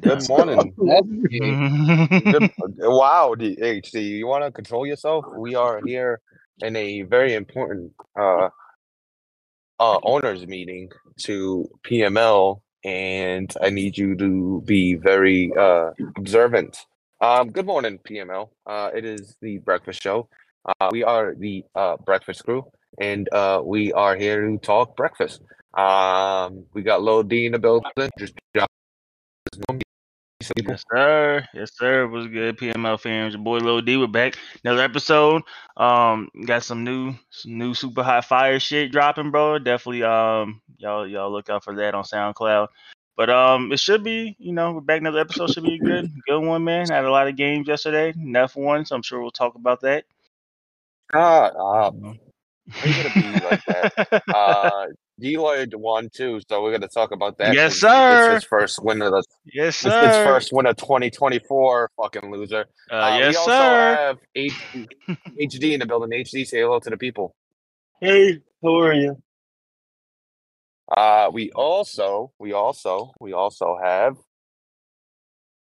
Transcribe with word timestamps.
Good 0.00 0.28
morning. 0.28 0.74
Good, 1.30 2.50
wow, 2.80 3.34
D- 3.36 3.56
HD, 3.56 4.02
you 4.02 4.26
want 4.26 4.44
to 4.44 4.50
control 4.50 4.84
yourself? 4.84 5.24
We 5.36 5.54
are 5.54 5.80
here 5.84 6.20
in 6.60 6.74
a 6.74 7.02
very 7.02 7.34
important 7.34 7.92
uh, 8.18 8.48
uh, 9.78 9.98
owners 10.02 10.46
meeting 10.48 10.90
to 11.20 11.68
PML, 11.84 12.62
and 12.84 13.54
I 13.62 13.70
need 13.70 13.96
you 13.96 14.16
to 14.16 14.62
be 14.66 14.94
very 14.94 15.52
uh, 15.56 15.90
observant. 16.16 16.78
Um, 17.20 17.50
good 17.50 17.66
morning, 17.66 18.00
PML. 18.00 18.48
Uh, 18.66 18.90
it 18.94 19.04
is 19.04 19.36
the 19.40 19.58
breakfast 19.58 20.02
show. 20.02 20.28
Uh, 20.64 20.88
we 20.90 21.04
are 21.04 21.34
the 21.34 21.64
uh, 21.74 21.96
breakfast 21.98 22.44
crew, 22.44 22.64
and 22.98 23.28
uh, 23.32 23.60
we 23.62 23.92
are 23.92 24.16
here 24.16 24.46
to 24.46 24.58
talk 24.58 24.96
breakfast. 24.96 25.42
Um, 25.74 26.64
we 26.72 26.82
got 26.82 27.02
Lil 27.02 27.22
D 27.22 27.46
in 27.46 27.52
the 27.52 27.58
building. 27.58 27.90
Just 28.18 28.34
drop. 28.54 28.70
Yes, 30.56 30.84
sir. 30.90 31.46
Yes, 31.54 31.70
sir. 31.74 32.06
What's 32.06 32.26
good, 32.28 32.58
PML 32.58 33.00
fans? 33.00 33.34
Your 33.34 33.42
boy 33.42 33.58
Lil 33.58 33.82
D. 33.82 33.96
We're 33.96 34.06
back. 34.06 34.36
Another 34.64 34.82
episode. 34.82 35.42
Um, 35.76 36.28
got 36.46 36.62
some 36.62 36.84
new, 36.84 37.14
some 37.30 37.58
new 37.58 37.74
super 37.74 38.02
hot 38.02 38.24
fire 38.24 38.58
shit 38.60 38.92
dropping, 38.92 39.30
bro. 39.30 39.58
Definitely. 39.58 40.02
Um, 40.02 40.60
y'all, 40.78 41.06
y'all 41.06 41.30
look 41.30 41.50
out 41.50 41.64
for 41.64 41.74
that 41.76 41.94
on 41.94 42.04
SoundCloud. 42.04 42.68
But 43.16 43.30
um, 43.30 43.70
it 43.72 43.80
should 43.80 44.02
be, 44.02 44.34
you 44.38 44.52
know, 44.52 44.72
we're 44.72 44.80
back. 44.80 45.00
Another 45.00 45.20
episode 45.20 45.50
should 45.50 45.64
be 45.64 45.76
a 45.76 45.78
good, 45.78 46.10
good 46.26 46.40
one, 46.40 46.64
man. 46.64 46.88
Had 46.88 47.04
a 47.04 47.10
lot 47.10 47.28
of 47.28 47.36
games 47.36 47.68
yesterday, 47.68 48.12
enough 48.18 48.56
one, 48.56 48.84
so 48.84 48.96
I'm 48.96 49.02
sure 49.02 49.20
we'll 49.20 49.30
talk 49.30 49.54
about 49.54 49.82
that. 49.82 50.04
Ah, 51.14 51.50
ah, 51.58 51.90
How 52.82 52.88
you 52.88 52.94
gonna 52.96 53.10
be 53.10 53.40
like 53.40 53.60
that? 53.66 53.90
uh, 54.32 54.86
Deloyd 55.22 55.74
won 55.74 56.08
too, 56.14 56.40
so 56.48 56.62
we're 56.62 56.72
gonna 56.72 56.88
talk 56.88 57.12
about 57.12 57.38
that. 57.38 57.52
Yes, 57.52 57.78
sir. 57.78 58.14
It's 58.14 58.26
his 58.26 58.44
first 58.44 58.82
win 58.82 59.02
of 59.02 59.12
the. 59.12 59.24
yes, 59.44 59.76
It's 59.76 59.96
sir. 59.96 60.00
his 60.00 60.16
first 60.16 60.52
win 60.52 60.66
of 60.66 60.76
2024. 60.76 61.90
Fucking 61.96 62.30
loser. 62.30 62.66
Uh, 62.90 62.94
Uh, 62.94 63.18
yes, 63.20 63.30
we 63.30 63.36
also 63.36 63.52
sir. 63.52 63.96
have 63.96 64.18
HD, 64.36 64.88
HD 65.40 65.74
in 65.74 65.80
the 65.80 65.86
building. 65.86 66.12
HD, 66.12 66.44
say 66.44 66.60
hello 66.60 66.80
to 66.80 66.90
the 66.90 66.96
people. 66.96 67.34
Hey, 68.00 68.40
how 68.62 68.74
are 68.80 68.92
you? 68.94 69.16
Uh, 70.94 71.30
we 71.32 71.50
also, 71.52 72.32
we 72.38 72.52
also, 72.52 73.12
we 73.20 73.32
also 73.32 73.78
have. 73.82 74.16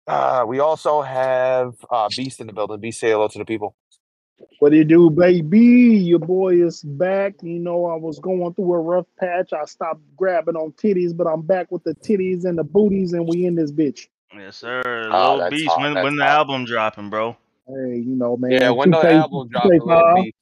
Uh, 0.06 0.44
we 0.46 0.58
also 0.60 1.02
have 1.02 1.72
uh, 1.90 2.08
Beast 2.16 2.40
in 2.40 2.46
the 2.46 2.52
building. 2.52 2.80
Beast, 2.80 3.00
say 3.00 3.10
hello 3.10 3.28
to 3.28 3.38
the 3.38 3.44
people. 3.44 3.74
What 4.58 4.70
do 4.72 4.76
you 4.76 4.84
do, 4.84 5.10
baby? 5.10 5.60
Your 5.60 6.18
boy 6.18 6.62
is 6.62 6.82
back. 6.82 7.34
You 7.42 7.58
know, 7.58 7.86
I 7.86 7.96
was 7.96 8.18
going 8.18 8.52
through 8.54 8.74
a 8.74 8.78
rough 8.78 9.06
patch. 9.18 9.52
I 9.52 9.64
stopped 9.64 10.02
grabbing 10.16 10.56
on 10.56 10.72
titties, 10.72 11.16
but 11.16 11.26
I'm 11.26 11.42
back 11.42 11.70
with 11.70 11.84
the 11.84 11.94
titties 11.94 12.44
and 12.44 12.58
the 12.58 12.64
booties, 12.64 13.12
and 13.12 13.26
we 13.26 13.46
in 13.46 13.54
this 13.54 13.72
bitch. 13.72 14.08
Yes, 14.34 14.56
sir. 14.56 14.82
Oh, 14.86 15.36
Lil 15.36 15.38
that's 15.38 15.50
Beast. 15.50 15.68
hot, 15.68 15.80
When 15.80 15.94
that's 15.94 16.04
when 16.04 16.16
the 16.16 16.24
hot. 16.24 16.32
album 16.32 16.64
dropping, 16.64 17.10
bro? 17.10 17.36
Hey, 17.66 17.96
you 17.98 18.16
know, 18.16 18.36
man. 18.36 18.50
Yeah, 18.52 18.70
when 18.70 18.90
the 18.90 18.98
album 18.98 19.48
dropped, 19.48 19.66
a 19.66 19.70
2K 19.70 19.86
little 19.86 20.14
Beast. 20.14 20.36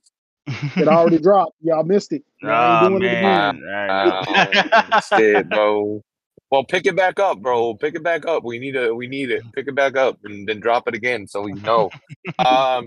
It 0.77 0.89
already 0.89 1.19
dropped. 1.23 1.55
Y'all 1.63 1.85
missed 1.85 2.13
it. 2.13 2.25
Y'all 2.43 2.53
Ah 2.53 2.81
ain't 2.83 3.01
doing 3.01 3.13
it 3.13 3.23
man, 3.23 3.57
again. 3.57 3.69
I 3.91 4.95
Um, 4.95 5.01
shit, 5.13 5.49
bro. 5.49 6.03
Well, 6.51 6.65
pick 6.65 6.87
it 6.87 6.97
back 6.97 7.21
up, 7.21 7.41
bro. 7.41 7.75
Pick 7.75 7.95
it 7.95 8.03
back 8.03 8.27
up. 8.27 8.43
We 8.43 8.59
need 8.59 8.75
it. 8.75 8.95
We 8.95 9.07
need 9.07 9.31
it. 9.31 9.45
Pick 9.55 9.69
it 9.69 9.75
back 9.75 9.97
up 9.97 10.19
and 10.25 10.49
then 10.49 10.61
drop 10.61 10.89
it 10.89 10.95
again 10.95 11.27
so 11.27 11.43
we 11.43 11.53
know. 11.53 11.91
Um, 12.39 12.87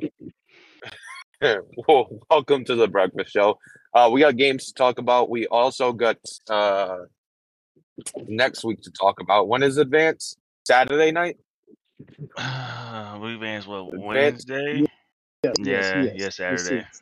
well, 1.88 2.08
welcome 2.30 2.64
to 2.66 2.75
the 2.75 2.88
breakfast 2.88 3.31
show. 3.31 3.58
Uh, 3.94 4.09
we 4.11 4.22
got 4.22 4.38
games 4.38 4.67
to 4.67 4.73
talk 4.73 5.00
about. 5.00 5.30
We 5.30 5.48
also 5.48 5.92
got 5.92 6.17
uh 6.50 6.98
next 8.28 8.64
week 8.64 8.81
to 8.83 8.92
talk 8.92 9.20
about. 9.20 9.48
When 9.48 9.64
is 9.64 9.77
advance? 9.77 10.36
Saturday 10.67 11.11
night. 11.11 11.38
we 11.99 13.33
advanced 13.33 13.67
what 13.67 13.98
Wednesday? 13.98 14.86
Yes, 15.43 15.55
yes, 15.58 15.58
Yeah, 15.66 16.04
yes. 16.04 16.05
yeah, 16.05 16.11
yes, 16.16 16.36
Saturday. 16.36 16.76
yes. 16.76 17.02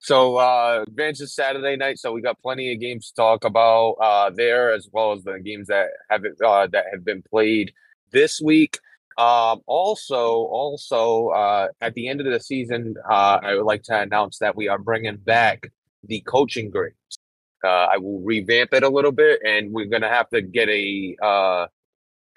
So 0.00 0.36
uh 0.36 0.84
advance 0.88 1.20
is 1.20 1.32
Saturday 1.32 1.76
night, 1.76 1.98
so 2.00 2.12
we 2.12 2.20
got 2.20 2.40
plenty 2.42 2.72
of 2.72 2.80
games 2.80 3.10
to 3.10 3.14
talk 3.14 3.44
about 3.44 3.92
uh 4.00 4.30
there 4.30 4.72
as 4.72 4.88
well 4.92 5.12
as 5.12 5.22
the 5.22 5.38
games 5.38 5.68
that 5.68 5.88
have 6.10 6.24
uh 6.44 6.66
that 6.72 6.86
have 6.90 7.04
been 7.04 7.22
played 7.22 7.72
this 8.10 8.40
week. 8.40 8.78
Um 9.18 9.60
also 9.66 10.24
also 10.60 11.28
uh 11.28 11.68
at 11.80 11.94
the 11.94 12.08
end 12.08 12.20
of 12.20 12.26
the 12.26 12.40
season 12.40 12.94
uh 13.10 13.38
I 13.42 13.54
would 13.56 13.64
like 13.64 13.82
to 13.84 14.00
announce 14.00 14.38
that 14.38 14.56
we 14.56 14.68
are 14.68 14.78
bringing 14.78 15.16
back 15.16 15.70
the 16.04 16.20
coaching 16.20 16.70
grades. 16.70 17.18
Uh 17.64 17.86
I 17.92 17.96
will 17.98 18.20
revamp 18.20 18.72
it 18.72 18.82
a 18.84 18.88
little 18.88 19.12
bit 19.12 19.40
and 19.44 19.72
we're 19.72 19.86
going 19.86 20.02
to 20.02 20.08
have 20.08 20.28
to 20.30 20.40
get 20.40 20.68
a 20.68 21.16
uh 21.22 21.66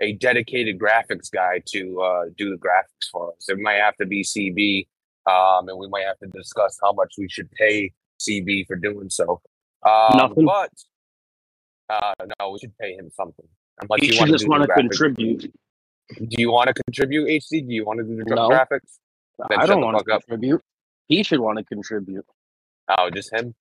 a 0.02 0.14
dedicated 0.14 0.80
graphics 0.80 1.30
guy 1.32 1.62
to 1.68 2.02
uh 2.02 2.24
do 2.38 2.50
the 2.50 2.58
graphics 2.58 3.10
for 3.12 3.34
us. 3.34 3.48
It 3.48 3.60
might 3.60 3.76
have 3.76 3.96
to 3.98 4.06
be 4.06 4.24
CB 4.24 4.88
um, 5.28 5.70
and 5.70 5.78
we 5.78 5.88
might 5.88 6.06
have 6.06 6.18
to 6.20 6.28
discuss 6.28 6.80
how 6.82 6.94
much 6.94 7.14
we 7.18 7.28
should 7.30 7.52
pay 7.52 7.92
CB 8.20 8.68
for 8.68 8.76
doing 8.76 9.10
so. 9.10 9.42
Um, 9.88 10.18
Nothing. 10.18 10.46
but 10.46 10.72
uh, 11.90 12.14
no, 12.40 12.52
we 12.52 12.60
should 12.60 12.78
pay 12.78 12.94
him 12.94 13.10
something. 13.12 13.46
Unless 13.82 14.02
you 14.04 14.14
should 14.14 14.20
want 14.20 14.32
just 14.32 14.48
want 14.48 14.64
to 14.64 14.74
contribute. 14.74 15.54
Do 16.18 16.42
you 16.42 16.52
want 16.52 16.68
to 16.68 16.74
contribute, 16.74 17.28
HC? 17.30 17.62
Do 17.68 17.74
you 17.74 17.86
want 17.86 18.00
to 18.00 18.04
do 18.06 18.18
the 18.24 18.36
No. 18.36 18.50
graphics? 18.50 19.00
Then 19.50 19.60
I 19.60 19.66
don't 19.66 19.82
want 19.82 19.98
to 19.98 20.04
fuck 20.04 20.16
up. 20.18 20.22
contribute. 20.26 20.62
He 21.08 21.24
should 21.24 21.40
want 21.40 21.58
to 21.58 21.64
contribute. 21.64 22.26
Oh, 22.88 23.10
just 23.10 23.34
him. 23.34 23.56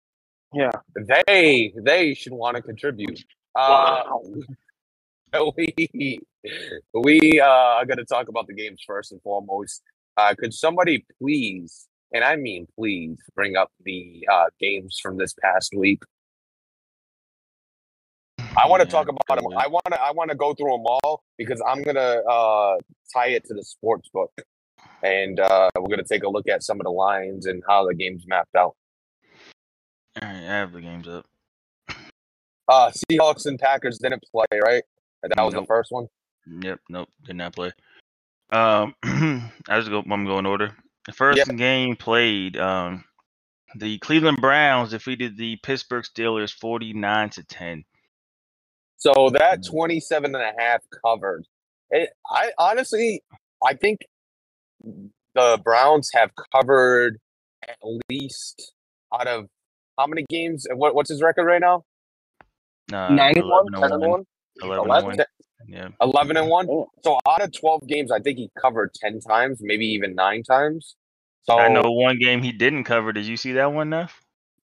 Yeah. 0.53 0.71
They 0.95 1.73
they 1.75 2.13
should 2.13 2.33
want 2.33 2.55
to 2.57 2.63
contribute. 2.63 3.23
Uh, 3.55 4.03
Wow. 5.33 5.51
we 5.57 6.19
we 6.93 7.41
uh, 7.41 7.45
are 7.45 7.85
going 7.85 7.97
to 7.97 8.05
talk 8.05 8.27
about 8.29 8.47
the 8.47 8.53
games 8.53 8.81
first 8.85 9.11
and 9.11 9.21
foremost. 9.21 9.81
Uh, 10.15 10.33
could 10.37 10.53
somebody 10.53 11.05
please, 11.21 11.87
and 12.13 12.23
I 12.23 12.35
mean 12.37 12.67
please, 12.77 13.19
bring 13.35 13.55
up 13.55 13.71
the 13.83 14.25
uh, 14.31 14.45
games 14.59 14.99
from 15.01 15.17
this 15.17 15.33
past 15.41 15.73
week? 15.75 16.01
I 18.57 18.67
want 18.67 18.81
to 18.81 18.87
Yeah, 18.87 18.91
talk 18.91 19.07
about 19.07 19.27
them. 19.27 19.45
I 19.57 19.67
want 19.67 19.85
to. 19.91 20.01
I 20.01 20.11
want 20.11 20.31
to 20.31 20.35
go 20.35 20.53
through 20.53 20.71
them 20.71 20.85
all 20.85 21.23
because 21.37 21.61
I'm 21.65 21.83
gonna 21.83 22.21
uh, 22.27 22.77
tie 23.13 23.27
it 23.27 23.45
to 23.45 23.53
the 23.53 23.63
sports 23.63 24.09
book, 24.11 24.31
and 25.03 25.39
uh, 25.39 25.69
we're 25.77 25.89
gonna 25.89 26.03
take 26.03 26.23
a 26.23 26.29
look 26.29 26.47
at 26.49 26.63
some 26.63 26.79
of 26.79 26.85
the 26.85 26.91
lines 26.91 27.45
and 27.45 27.61
how 27.67 27.85
the 27.87 27.93
games 27.93 28.23
mapped 28.27 28.55
out. 28.55 28.75
All 30.21 30.27
right, 30.27 30.35
I 30.37 30.39
have 30.41 30.73
the 30.73 30.81
games 30.81 31.07
up. 31.07 31.25
Uh, 32.67 32.91
Seahawks 32.91 33.45
and 33.45 33.59
Packers 33.59 33.99
didn't 33.99 34.23
play, 34.31 34.45
right? 34.61 34.83
That 35.23 35.43
was 35.43 35.53
the 35.53 35.65
first 35.65 35.91
one. 35.91 36.07
Yep, 36.61 36.79
nope, 36.89 37.09
did 37.25 37.35
not 37.35 37.53
play. 37.53 37.71
Um, 38.51 38.95
I 39.03 39.77
just 39.77 39.89
go. 39.89 39.99
I'm 39.99 40.25
going 40.25 40.39
in 40.39 40.45
order. 40.45 40.75
The 41.05 41.13
first 41.13 41.37
Yeah. 41.37 41.53
game 41.53 41.95
played. 41.95 42.57
Um, 42.57 43.03
the 43.75 43.99
Cleveland 43.99 44.39
Browns 44.41 44.89
defeated 44.91 45.37
the 45.37 45.57
Pittsburgh 45.57 46.03
Steelers 46.03 46.53
49 46.53 47.29
to 47.31 47.43
10. 47.43 47.83
So 48.97 49.29
that 49.31 49.59
Mm. 49.59 49.69
27 49.69 50.35
and 50.35 50.43
a 50.43 50.53
half 50.61 50.81
covered. 51.05 51.45
It, 51.89 52.09
I 52.29 52.51
honestly, 52.57 53.23
I 53.65 53.73
think 53.73 54.01
the 55.33 55.59
Browns 55.63 56.09
have 56.13 56.31
covered 56.53 57.19
at 57.67 57.77
least 58.09 58.73
out 59.13 59.27
of 59.27 59.47
how 59.97 60.07
many 60.07 60.25
games? 60.29 60.67
What, 60.73 60.95
what's 60.95 61.09
his 61.09 61.21
record 61.21 61.45
right 61.45 61.61
now? 61.61 61.83
Uh, 62.91 63.09
Nine 63.09 63.37
and 63.37 63.47
one, 63.49 63.65
11 63.73 63.81
ten 63.81 63.91
and 64.01 64.11
one. 64.11 64.23
11 64.61 64.91
and 64.91 65.05
one. 65.05 65.17
Yeah. 65.67 65.89
11 66.01 66.37
and 66.37 66.49
1. 66.49 66.67
Oh. 66.69 66.87
So 67.03 67.19
out 67.27 67.41
of 67.41 67.51
12 67.51 67.87
games, 67.87 68.11
I 68.11 68.19
think 68.19 68.37
he 68.37 68.49
covered 68.59 68.93
10 68.93 69.19
times, 69.21 69.59
maybe 69.61 69.85
even 69.87 70.15
nine 70.15 70.43
times. 70.43 70.95
So 71.43 71.57
I 71.57 71.67
know 71.69 71.91
one 71.91 72.17
game 72.19 72.41
he 72.41 72.51
didn't 72.51 72.83
cover. 72.83 73.11
Did 73.11 73.25
you 73.25 73.37
see 73.37 73.53
that 73.53 73.71
one, 73.73 73.89
Neff? 73.89 74.21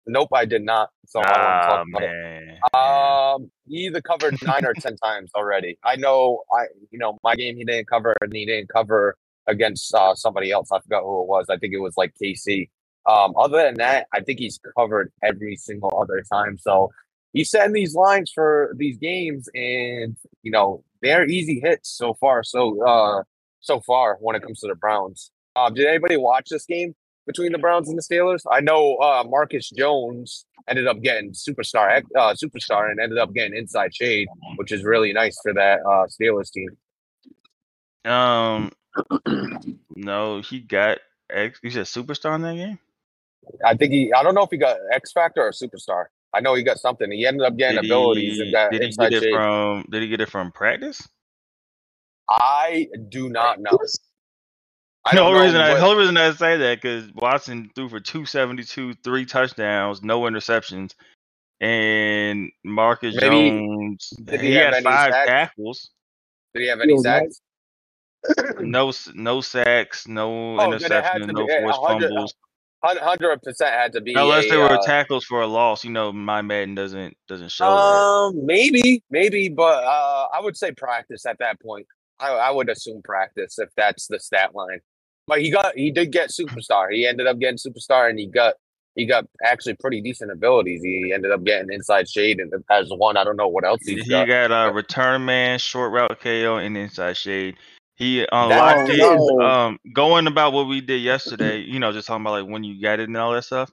Nope, 0.08 0.30
I 0.34 0.46
did 0.46 0.64
not. 0.64 0.90
So 1.08 1.20
I 1.20 1.24
Ah 1.26 1.68
talk 1.68 1.88
man. 1.88 2.58
Um, 2.74 3.52
he 3.68 3.88
either 3.88 4.02
covered 4.02 4.38
nine 4.44 4.66
or 4.66 4.74
ten 4.74 4.96
times 4.98 5.32
already. 5.36 5.78
I 5.84 5.96
know. 5.96 6.44
I 6.54 6.66
you 6.90 7.00
know 7.00 7.18
my 7.24 7.36
game 7.36 7.58
he 7.58 7.66
didn't 7.66 7.88
cover, 7.88 8.16
and 8.22 8.34
he 8.34 8.46
didn't 8.46 8.70
cover 8.70 9.16
against 9.48 9.94
uh, 9.94 10.16
somebody 10.16 10.52
else. 10.52 10.72
I 10.72 10.80
forgot 10.80 11.04
who 11.04 11.22
it 11.22 11.28
was. 11.28 11.48
I 11.50 11.58
think 11.58 11.74
it 11.74 11.80
was 11.80 11.96
like 11.98 12.14
KC. 12.22 12.70
Um, 13.06 13.34
other 13.38 13.64
than 13.64 13.76
that, 13.76 14.08
I 14.14 14.22
think 14.22 14.40
he's 14.40 14.60
covered 14.78 15.12
every 15.24 15.56
single 15.56 15.92
other 16.00 16.24
time. 16.32 16.58
So 16.60 16.92
he's 17.34 17.50
setting 17.50 17.74
these 17.74 17.96
lines 17.96 18.32
for 18.34 18.74
these 18.78 18.98
games, 18.98 19.50
and 19.54 20.16
you 20.44 20.52
know 20.52 20.84
they're 21.02 21.28
easy 21.28 21.60
hits 21.60 21.90
so 21.90 22.14
far. 22.16 22.44
So 22.44 22.86
uh, 22.86 23.24
so 23.60 23.80
far 23.82 24.18
when 24.20 24.36
it 24.36 24.44
comes 24.44 24.60
to 24.62 24.68
the 24.68 24.76
Browns. 24.76 25.32
Um, 25.56 25.74
did 25.74 25.86
anybody 25.86 26.16
watch 26.16 26.48
this 26.50 26.66
game 26.66 26.96
between 27.32 27.52
the 27.52 27.58
Browns 27.58 27.88
and 27.90 27.98
the 27.98 28.02
Steelers? 28.02 28.42
I 28.52 28.60
know 28.62 28.96
uh, 28.98 29.24
Marcus 29.28 29.70
Jones 29.70 30.46
ended 30.68 30.88
up 30.88 31.02
getting 31.02 31.32
superstar 31.32 32.04
uh, 32.18 32.34
superstar 32.34 32.92
and 32.92 33.00
ended 33.00 33.18
up 33.18 33.34
getting 33.34 33.58
inside 33.58 33.96
shade, 33.96 34.28
which 34.58 34.72
is 34.72 34.84
really 34.84 35.14
nice 35.14 35.38
for 35.42 35.54
that 35.54 35.80
uh, 35.82 36.08
Steelers 36.08 36.52
team. 36.52 36.70
Um, 38.06 38.72
no, 39.96 40.42
he 40.42 40.60
got. 40.60 41.00
Ex- 41.30 41.60
you 41.64 41.72
said 41.72 41.86
superstar 41.86 42.36
in 42.36 42.42
that 42.42 42.56
game. 42.56 42.80
I 43.66 43.76
think 43.76 43.94
he. 43.94 44.12
I 44.14 44.24
don't 44.24 44.36
know 44.36 44.44
if 44.44 44.52
he 44.52 44.58
got 44.58 44.78
X 44.92 45.12
Factor 45.14 45.42
or 45.42 45.52
Superstar. 45.52 46.06
I 46.34 46.40
know 46.42 46.56
he 46.56 46.64
got 46.64 46.78
something. 46.78 47.12
He 47.12 47.26
ended 47.26 47.46
up 47.46 47.58
getting 47.58 47.82
Did 47.82 47.86
abilities 47.86 48.36
he, 48.36 48.44
and 48.44 48.52
got 48.52 48.72
did 48.72 48.82
he 48.82 48.90
get 48.96 49.14
it 49.14 49.24
shade. 49.24 49.34
from? 49.34 49.86
Did 49.90 50.02
he 50.04 50.10
get 50.10 50.22
it 50.22 50.30
from 50.30 50.52
practice? 50.52 51.08
I 52.30 52.88
do 53.10 53.30
not 53.30 53.60
know. 53.60 53.78
I 55.06 55.12
The 55.12 55.16
don't 55.18 55.26
whole 55.26 55.36
know 55.36 55.44
reason 55.46 55.62
I, 55.62 55.74
the 55.74 55.80
whole 55.82 55.96
reason 55.96 56.18
I 56.18 56.32
say 56.34 56.58
that 56.58 56.82
because 56.82 57.12
Watson 57.14 57.72
threw 57.76 57.90
for 57.90 58.00
272, 58.00 58.94
three 59.04 59.26
touchdowns, 59.26 60.04
no 60.04 60.22
interceptions, 60.22 60.94
and 61.60 62.52
Marcus 62.64 63.16
Maybe- 63.16 63.50
Jones 63.50 64.14
did 64.24 64.42
he, 64.42 64.48
he 64.50 64.54
had 64.56 64.84
five 64.84 65.14
sacks? 65.14 65.28
tackles, 65.28 65.90
did 66.54 66.62
he 66.64 66.68
have 66.70 66.82
any 66.82 66.94
Yo, 66.94 67.02
sacks? 67.02 67.42
no 68.60 68.90
s- 68.90 69.10
no 69.16 69.42
sacks, 69.42 70.08
no 70.08 70.60
Oh, 70.60 70.72
then 70.72 70.84
it 70.84 70.92
had 70.92 71.22
interceptions, 71.22 71.34
no 71.34 71.48
be- 71.48 71.60
forced 71.62 71.82
100 71.82 72.08
fumbles. 72.10 72.34
Hundred 72.84 73.44
percent 73.44 73.74
had 73.76 73.94
to 73.94 74.02
be. 74.02 74.16
Unless 74.16 74.46
a, 74.46 74.50
they 74.50 74.58
were 74.58 74.66
uh, 74.72 74.82
tackles 74.84 75.24
for 75.26 75.42
a 75.42 75.48
loss, 75.48 75.84
you 75.86 75.92
know, 75.92 76.12
my 76.12 76.42
Madden 76.42 76.74
doesn't 76.74 77.16
doesn't 77.28 77.50
show 77.52 77.66
that. 77.66 77.80
Um, 77.80 78.46
maybe, 78.46 79.04
maybe, 79.12 79.50
but 79.50 79.84
uh, 79.84 80.28
I 80.34 80.40
would 80.42 80.58
say 80.58 80.72
practice 80.72 81.26
at 81.28 81.38
that 81.40 81.60
point. 81.62 81.86
I, 82.20 82.30
I 82.30 82.52
would 82.52 82.70
assume 82.70 83.02
practice 83.04 83.60
if 83.60 83.70
that's 83.78 84.08
the 84.08 84.20
stat 84.20 84.56
line. 84.56 84.80
But 85.28 85.42
he 85.42 85.52
got, 85.52 85.76
he 85.76 85.92
did 85.92 86.12
get 86.12 86.30
superstar. 86.30 86.92
He 86.92 87.06
ended 87.08 87.28
up 87.28 87.40
getting 87.40 87.58
superstar, 87.58 88.10
and 88.10 88.20
he 88.20 88.28
got, 88.28 88.56
he 88.96 89.06
got 89.06 89.26
actually 89.44 89.76
pretty 89.76 90.02
decent 90.02 90.32
abilities. 90.32 90.82
He 90.84 91.12
ended 91.14 91.32
up 91.32 91.44
getting 91.44 91.72
inside 91.72 92.10
shade 92.10 92.40
and 92.40 92.52
as 92.70 92.90
one. 92.90 93.16
I 93.18 93.24
don't 93.24 93.38
know 93.38 93.48
what 93.48 93.64
else 93.66 93.80
he's 93.86 94.04
He 94.04 94.10
got. 94.10 94.28
He 94.28 94.28
got 94.34 94.52
uh, 94.52 94.74
return 94.74 95.24
man, 95.26 95.60
short 95.60 95.92
route 95.94 96.20
KO, 96.20 96.58
and 96.58 96.76
inside 96.78 97.16
shade. 97.18 97.56
He 97.96 98.26
on 98.28 98.50
That- 98.50 98.60
live 98.60 98.78
Oh, 98.80 98.88
feed, 98.88 99.38
no. 99.38 99.42
um, 99.46 99.80
going 99.94 100.28
about 100.28 100.54
what 100.54 100.68
we 100.68 100.82
did 100.82 101.02
yesterday. 101.02 101.60
You 101.60 101.80
know, 101.80 101.92
just 101.94 102.08
talking 102.08 102.24
about 102.26 102.42
like 102.44 102.52
when 102.52 102.64
you 102.64 102.82
got 102.82 103.00
it 103.00 103.08
and 103.08 103.16
all 103.18 103.32
that 103.34 103.44
stuff. 103.44 103.72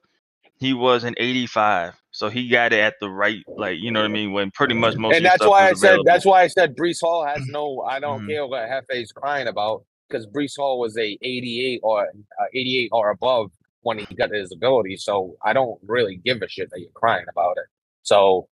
He 0.60 0.72
was 0.74 1.04
an 1.04 1.14
85, 1.18 1.94
so 2.10 2.28
he 2.28 2.48
got 2.48 2.72
it 2.72 2.80
at 2.80 2.94
the 3.00 3.08
right, 3.08 3.44
like 3.56 3.78
you 3.78 3.92
know 3.92 4.00
what 4.00 4.06
I 4.06 4.12
mean. 4.12 4.32
When 4.32 4.50
pretty 4.50 4.74
much 4.74 4.96
most 4.96 5.14
and 5.14 5.24
that's 5.24 5.46
why 5.46 5.68
I 5.68 5.70
was 5.70 5.80
said 5.80 6.00
that's 6.04 6.24
why 6.24 6.42
I 6.42 6.48
said 6.48 6.74
Breece 6.76 7.00
Hall 7.00 7.24
has 7.24 7.46
no. 7.46 7.80
I 7.82 8.00
don't 8.00 8.22
Mhm. 8.22 8.28
care 8.28 8.44
what 8.46 8.68
Hefe's 8.68 9.12
crying 9.12 9.46
about 9.46 9.84
because 10.08 10.26
Breece 10.26 10.56
Hall 10.56 10.78
was 10.78 10.96
a 10.96 11.18
88 11.22 11.80
or 11.82 12.02
uh, 12.06 12.44
88 12.54 12.88
or 12.92 13.10
above 13.10 13.50
when 13.82 13.98
he 13.98 14.14
got 14.14 14.30
his 14.30 14.52
ability. 14.52 14.96
So 14.96 15.36
I 15.44 15.52
don't 15.52 15.78
really 15.86 16.16
give 16.24 16.42
a 16.42 16.48
shit 16.48 16.70
that 16.70 16.80
you're 16.80 16.90
crying 16.94 17.26
about 17.30 17.56
it. 17.58 17.66
So 18.02 18.48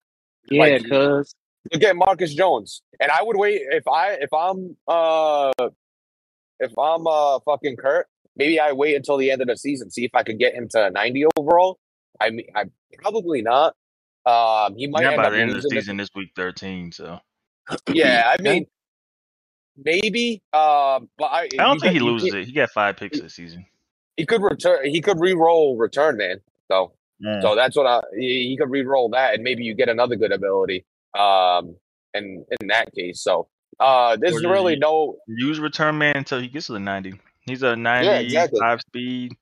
Yeah, 0.51 0.63
Like- 0.63 0.83
because 0.85 1.35
you 1.73 1.81
get 1.81 1.97
Marcus 1.97 2.33
Jones, 2.35 2.83
and 3.01 3.11
I 3.11 3.23
would 3.25 3.37
wait 3.37 3.61
if 3.73 3.89
I 3.89 4.13
if 4.21 4.33
I'm 4.33 4.77
uh 4.87 5.53
if 6.61 6.73
I'm 6.79 7.07
uh 7.07 7.41
fucking 7.41 7.77
Kurt. 7.77 8.07
Maybe 8.37 8.61
I 8.61 8.73
wait 8.73 8.95
until 8.95 9.17
the 9.17 9.31
end 9.31 9.41
of 9.41 9.49
the 9.49 9.57
season, 9.57 9.91
see 9.91 10.05
if 10.05 10.11
I 10.15 10.23
could 10.23 10.39
get 10.39 10.55
him 10.55 10.69
to 10.73 10.91
90 10.91 11.25
overall. 11.39 11.79
I 12.21 12.31
mean, 12.31 12.47
I 12.55 12.65
probably 12.99 13.41
not. 13.43 13.75
Um, 14.27 14.77
he 14.77 14.87
might 14.89 15.03
Not 15.05 15.15
end 15.15 15.17
by 15.23 15.25
up 15.29 15.33
the 15.33 15.41
end 15.41 15.51
of 15.51 15.57
the 15.57 15.63
this- 15.63 15.71
season, 15.85 15.97
this 15.97 16.11
week 16.15 16.31
13. 16.37 16.93
So 16.93 17.19
Yeah, 17.89 18.31
I 18.39 18.41
mean, 18.43 18.67
maybe. 19.83 20.43
Um, 20.53 21.09
but 21.19 21.27
I, 21.27 21.43
I 21.45 21.49
don't 21.57 21.75
you 21.75 21.81
think 21.81 21.93
he 21.93 21.99
got- 21.99 22.05
you 22.05 22.11
loses 22.13 22.31
can't- 22.31 22.43
it. 22.43 22.47
He 22.47 22.53
got 22.53 22.71
five 22.71 22.97
picks 22.97 23.21
this 23.21 23.35
season. 23.35 23.67
He 24.17 24.25
could 24.27 24.43
return. 24.43 24.87
He 24.91 25.01
could 25.01 25.21
re-roll 25.21 25.77
return 25.77 26.17
man. 26.17 26.41
So, 26.71 26.93
so 27.43 27.55
that's 27.55 27.77
what 27.77 27.87
I. 27.87 28.01
He, 28.19 28.49
he 28.49 28.57
could 28.57 28.71
re-roll 28.71 29.11
that, 29.11 29.35
and 29.35 29.43
maybe 29.45 29.63
you 29.65 29.75
get 29.75 29.89
another 29.89 30.17
good 30.17 30.33
ability. 30.33 30.85
Um, 31.19 31.77
and 32.15 32.45
in 32.61 32.69
that 32.69 32.95
case, 32.95 33.21
so 33.21 33.49
uh, 33.79 34.17
there's 34.19 34.43
really 34.45 34.75
you- 34.75 34.81
no. 34.81 35.17
Use 35.29 35.61
return 35.61 35.99
man 35.99 36.17
until 36.17 36.41
he 36.41 36.49
gets 36.49 36.67
to 36.67 36.73
the 36.73 36.81
90. 36.81 37.15
He's 37.47 37.63
a 37.63 37.77
95 37.77 38.25
exactly. 38.25 38.79
speed, 38.89 39.33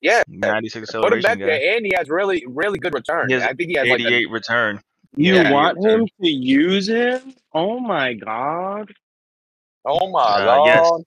Yeah, 0.00 0.22
96 0.28 0.92
put 0.92 1.12
him 1.12 1.18
acceleration 1.18 1.22
back 1.22 1.38
guy. 1.40 1.46
there, 1.46 1.76
and 1.76 1.84
he 1.86 1.92
has 1.94 2.08
really, 2.08 2.44
really 2.48 2.78
good 2.78 2.94
return. 2.94 3.32
I 3.32 3.52
think 3.52 3.68
he 3.70 3.74
has 3.74 3.86
like 3.88 4.00
a, 4.00 4.06
88 4.06 4.30
return. 4.30 4.80
you 5.16 5.34
Yeah, 5.34 5.50
want 5.52 5.84
him 5.84 6.06
to 6.22 6.28
use 6.28 6.88
him? 6.88 7.34
Oh 7.52 7.78
my 7.80 8.14
god! 8.14 8.92
Oh 9.84 10.10
my 10.10 10.20
Uh, 10.20 10.64
yes. 10.64 10.80
god. 10.90 11.02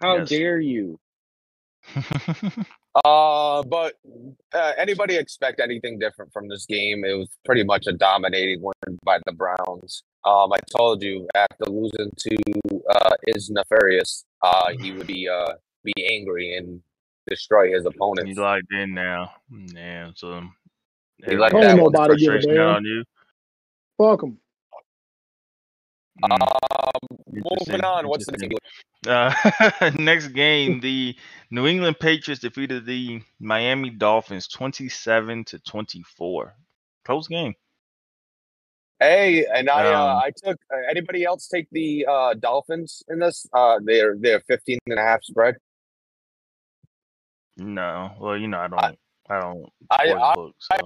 How 0.00 0.16
Yes. 0.18 0.28
dare 0.28 0.60
you? 0.60 0.98
Uh, 3.04 3.62
but 3.64 3.94
uh, 4.54 4.72
anybody 4.76 5.14
expect 5.14 5.60
anything 5.60 6.00
different 6.00 6.32
from 6.32 6.48
this 6.48 6.66
game? 6.66 7.04
It 7.04 7.12
was 7.14 7.28
pretty 7.44 7.62
much 7.62 7.86
a 7.86 7.92
dominating 7.92 8.60
win 8.60 8.98
by 9.04 9.20
the 9.24 9.32
Browns. 9.32 10.02
Um, 10.24 10.52
I 10.52 10.58
told 10.76 11.00
you 11.02 11.28
after 11.36 11.66
losing 11.70 12.10
to 12.16 12.36
uh, 12.90 13.10
is 13.28 13.50
nefarious, 13.50 14.24
uh, 14.42 14.70
he 14.80 14.90
would 14.92 15.06
be 15.06 15.28
uh 15.32 15.52
be 15.84 15.92
angry 16.10 16.56
and 16.56 16.80
destroy 17.28 17.72
his 17.72 17.86
opponents. 17.86 18.30
He's 18.30 18.38
opponents. 18.38 18.66
locked 18.72 18.82
in 18.82 18.94
now. 18.94 19.30
Yeah, 19.76 20.10
so 20.16 20.42
He 21.24 21.36
like 21.36 21.52
that 21.52 21.78
one. 21.78 21.92
nobody 21.92 22.16
give 22.16 22.32
a 22.32 22.32
frustration 22.40 22.54
damn. 22.56 22.66
on 22.68 22.84
you. 22.84 23.04
Fuck 23.96 24.22
him. 24.24 24.38
Mm, 26.24 26.32
Um, 26.32 27.18
moving 27.30 27.84
on. 27.84 28.08
What's 28.08 28.26
the 28.26 28.32
interesting. 28.34 28.58
next? 29.04 29.76
Uh, 29.82 29.90
next 29.98 30.28
game, 30.28 30.80
the 30.80 31.16
New 31.50 31.66
England 31.66 31.98
Patriots 32.00 32.40
defeated 32.40 32.86
the 32.86 33.22
Miami 33.40 33.90
Dolphins 33.90 34.48
27 34.48 35.44
to 35.46 35.58
24. 35.60 36.54
Close 37.04 37.28
game. 37.28 37.54
Hey, 39.00 39.46
and 39.46 39.70
I 39.70 39.86
uh, 39.86 40.14
Um, 40.14 40.22
I 40.24 40.30
took. 40.44 40.58
Uh, 40.72 40.78
anybody 40.90 41.24
else 41.24 41.46
take 41.46 41.68
the 41.70 42.04
uh, 42.10 42.34
Dolphins 42.34 43.02
in 43.08 43.20
this? 43.20 43.46
Uh, 43.52 43.78
they're 43.84 44.16
they're 44.18 44.40
15 44.48 44.78
and 44.86 44.98
a 44.98 45.02
half 45.02 45.22
spread. 45.22 45.54
No, 47.56 48.12
well, 48.20 48.36
you 48.36 48.48
know, 48.48 48.58
I 48.58 48.68
don't, 48.68 48.98
I, 49.28 49.40
don't 49.40 49.66
I 49.90 50.06
support 50.08 50.22
I, 50.22 50.34
books. 50.34 50.68
So. 50.72 50.78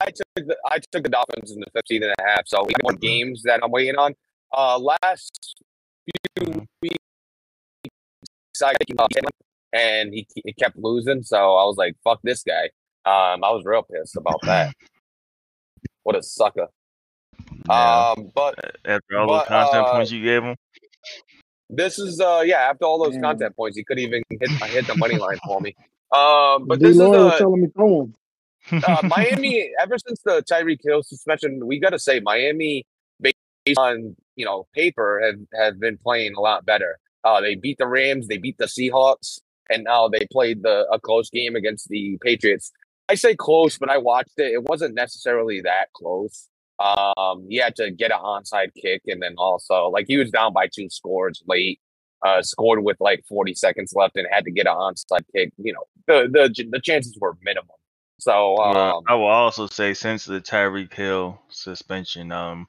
I 0.00 0.06
took 0.10 0.26
the, 0.48 0.56
I 0.66 0.78
took 0.92 1.02
the 1.04 1.08
Dolphins 1.08 1.52
in 1.52 1.60
the 1.60 1.66
15 1.74 2.02
and 2.04 2.12
a 2.18 2.22
half. 2.24 2.46
So 2.46 2.64
we 2.64 2.72
got 2.72 2.82
more 2.82 2.98
games 2.98 3.42
that 3.44 3.60
I'm 3.62 3.70
waiting 3.70 3.96
on. 3.96 4.14
Uh, 4.56 4.78
last 4.78 5.56
few 6.04 6.46
Mhm. 6.46 6.66
weeks 6.80 6.96
I 8.62 8.72
him, 8.88 9.24
and 9.72 10.14
he, 10.14 10.26
he 10.44 10.52
kept 10.52 10.76
losing. 10.78 11.24
So 11.24 11.36
I 11.36 11.64
was 11.64 11.76
like, 11.76 11.96
"Fuck 12.04 12.20
this 12.22 12.44
guy." 12.44 12.70
Um, 13.04 13.42
I 13.42 13.50
was 13.50 13.64
real 13.64 13.82
pissed 13.82 14.16
about 14.16 14.40
that. 14.42 14.72
What 16.04 16.16
a 16.16 16.22
sucker. 16.22 16.68
Yeah, 17.68 18.12
Um, 18.12 18.30
but 18.34 18.54
after 18.84 19.18
all 19.18 19.26
those 19.26 19.38
but, 19.38 19.48
content 19.48 19.86
uh, 19.86 19.92
points 19.92 20.10
you 20.12 20.22
gave 20.22 20.42
him, 20.42 20.54
this 21.70 21.98
is 21.98 22.20
uh, 22.20 22.42
yeah. 22.44 22.58
After 22.58 22.84
all 22.84 23.02
those 23.02 23.14
Damn. 23.14 23.22
content 23.22 23.56
points, 23.56 23.76
he 23.76 23.84
could 23.84 23.98
even 23.98 24.22
hit 24.28 24.50
hit 24.68 24.86
the 24.86 24.94
money 24.96 25.16
line 25.18 25.38
for 25.46 25.60
me. 25.62 25.74
Um, 26.12 26.66
but 26.66 26.78
D. 26.78 26.84
this 26.86 26.96
is 26.96 27.00
uh, 27.00 27.38
telling 27.38 27.62
me 27.62 27.68
throw 27.68 28.10
uh, 28.72 29.02
Miami, 29.08 29.70
ever 29.80 29.96
since 29.98 30.20
the 30.24 30.42
Tyreek 30.42 30.80
Hill 30.84 31.02
suspension, 31.02 31.66
we 31.66 31.78
got 31.80 31.90
to 31.90 31.98
say 31.98 32.20
Miami, 32.20 32.84
based 33.20 33.36
on 33.78 34.14
you 34.36 34.44
know 34.44 34.66
paper, 34.74 35.20
have 35.24 35.60
have 35.60 35.80
been 35.80 35.98
playing 35.98 36.34
a 36.34 36.40
lot 36.40 36.64
better. 36.64 36.98
Uh, 37.24 37.40
they 37.40 37.54
beat 37.54 37.78
the 37.78 37.86
Rams, 37.86 38.28
they 38.28 38.36
beat 38.36 38.58
the 38.58 38.66
Seahawks, 38.66 39.40
and 39.70 39.84
now 39.84 40.08
they 40.08 40.26
played 40.30 40.62
the 40.62 40.86
a 40.92 41.00
close 41.00 41.30
game 41.30 41.56
against 41.56 41.88
the 41.88 42.18
Patriots. 42.22 42.72
I 43.08 43.14
say 43.14 43.34
close, 43.34 43.78
but 43.78 43.90
I 43.90 43.98
watched 43.98 44.38
it. 44.38 44.52
It 44.52 44.62
wasn't 44.64 44.94
necessarily 44.94 45.60
that 45.62 45.92
close. 45.94 46.48
Um, 46.78 47.46
he 47.48 47.56
had 47.56 47.76
to 47.76 47.90
get 47.90 48.10
an 48.10 48.18
onside 48.18 48.74
kick, 48.80 49.02
and 49.06 49.22
then 49.22 49.34
also 49.38 49.88
like 49.88 50.06
he 50.08 50.16
was 50.16 50.30
down 50.30 50.52
by 50.52 50.68
two 50.68 50.88
scores 50.90 51.42
late. 51.46 51.80
Uh, 52.24 52.40
scored 52.40 52.82
with 52.82 52.96
like 53.00 53.22
40 53.28 53.52
seconds 53.54 53.92
left 53.94 54.16
and 54.16 54.26
had 54.30 54.44
to 54.44 54.50
get 54.50 54.66
an 54.66 54.72
onside 54.72 55.24
kick. 55.34 55.52
You 55.58 55.74
know, 55.74 55.84
the 56.06 56.28
the 56.30 56.64
the 56.70 56.80
chances 56.80 57.16
were 57.20 57.36
minimum. 57.42 57.76
So 58.18 58.56
Well, 58.58 58.96
um, 58.98 59.02
I 59.06 59.14
will 59.14 59.26
also 59.26 59.66
say 59.66 59.92
since 59.92 60.24
the 60.24 60.40
Tyreek 60.40 60.94
Hill 60.94 61.38
suspension, 61.50 62.32
um, 62.32 62.66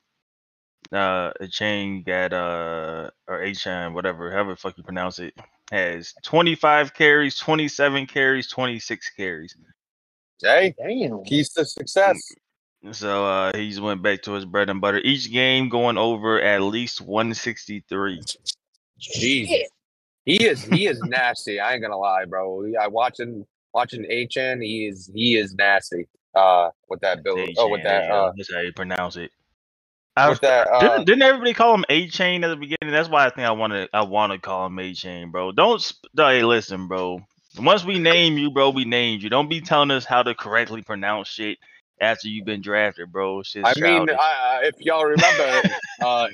uh, 0.93 1.31
a 1.39 1.47
chain 1.47 2.03
that 2.07 2.33
uh 2.33 3.09
or 3.27 3.41
a 3.41 3.53
chain 3.53 3.93
whatever, 3.93 4.31
however 4.31 4.51
the 4.51 4.57
fuck 4.57 4.77
you 4.77 4.83
pronounce 4.83 5.19
it, 5.19 5.33
has 5.71 6.13
25 6.23 6.93
carries, 6.93 7.37
27 7.37 8.07
carries, 8.07 8.47
26 8.49 9.11
carries. 9.11 9.55
Hey, 10.41 10.75
Damn. 10.77 11.23
keys 11.25 11.49
to 11.51 11.65
success. 11.65 12.35
So 12.91 13.25
uh, 13.25 13.57
he's 13.57 13.81
went 13.81 14.03
back 14.03 14.23
to 14.23 14.33
his 14.33 14.45
bread 14.45 14.69
and 14.69 14.81
butter. 14.81 14.99
Each 15.03 15.31
game 15.31 15.69
going 15.69 15.97
over 15.97 16.41
at 16.41 16.61
least 16.61 17.01
163. 17.01 18.25
Jesus, 18.99 19.69
he 20.25 20.45
is 20.45 20.63
he 20.65 20.87
is 20.87 21.03
nasty. 21.03 21.59
I 21.59 21.73
ain't 21.73 21.83
gonna 21.83 21.97
lie, 21.97 22.25
bro. 22.25 22.65
I 22.81 22.87
watching 22.87 23.45
watching 23.73 24.03
HN. 24.03 24.61
He 24.61 24.87
is 24.87 25.11
he 25.13 25.37
is 25.37 25.55
nasty. 25.55 26.07
Uh, 26.35 26.71
with 26.89 27.01
that 27.01 27.23
bill. 27.23 27.51
Oh, 27.57 27.69
with 27.69 27.83
that. 27.83 28.05
Uh, 28.09 28.31
that's 28.37 28.53
how 28.53 28.61
you 28.61 28.73
pronounce 28.73 29.17
it. 29.17 29.31
I 30.17 30.29
with 30.29 30.41
that. 30.41 30.67
Uh, 30.71 30.79
Didn't, 30.79 31.05
didn't 31.07 31.21
everybody 31.23 31.53
call 31.53 31.75
him 31.75 31.85
A 31.89 32.07
Chain 32.07 32.43
at 32.43 32.47
the 32.49 32.55
beginning? 32.55 32.91
That's 32.93 33.09
why 33.09 33.25
I 33.25 33.29
think 33.29 33.47
I 33.47 33.51
want 33.51 33.73
to 33.73 33.89
I 33.93 34.03
want 34.03 34.31
to 34.31 34.39
call 34.39 34.65
him 34.67 34.79
A 34.79 34.93
Chain, 34.93 35.31
bro. 35.31 35.51
Don't 35.51 35.81
sp- 35.83 36.07
hey, 36.15 36.43
listen, 36.43 36.87
bro. 36.87 37.19
Once 37.59 37.83
we 37.85 37.99
name 37.99 38.37
you, 38.37 38.51
bro, 38.51 38.69
we 38.69 38.85
named 38.85 39.23
you. 39.23 39.29
Don't 39.29 39.49
be 39.49 39.61
telling 39.61 39.91
us 39.91 40.05
how 40.05 40.23
to 40.23 40.35
correctly 40.35 40.81
pronounce 40.81 41.27
shit 41.29 41.57
after 42.01 42.27
you've 42.27 42.45
been 42.45 42.61
drafted, 42.61 43.11
bro. 43.11 43.43
Shit's 43.43 43.67
I 43.67 43.73
mean, 43.79 44.07
childish. 44.07 44.17
I, 44.19 44.59
I- 44.61 44.65
if 44.65 44.75
y'all 44.79 45.05
remember, 45.05 45.61
uh, 46.01 46.27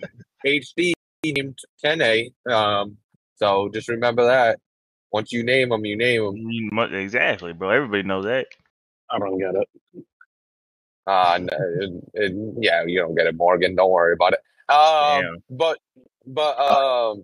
HD 0.45 0.93
named 1.23 1.57
10A. 1.83 2.31
Um, 2.51 2.97
so 3.35 3.69
just 3.73 3.87
remember 3.89 4.25
that. 4.25 4.59
Once 5.11 5.31
you 5.31 5.43
name 5.43 5.71
him, 5.71 5.85
you 5.85 5.97
name 5.97 6.23
him. 6.23 6.79
Exactly, 6.95 7.53
bro. 7.53 7.69
Everybody 7.69 8.03
knows 8.03 8.25
that. 8.25 8.47
I 9.09 9.19
don't 9.19 9.37
get 9.37 9.55
it. 9.55 9.80
Uh, 11.11 11.33
n- 11.35 11.49
and- 11.53 12.03
and, 12.13 12.63
yeah, 12.63 12.83
you 12.85 12.99
don't 12.99 13.15
get 13.15 13.27
it, 13.27 13.35
Morgan. 13.35 13.75
Don't 13.75 13.91
worry 13.91 14.13
about 14.13 14.33
it. 14.33 14.39
Um, 14.73 15.23
but 15.49 15.77
but 16.25 16.57
um, 16.59 17.23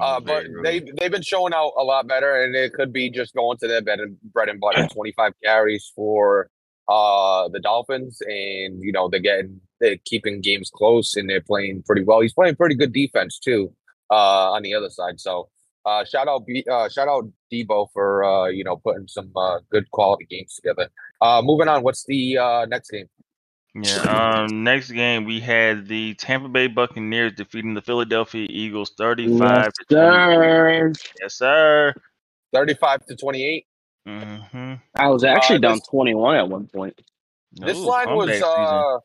uh, 0.00 0.20
Mm, 0.20 0.26
but 0.26 0.44
they 0.64 0.80
they've 0.98 1.10
been 1.10 1.22
showing 1.22 1.52
out 1.52 1.72
a 1.76 1.82
lot 1.84 2.06
better, 2.06 2.42
and 2.42 2.54
it 2.56 2.72
could 2.72 2.92
be 2.92 3.10
just 3.10 3.34
going 3.34 3.58
to 3.58 3.68
their 3.68 3.82
bread 3.82 4.00
and 4.00 4.16
bread 4.22 4.48
and 4.48 4.60
butter. 4.60 4.86
Twenty 4.92 5.12
five 5.12 5.32
carries 5.44 5.92
for 5.94 6.48
uh 6.88 7.48
the 7.48 7.60
Dolphins, 7.60 8.20
and 8.26 8.82
you 8.82 8.92
know 8.92 9.08
they're 9.08 9.20
getting 9.20 9.60
they're 9.80 9.98
keeping 10.04 10.40
games 10.40 10.70
close, 10.74 11.14
and 11.16 11.28
they're 11.28 11.42
playing 11.42 11.82
pretty 11.84 12.04
well. 12.04 12.20
He's 12.20 12.32
playing 12.32 12.56
pretty 12.56 12.74
good 12.74 12.92
defense 12.92 13.38
too, 13.38 13.72
uh, 14.10 14.52
on 14.52 14.62
the 14.62 14.74
other 14.74 14.88
side. 14.90 15.20
So 15.20 15.50
uh, 15.84 16.04
shout 16.04 16.28
out 16.28 16.46
B, 16.46 16.64
uh, 16.70 16.88
shout 16.88 17.08
out 17.08 17.24
Debo 17.52 17.88
for 17.92 18.24
uh 18.24 18.46
you 18.48 18.64
know 18.64 18.76
putting 18.76 19.08
some 19.08 19.30
uh, 19.36 19.58
good 19.70 19.90
quality 19.90 20.26
games 20.30 20.54
together. 20.54 20.88
Uh, 21.20 21.42
moving 21.42 21.68
on. 21.68 21.82
What's 21.82 22.04
the 22.04 22.38
uh 22.38 22.66
next 22.66 22.90
game? 22.90 23.06
Yeah. 23.74 24.02
Um. 24.44 24.64
Next 24.64 24.90
game, 24.90 25.24
we 25.24 25.40
had 25.40 25.86
the 25.86 26.14
Tampa 26.14 26.48
Bay 26.48 26.66
Buccaneers 26.66 27.32
defeating 27.34 27.72
the 27.74 27.80
Philadelphia 27.80 28.46
Eagles, 28.50 28.92
thirty-five 28.98 29.72
to 29.72 29.84
twenty. 29.88 30.92
Sir. 30.92 30.92
Yes, 31.22 31.34
sir. 31.34 31.94
Thirty 32.52 32.74
five 32.74 33.04
to 33.06 33.16
twenty 33.16 33.42
eight. 33.44 33.66
Mm-hmm. 34.06 34.74
I 34.94 35.08
was 35.08 35.24
actually 35.24 35.56
Uh, 35.56 35.60
down 35.60 35.74
this- 35.76 35.86
21 35.88 36.36
at 36.36 36.48
one 36.48 36.66
point. 36.66 37.00
This 37.52 37.78
line 37.78 38.14
was 38.14 38.42
uh 38.42 38.98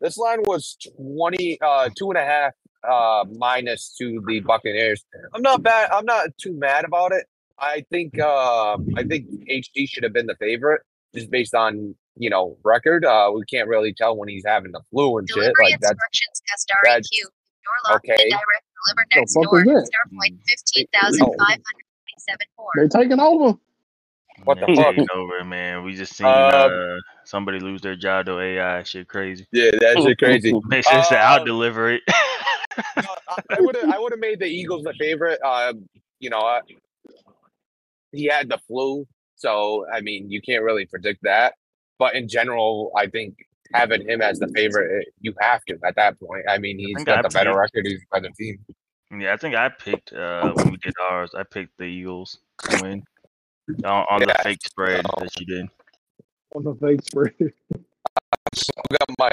this 0.00 0.16
line 0.18 0.40
was 0.42 0.76
20 0.98 1.58
uh 1.62 1.88
two 1.96 2.10
and 2.10 2.18
a 2.18 2.24
half 2.24 2.52
uh 2.88 3.24
minus 3.36 3.94
to 3.98 4.22
the 4.26 4.40
Buccaneers. 4.40 5.04
I'm 5.34 5.42
not 5.42 5.62
bad 5.62 5.90
I'm 5.90 6.04
not 6.04 6.28
too 6.40 6.52
mad 6.58 6.84
about 6.84 7.12
it. 7.12 7.26
I 7.58 7.84
think 7.90 8.18
um 8.20 8.86
I 8.96 9.02
think 9.02 9.26
HD 9.50 9.88
should 9.88 10.02
have 10.04 10.12
been 10.12 10.26
the 10.26 10.36
favorite 10.36 10.82
just 11.14 11.30
based 11.30 11.54
on, 11.54 11.94
you 12.16 12.30
know, 12.30 12.56
record. 12.64 13.04
Uh 13.04 13.30
we 13.34 13.42
can't 13.46 13.68
really 13.68 13.92
tell 13.92 14.16
when 14.16 14.28
he's 14.28 14.44
having 14.46 14.72
the 14.72 14.80
flu 14.90 15.18
and 15.18 15.28
shit. 15.28 15.52
Like 15.62 15.80
that's 15.80 15.92
instructions 15.92 16.42
cast 16.48 16.72
that's- 16.84 17.08
RAQ. 17.10 17.22
Door 17.66 17.92
locked 17.92 18.04
okay. 18.04 18.22
and 18.22 18.30
direct 18.30 18.64
delivered 18.86 19.06
The 19.10 19.20
next 19.20 19.34
fuck 19.34 19.44
door. 19.44 19.60
is 19.60 19.66
that? 19.66 19.86
Star 19.86 20.18
point 20.20 20.38
fifteen 20.46 20.86
thousand 20.94 21.26
five 21.26 21.36
hundred 21.48 21.86
twenty-seven 22.04 22.46
four. 22.56 22.70
They 22.76 22.88
taking 22.88 23.18
over. 23.20 23.58
What 24.46 24.60
the 24.60 24.66
fuck? 24.74 24.94
taking 24.94 25.06
over, 25.14 25.44
man. 25.44 25.82
We 25.84 25.94
just 25.94 26.14
seen 26.16 26.26
Um, 26.26 26.32
uh, 26.54 26.96
somebody 27.24 27.58
lose 27.60 27.80
their 27.82 27.96
job 27.96 28.26
to 28.26 28.38
AI. 28.40 28.82
Shit, 28.84 29.08
crazy. 29.08 29.46
yeah, 29.52 29.70
that 29.72 30.02
shit 30.02 30.18
crazy. 30.18 30.52
Make 30.66 30.84
sure 30.88 31.02
to 31.02 31.14
Uh, 31.16 31.18
out 31.22 31.44
deliver 31.44 31.90
it. 31.92 32.02
No, 32.96 33.14
I 33.50 33.58
would 33.60 33.74
have 33.76 33.90
I 33.90 33.98
would 33.98 34.12
have 34.12 34.20
made 34.20 34.38
the 34.38 34.44
Eagles 34.46 34.82
the 34.84 34.92
favorite. 34.98 35.40
Um, 35.42 35.88
you 36.20 36.28
know, 36.28 36.40
uh, 36.40 36.60
he 38.12 38.26
had 38.26 38.48
the 38.50 38.58
flu, 38.68 39.06
so 39.36 39.86
I 39.92 40.00
mean, 40.02 40.30
you 40.30 40.40
can't 40.42 40.62
really 40.62 40.84
predict 40.84 41.22
that. 41.22 41.54
But 41.98 42.14
in 42.14 42.28
general, 42.28 42.92
I 42.94 43.06
think 43.06 43.36
having 43.72 44.06
him 44.06 44.20
as 44.20 44.38
the 44.38 44.48
favorite, 44.48 45.04
eh, 45.06 45.10
you 45.20 45.32
have 45.40 45.64
to 45.68 45.78
at 45.86 45.96
that 45.96 46.20
point. 46.20 46.44
I 46.48 46.58
mean, 46.58 46.78
he's 46.78 46.96
think 46.96 47.06
got 47.06 47.18
I 47.20 47.22
the 47.22 47.28
better 47.30 47.50
picked- 47.50 47.58
record. 47.58 47.86
He's 47.86 48.00
a 48.12 48.20
better 48.20 48.34
team. 48.38 48.58
yeah, 49.18 49.32
I 49.32 49.36
think 49.38 49.54
I 49.54 49.70
picked 49.70 50.12
uh, 50.12 50.52
when 50.52 50.72
we 50.72 50.76
did 50.76 50.92
ours. 51.10 51.30
I 51.34 51.44
picked 51.44 51.78
the 51.78 51.84
Eagles 51.84 52.38
to 52.64 52.82
win 52.82 53.02
on, 53.84 54.06
on 54.10 54.20
the 54.20 54.36
fake 54.42 54.64
spread 54.64 55.04
so- 55.06 55.24
that 55.24 55.40
you 55.40 55.46
did. 55.46 55.68
On 56.54 56.64
the 56.64 56.74
fake 56.74 57.02
spread. 57.02 57.34
I 58.54 58.96
got 58.96 59.18
my 59.18 59.30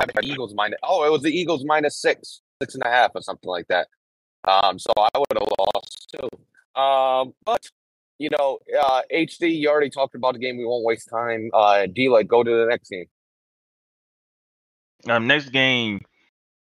I 0.00 0.06
mean, 0.20 0.32
Eagles 0.32 0.54
minus. 0.54 0.78
Oh, 0.82 1.04
it 1.04 1.12
was 1.12 1.22
the 1.22 1.30
Eagles 1.30 1.64
minus 1.64 1.96
six, 1.96 2.40
six 2.60 2.74
and 2.74 2.82
a 2.84 2.88
half, 2.88 3.12
or 3.14 3.22
something 3.22 3.48
like 3.48 3.66
that. 3.68 3.88
Um, 4.44 4.78
so 4.78 4.92
I 4.96 5.18
would 5.18 5.38
have 5.38 5.48
lost 5.58 6.14
too. 6.14 6.80
Um, 6.80 7.34
but 7.44 7.70
you 8.18 8.30
know, 8.30 8.58
uh, 8.80 9.02
HD, 9.12 9.58
you 9.58 9.68
already 9.68 9.90
talked 9.90 10.14
about 10.14 10.34
the 10.34 10.40
game. 10.40 10.56
We 10.56 10.64
won't 10.64 10.84
waste 10.84 11.08
time. 11.08 11.50
Uh, 11.52 11.86
D, 11.86 12.08
like, 12.08 12.26
go 12.26 12.42
to 12.42 12.50
the 12.50 12.66
next 12.66 12.88
game. 12.88 13.06
Um, 15.08 15.26
next 15.26 15.50
game, 15.50 16.00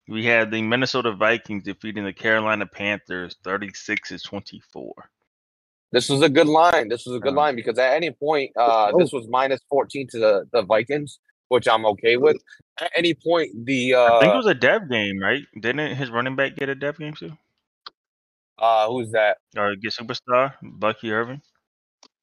we 0.09 0.25
had 0.25 0.51
the 0.51 0.63
Minnesota 0.63 1.13
Vikings 1.13 1.65
defeating 1.65 2.05
the 2.05 2.13
Carolina 2.13 2.67
Panthers, 2.67 3.37
thirty-six 3.43 4.09
to 4.11 4.19
twenty-four. 4.19 5.11
This 5.93 6.09
was 6.09 6.23
a 6.23 6.29
good 6.29 6.47
line. 6.47 6.89
This 6.89 7.05
was 7.07 7.17
a 7.17 7.21
good 7.21 7.33
Uh, 7.33 7.37
line 7.37 7.57
because 7.57 7.79
at 7.79 7.95
any 7.95 8.11
point, 8.13 8.53
uh, 8.57 8.93
this 8.97 9.13
was 9.13 9.27
minus 9.29 9.61
14 9.69 10.07
to 10.13 10.19
the, 10.19 10.49
the 10.53 10.63
Vikings, 10.63 11.19
which 11.49 11.67
I'm 11.67 11.85
okay 11.87 12.17
with. 12.17 12.37
At 12.81 12.93
any 12.97 13.15
point, 13.15 13.51
the 13.67 13.95
uh, 13.95 14.17
I 14.17 14.21
think 14.21 14.35
it 14.35 14.37
was 14.37 14.47
a 14.47 14.55
dev 14.55 14.89
game, 14.89 15.19
right? 15.19 15.43
Didn't 15.61 15.97
his 15.97 16.11
running 16.11 16.37
back 16.37 16.57
get 16.57 16.69
a 16.69 16.75
dev 16.75 16.99
game 16.99 17.15
too, 17.15 17.33
uh, 18.59 18.89
who's 18.89 19.11
that? 19.13 19.39
or 19.57 19.75
get 19.77 19.93
superstar 19.93 20.55
Bucky 20.63 21.11
Irving? 21.13 21.43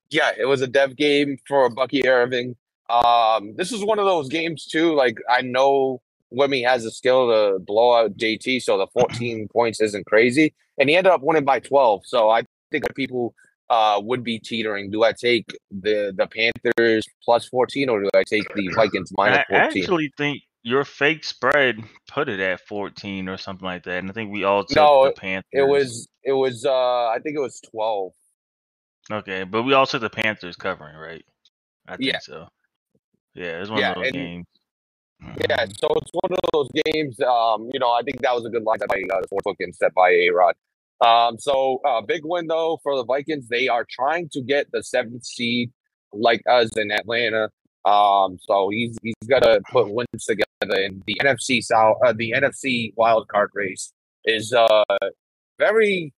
Yeah, 0.09 0.31
it 0.37 0.45
was 0.45 0.61
a 0.61 0.67
dev 0.67 0.95
game 0.95 1.37
for 1.47 1.69
Bucky 1.69 2.07
Irving. 2.07 2.55
Um, 2.89 3.53
this 3.57 3.71
is 3.73 3.83
one 3.83 3.99
of 3.99 4.05
those 4.05 4.29
games 4.29 4.65
too. 4.65 4.93
Like 4.95 5.17
I 5.29 5.41
know 5.41 6.01
Wimmy 6.33 6.65
has 6.65 6.83
the 6.83 6.91
skill 6.91 7.27
to 7.29 7.59
blow 7.59 7.93
out 7.95 8.15
JT, 8.17 8.61
so 8.61 8.77
the 8.77 8.87
14 8.93 9.47
points 9.49 9.81
isn't 9.81 10.05
crazy, 10.05 10.53
and 10.77 10.89
he 10.89 10.95
ended 10.95 11.11
up 11.11 11.21
winning 11.21 11.43
by 11.45 11.59
12. 11.59 12.03
So 12.05 12.29
I 12.29 12.43
think 12.71 12.85
that 12.85 12.95
people 12.95 13.33
uh 13.69 13.99
would 14.03 14.23
be 14.23 14.39
teetering. 14.39 14.89
Do 14.91 15.03
I 15.03 15.11
take 15.13 15.45
the 15.71 16.13
the 16.15 16.27
Panthers 16.27 17.05
plus 17.23 17.47
14, 17.47 17.89
or 17.89 18.01
do 18.03 18.09
I 18.13 18.23
take 18.23 18.43
the 18.55 18.67
Vikings 18.75 19.11
minus 19.17 19.39
I 19.49 19.59
14? 19.65 19.83
actually 19.83 20.11
think 20.17 20.41
your 20.63 20.83
fake 20.83 21.23
spread 21.23 21.79
put 22.07 22.27
it 22.29 22.39
at 22.39 22.59
fourteen 22.67 23.29
or 23.29 23.37
something 23.37 23.65
like 23.65 23.83
that, 23.83 23.99
and 23.99 24.09
I 24.09 24.13
think 24.13 24.31
we 24.31 24.43
all 24.43 24.63
took 24.65 24.75
No, 24.75 25.05
the 25.05 25.11
Panthers. 25.13 25.49
It 25.51 25.67
was 25.67 26.07
it 26.23 26.33
was 26.33 26.65
uh 26.65 27.07
I 27.07 27.19
think 27.23 27.35
it 27.37 27.41
was 27.41 27.59
12. 27.71 28.11
okay, 29.11 29.43
but 29.43 29.63
we 29.63 29.73
all 29.73 29.85
took 29.87 30.01
the 30.01 30.09
Panthers 30.09 30.55
covering, 30.55 30.95
right? 30.97 31.25
I 31.87 31.95
think 31.97 32.11
Yeah. 32.11 32.19
so. 32.19 32.47
Yeah, 33.33 33.61
it's 33.61 33.69
one 33.69 33.79
Yeah, 33.79 33.91
of 33.91 33.95
those 33.97 34.05
and- 34.07 34.13
games. 34.15 34.45
Yeah, 35.49 35.65
Mhm. 35.65 35.79
so 35.79 35.87
it's 35.95 36.11
one 36.11 36.31
of 36.33 36.39
those 36.53 36.69
games. 36.85 37.19
Um, 37.21 37.69
you 37.73 37.79
know, 37.79 37.89
I 37.91 38.01
think 38.03 38.21
that 38.21 38.35
was 38.35 38.45
a 38.45 38.49
good 38.49 38.63
line 38.63 38.77
by 38.87 39.01
uh, 39.11 39.21
the 39.21 39.27
sports 39.27 39.43
book 39.45 39.55
and 39.61 39.73
set 39.75 39.93
by 39.95 40.09
A 40.11 40.29
Rod. 40.29 40.55
Um, 41.01 41.37
so 41.37 41.79
uh, 41.85 42.01
big 42.01 42.23
though 42.47 42.79
for 42.83 42.95
the 42.95 43.05
Vikings. 43.05 43.47
They 43.47 43.67
are 43.67 43.85
trying 43.89 44.29
to 44.29 44.41
get 44.41 44.71
the 44.71 44.83
seventh 44.83 45.25
seed, 45.25 45.71
like 46.13 46.41
us 46.49 46.75
in 46.75 46.91
Atlanta. 46.91 47.49
Um, 47.85 48.37
so 48.41 48.69
he's 48.69 48.97
he's 49.01 49.27
got 49.27 49.43
to 49.43 49.61
put 49.71 49.89
wins 49.89 50.25
together. 50.25 50.45
And 50.61 51.03
the 51.05 51.15
NFC 51.21 51.63
South, 51.63 51.97
uh, 52.05 52.13
the 52.13 52.33
NFC 52.35 52.93
wild 52.95 53.27
card 53.27 53.51
race 53.53 53.93
is 54.25 54.53
uh 54.53 54.83
very 55.59 56.13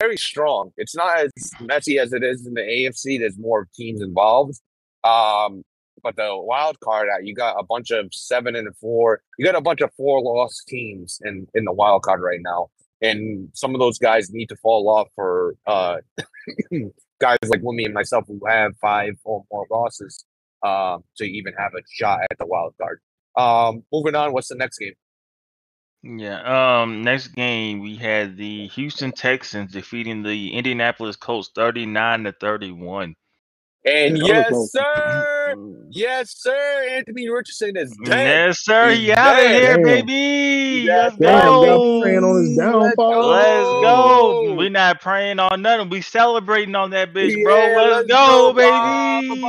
very 0.00 0.16
strong. 0.16 0.70
It's 0.76 0.94
not 0.94 1.18
as 1.18 1.30
messy 1.60 1.98
as 1.98 2.12
it 2.12 2.22
is 2.22 2.46
in 2.46 2.54
the 2.54 2.60
AFC. 2.60 3.18
There's 3.18 3.38
more 3.38 3.68
teams 3.74 4.00
involved. 4.00 4.60
Um, 5.04 5.62
but 6.02 6.16
the 6.16 6.30
wild 6.36 6.78
card, 6.80 7.08
uh, 7.14 7.18
you 7.20 7.34
got 7.34 7.56
a 7.58 7.64
bunch 7.64 7.90
of 7.90 8.08
seven 8.12 8.56
and 8.56 8.74
four. 8.76 9.20
You 9.38 9.44
got 9.44 9.56
a 9.56 9.60
bunch 9.60 9.80
of 9.80 9.92
four 9.94 10.20
lost 10.20 10.66
teams 10.66 11.20
in 11.24 11.46
in 11.54 11.64
the 11.64 11.72
wild 11.72 12.02
card 12.02 12.20
right 12.20 12.40
now, 12.42 12.70
and 13.02 13.48
some 13.52 13.74
of 13.74 13.80
those 13.80 13.98
guys 13.98 14.30
need 14.30 14.46
to 14.46 14.56
fall 14.56 14.88
off 14.88 15.08
for 15.14 15.56
uh, 15.66 15.96
guys 17.20 17.38
like 17.48 17.60
Wimmy 17.60 17.84
and 17.84 17.94
myself 17.94 18.24
who 18.26 18.40
have 18.46 18.72
five 18.80 19.14
or 19.24 19.44
more 19.50 19.66
losses 19.70 20.24
um, 20.62 21.02
to 21.16 21.24
even 21.24 21.52
have 21.58 21.72
a 21.74 21.82
shot 21.90 22.20
at 22.30 22.38
the 22.38 22.46
wild 22.46 22.74
card. 22.80 23.00
Um, 23.36 23.82
moving 23.92 24.14
on, 24.14 24.32
what's 24.32 24.48
the 24.48 24.54
next 24.54 24.78
game? 24.78 24.94
Yeah. 26.02 26.82
Um. 26.82 27.02
Next 27.02 27.28
game, 27.28 27.78
we 27.80 27.96
had 27.96 28.36
the 28.36 28.66
Houston 28.68 29.12
Texans 29.12 29.70
defeating 29.72 30.22
the 30.24 30.52
Indianapolis 30.52 31.14
Colts, 31.14 31.50
thirty-nine 31.54 32.24
to 32.24 32.32
thirty-one. 32.32 33.14
And 33.84 34.16
yes, 34.18 34.70
sir, 34.70 35.54
mm-hmm. 35.56 35.88
yes, 35.90 36.34
sir, 36.36 36.86
Anthony 36.90 37.28
Richardson 37.28 37.76
is 37.76 37.90
dead. 38.04 38.46
Yes, 38.48 38.60
sir. 38.60 38.90
He's 38.90 38.98
He 39.06 39.12
out 39.12 39.38
of 39.42 39.50
here, 39.50 39.74
Damn. 39.74 39.82
baby. 39.82 40.86
Let's 40.86 41.16
Damn, 41.16 41.42
go. 41.42 42.00
praying 42.02 42.22
on 42.24 42.44
his 42.44 42.56
downfall. 42.56 43.26
Let's 43.26 43.68
go. 43.82 44.54
We're 44.54 44.70
not 44.70 45.00
praying 45.00 45.40
on 45.40 45.62
nothing. 45.62 45.88
We 45.88 46.00
celebrating 46.00 46.76
on 46.76 46.90
that 46.90 47.12
bitch, 47.12 47.42
bro. 47.42 47.56
Yeah, 47.56 47.76
Let's, 47.76 48.08
go, 48.08 48.52
Bob 48.54 48.56
baby. 48.56 49.40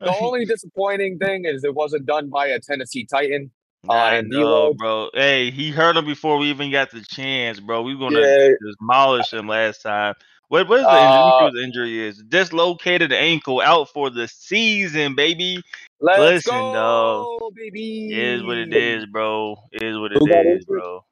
The 0.00 0.10
only 0.20 0.46
disappointing 0.46 1.18
thing 1.18 1.44
is 1.44 1.62
it 1.62 1.74
wasn't 1.74 2.06
done 2.06 2.30
by 2.30 2.48
a 2.48 2.58
Tennessee 2.58 3.04
Titan. 3.06 3.52
Uh, 3.88 3.92
I 3.92 4.14
and 4.16 4.28
know, 4.30 4.38
D-Lo. 4.38 4.74
bro. 4.74 5.10
Hey, 5.14 5.50
he 5.50 5.70
hurt 5.70 5.96
him 5.96 6.06
before 6.06 6.38
we 6.38 6.46
even 6.50 6.70
got 6.72 6.90
the 6.90 7.02
chance, 7.02 7.60
bro. 7.60 7.82
We 7.82 7.94
were 7.94 8.10
gonna 8.10 8.20
Yeah. 8.20 8.48
demolish 8.80 9.32
him 9.32 9.46
last 9.46 9.82
time. 9.82 10.14
What 10.48 10.68
what 10.68 10.80
is 10.80 10.86
the 10.86 10.92
Uh, 10.92 10.96
injury? 10.96 11.18
Let 11.18 11.26
me 11.26 11.32
see 11.38 11.44
what 11.44 11.54
the 11.54 11.64
injury 11.64 12.08
is. 12.08 12.22
Dislocated 12.28 13.12
ankle 13.12 13.60
out 13.60 13.88
for 13.88 14.10
the 14.10 14.28
season, 14.28 15.14
baby. 15.14 15.62
Let's 16.00 16.46
Listen, 16.46 16.52
go, 16.52 17.38
dog. 17.40 17.54
baby. 17.54 18.12
Is 18.12 18.42
what 18.42 18.58
it 18.58 18.74
is, 18.74 19.06
bro. 19.06 19.56
Is 19.72 19.98
what 19.98 20.12
Who 20.12 20.26
it 20.26 20.30
got 20.30 20.46
is, 20.46 20.60
injured? 20.60 20.66
bro. 20.66 21.04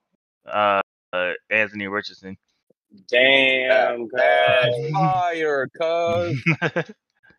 Uh, 0.47 0.81
uh 1.13 1.33
Anthony 1.51 1.87
Richardson. 1.87 2.37
Damn, 3.09 4.09
That's 4.13 4.77
fire, 4.93 5.69
cuz. 5.81 6.45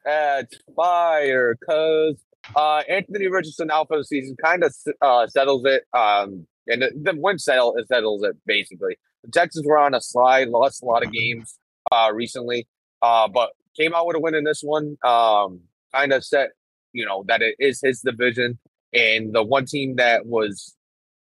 That's 0.05 0.57
fire, 0.75 1.55
cuz. 1.69 2.15
Uh, 2.55 2.81
Anthony 2.89 3.27
Richardson 3.27 3.69
out 3.71 3.87
for 3.87 3.97
the 3.97 4.03
season 4.03 4.35
kind 4.43 4.63
of 4.63 4.75
uh, 5.01 5.27
settles 5.27 5.63
it. 5.65 5.83
Um, 5.93 6.47
and 6.67 6.81
the, 6.81 6.91
the 6.95 7.13
win 7.15 7.37
settle 7.37 7.75
it 7.77 7.87
settles 7.87 8.23
it 8.23 8.35
basically. 8.45 8.97
The 9.23 9.31
Texans 9.31 9.65
were 9.65 9.77
on 9.77 9.93
a 9.93 10.01
slide, 10.01 10.49
lost 10.49 10.81
a 10.81 10.85
lot 10.85 11.03
of 11.03 11.11
games 11.11 11.57
uh 11.93 12.13
recently. 12.13 12.67
Uh, 13.01 13.27
but 13.29 13.51
came 13.77 13.93
out 13.95 14.07
with 14.07 14.17
a 14.17 14.21
win 14.21 14.35
in 14.35 14.45
this 14.45 14.61
one. 14.63 14.97
Um, 15.05 15.61
kind 15.93 16.13
of 16.13 16.25
set, 16.25 16.51
you 16.93 17.05
know, 17.05 17.25
that 17.29 17.41
it 17.43 17.55
is 17.59 17.81
his 17.83 18.01
division, 18.01 18.59
and 18.93 19.33
the 19.33 19.43
one 19.43 19.65
team 19.65 19.97
that 19.97 20.25
was 20.25 20.75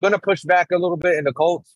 gonna 0.03 0.19
push 0.19 0.43
back 0.43 0.69
a 0.71 0.77
little 0.77 0.97
bit 0.97 1.15
in 1.17 1.25
the 1.25 1.33
Colts 1.33 1.75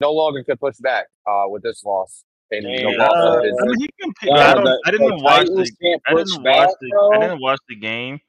no 0.00 0.12
longer 0.12 0.44
could 0.44 0.60
push 0.60 0.76
back 0.78 1.06
uh, 1.26 1.44
with 1.48 1.62
this 1.62 1.84
loss. 1.84 2.24
And 2.50 2.66
the 2.66 2.92
Damn. 2.92 2.98
loss 2.98 3.24
of 3.24 3.38
Uh, 3.38 3.42
his- 3.42 3.58
I 3.60 3.66
mean, 3.66 3.80
he 3.80 3.90
can 4.00 4.12
pick. 4.14 4.30
Uh, 4.30 4.34
I, 4.34 4.54
don't, 4.54 4.64
the- 4.64 4.82
I 4.86 4.90
didn't 4.92 5.08
the 5.08 5.24
watch 5.24 5.46
the. 5.56 5.70
can't 5.82 6.02
I 6.06 6.12
push 6.12 6.30
didn't 6.30 6.44
back, 6.44 6.68
watch 6.68 6.76
the. 6.80 6.90
bro. 6.90 7.10
I 7.12 7.18
didn't 7.20 7.40
watch 7.42 7.60
the 7.68 7.76
game. 7.76 8.20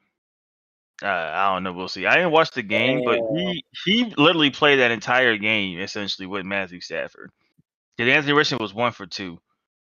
Uh, 1.04 1.08
I 1.08 1.54
don't 1.54 1.64
know. 1.64 1.74
We'll 1.74 1.90
see. 1.90 2.06
I 2.06 2.16
didn't 2.16 2.32
watch 2.32 2.52
the 2.52 2.64
game, 2.64 3.04
but 3.06 3.20
he 3.36 3.66
he 3.86 4.06
literally 4.18 4.52
played 4.52 4.78
that 4.78 4.92
entire 4.92 5.38
game 5.38 5.80
essentially 5.80 6.28
with 6.28 6.46
Matthew 6.46 6.82
Stafford. 6.82 7.32
Because 7.98 8.12
Anthony 8.14 8.34
Richardson 8.34 8.60
was 8.62 8.74
one 8.74 8.92
for 8.94 9.06
two. 9.06 9.40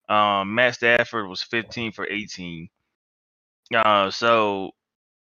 Um, 0.08 0.54
Matt 0.54 0.74
Stafford 0.74 1.28
was 1.28 1.42
fifteen 1.42 1.92
for 1.92 2.06
eighteen. 2.06 2.68
Uh, 3.74 4.10
so 4.10 4.72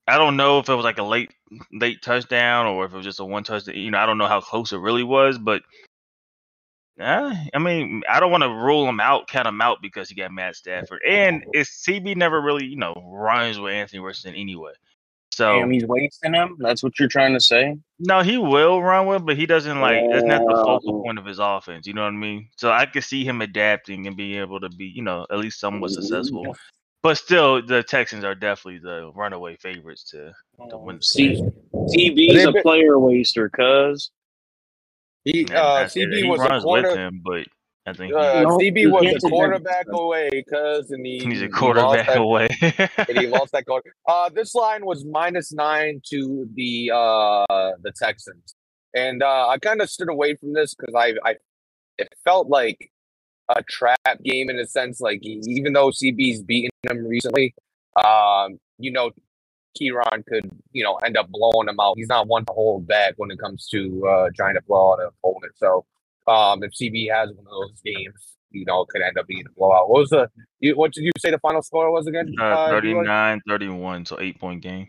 I 0.08 0.18
don't 0.18 0.38
know 0.38 0.60
if 0.60 0.70
it 0.70 0.76
was 0.76 0.86
like 0.86 0.98
a 0.98 1.04
late 1.04 1.32
late 1.72 2.02
touchdown 2.02 2.66
or 2.66 2.86
if 2.86 2.94
it 2.94 2.98
was 2.98 3.06
just 3.06 3.20
a 3.20 3.26
one 3.26 3.44
touchdown. 3.44 3.76
You 3.76 3.92
know, 3.92 4.00
I 4.00 4.06
don't 4.06 4.18
know 4.18 4.28
how 4.28 4.42
close 4.42 4.72
it 4.72 4.80
really 4.80 5.04
was, 5.04 5.38
but 5.38 5.62
uh, 7.00 7.34
I 7.54 7.60
mean, 7.60 8.02
I 8.10 8.20
don't 8.20 8.32
want 8.32 8.44
to 8.44 8.50
rule 8.50 8.88
him 8.88 9.00
out, 9.00 9.28
count 9.28 9.48
him 9.48 9.62
out 9.62 9.78
because 9.82 10.10
he 10.10 10.16
got 10.16 10.34
Matt 10.34 10.56
Stafford, 10.56 11.02
and 11.08 11.44
it's 11.54 11.86
CB 11.86 12.18
never 12.18 12.42
really, 12.42 12.66
you 12.66 12.76
know, 12.76 12.94
runs 13.06 13.60
with 13.60 13.74
Anthony 13.74 14.00
Richardson 14.00 14.36
anyway. 14.36 14.74
So 15.40 15.58
Damn, 15.58 15.72
he's 15.72 15.86
wasting 15.86 16.34
him. 16.34 16.58
That's 16.60 16.84
what 16.84 17.00
you're 17.00 17.08
trying 17.08 17.34
to 17.34 17.40
say. 17.40 17.78
no, 17.98 18.22
he 18.24 18.38
will 18.38 18.84
run 18.84 19.08
with, 19.08 19.26
but 19.26 19.38
he 19.38 19.46
doesn't 19.46 19.80
like 19.80 20.04
that's 20.12 20.26
not 20.26 20.42
the 20.46 20.54
focal 20.66 21.02
point 21.02 21.18
of 21.18 21.26
his 21.26 21.40
offense. 21.40 21.88
You 21.88 21.94
know 21.94 22.02
what 22.02 22.10
I 22.10 22.18
mean? 22.18 22.50
So 22.58 22.72
I 22.74 22.86
could 22.86 23.06
see 23.06 23.24
him 23.24 23.42
adapting 23.42 24.06
and 24.06 24.18
being 24.18 24.38
able 24.42 24.60
to 24.60 24.68
be, 24.68 24.92
you 24.94 25.02
know, 25.02 25.26
at 25.32 25.38
least 25.38 25.62
somewhat 25.62 25.92
successful. 25.92 26.58
But 27.04 27.18
still, 27.18 27.66
the 27.66 27.84
Texans 27.84 28.26
are 28.26 28.36
definitely 28.36 28.80
the 28.80 29.12
runaway 29.16 29.56
favorites 29.56 30.04
to 30.12 30.34
to 30.72 30.78
win. 30.78 30.98
the 30.98 31.04
See, 31.04 31.28
division. 31.28 31.54
TB's 31.74 32.44
a 32.44 32.62
player 32.62 33.00
waster, 33.00 33.48
cuz. 33.50 34.12
he, 35.24 35.44
And 35.44 35.54
uh, 35.54 35.74
I 35.74 35.88
said 35.88 36.10
CB 36.10 36.30
was 36.30 36.42
a 36.42 36.50
runs 36.50 36.64
corner. 36.66 36.90
with 36.90 36.98
him, 36.98 37.22
but 37.24 37.48
I 37.86 37.94
think 37.94 38.14
Uh, 38.14 38.42
No, 38.44 38.58
CB 38.58 38.92
was 38.92 39.24
a 39.24 39.30
quarterback 39.30 39.86
away 39.90 40.30
because 40.32 40.92
and 40.92 41.06
he, 41.06 41.20
he, 41.20 41.26
he's 41.30 41.42
a 41.42 41.46
lost 41.46 41.56
quarterback 41.56 42.08
that- 42.08 42.18
away. 42.18 42.48
and 43.10 43.18
he 43.18 43.28
lost 43.28 43.52
that 43.54 43.66
goal. 43.66 43.82
Uh, 44.08 44.30
this 44.30 44.54
line 44.54 44.86
was 44.86 45.06
minus 45.06 45.52
nine 45.54 46.02
to 46.10 46.48
the 46.56 46.92
uh 46.94 47.72
the 47.82 47.92
Texans, 47.96 48.56
and 48.94 49.24
uh, 49.24 49.48
I 49.48 49.58
kind 49.60 49.82
of 49.82 49.90
stood 49.90 50.10
away 50.10 50.36
from 50.36 50.54
this 50.54 50.76
because 50.76 50.94
I 50.96 51.14
I 51.28 51.36
it 51.98 52.10
felt 52.24 52.48
like 52.50 52.92
a 53.50 53.64
trap 53.64 54.22
game 54.24 54.50
in 54.50 54.60
a 54.60 54.68
sense. 54.68 55.00
Like 55.02 55.22
even 55.24 55.74
though 55.74 55.90
CB's 55.90 56.44
beaten 56.44 56.70
him 56.90 57.06
recently, 57.08 57.56
um, 58.04 58.60
you 58.78 58.92
know, 58.92 59.12
Kieran 59.76 60.24
could 60.28 60.50
you 60.74 60.84
know 60.84 60.96
end 60.98 61.18
up 61.18 61.28
blowing 61.30 61.70
him 61.70 61.80
out. 61.80 61.96
He's 61.98 62.10
not 62.10 62.28
one 62.28 62.46
to 62.46 62.54
hold 62.54 62.88
back 62.88 63.14
when 63.18 63.32
it 63.32 63.40
comes 63.40 63.68
to 63.70 64.06
uh 64.08 64.30
trying 64.36 64.56
to 64.56 64.62
blow 64.68 64.94
out 64.94 65.00
an 65.00 65.10
opponent. 65.24 65.54
So 65.58 65.86
um, 66.30 66.64
if 66.64 66.72
CB 66.72 67.12
has 67.12 67.30
one 67.30 67.46
of 67.46 67.52
those 67.52 67.82
games, 67.84 68.36
you 68.52 68.66
know, 68.66 68.82
it 68.82 68.88
could 68.90 69.02
end 69.02 69.18
up 69.18 69.28
being 69.28 69.44
a 69.48 69.52
blowout. 69.58 69.90
What 69.90 70.00
was 70.02 70.10
the 70.10 70.30
you, 70.60 70.76
what 70.76 70.94
did 70.94 71.04
you 71.04 71.12
say 71.20 71.32
the 71.32 71.40
final 71.40 71.62
score 71.62 71.92
was 71.92 72.08
again? 72.08 72.34
uh, 72.42 72.70
39 72.70 73.42
31, 73.48 74.06
so 74.06 74.20
eight 74.20 74.40
point 74.40 74.62
game. 74.62 74.88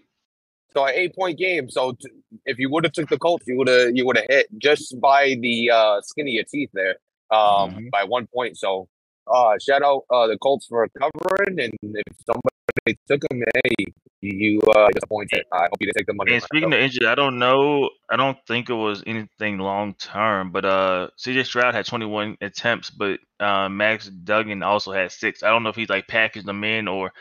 So 0.73 0.85
an 0.85 0.92
eight 0.94 1.14
point 1.14 1.37
game. 1.38 1.68
So 1.68 1.92
t- 1.92 2.09
if 2.44 2.59
you 2.59 2.70
would 2.70 2.85
have 2.85 2.92
took 2.92 3.09
the 3.09 3.18
Colts, 3.18 3.44
you 3.49 3.56
would 3.59 3.68
have 3.68 3.90
you 3.94 4.06
would 4.06 4.16
have 4.16 4.26
hit 4.28 4.47
just 4.59 5.00
by 5.00 5.37
the 5.40 5.70
uh, 5.70 6.00
skin 6.02 6.28
of 6.28 6.32
your 6.32 6.44
teeth 6.44 6.70
there, 6.73 6.97
um, 7.30 7.75
Mhm. 7.75 7.90
by 7.90 8.04
one 8.04 8.26
point. 8.35 8.56
So 8.56 8.88
uh, 9.26 9.54
shout 9.64 9.82
out 9.82 10.02
uh, 10.11 10.26
the 10.28 10.38
Colts 10.38 10.66
for 10.66 10.88
covering, 10.99 11.59
and 11.61 11.73
if 11.82 12.16
somebody 12.25 12.99
took 13.09 13.20
them, 13.28 13.42
hey, 13.64 13.87
you 14.22 14.60
uh, 14.62 14.88
disappointed. 14.92 15.44
I 15.52 15.62
hope 15.62 15.76
you 15.80 15.86
didn't 15.86 15.96
take 15.98 16.06
the 16.06 16.14
money. 16.14 16.34
And 16.34 16.42
speaking 16.42 16.72
of 16.72 16.80
injury, 16.80 17.06
I 17.06 17.14
don't 17.14 17.38
know. 17.38 17.90
I 18.11 18.16
don't 18.16 18.38
think 18.46 18.68
it 18.70 18.74
was 18.74 19.02
anything 19.06 19.59
long 19.59 19.94
term, 19.94 20.52
but 20.52 20.64
uh, 20.64 21.09
CJ 21.18 21.46
Stroud 21.46 21.74
had 21.74 21.87
21 21.87 22.37
attempts, 22.40 22.90
but 22.90 23.20
uh, 23.40 23.68
Max 23.68 24.09
Duggan 24.09 24.62
also 24.62 24.92
had 24.92 25.12
six. 25.12 25.42
I 25.42 25.50
don't 25.50 25.62
know 25.62 25.70
if 25.70 25.76
he's 25.76 25.88
like 25.88 26.09
packaged 26.09 26.46
them 26.46 26.64
in 26.64 26.88
or 26.88 27.12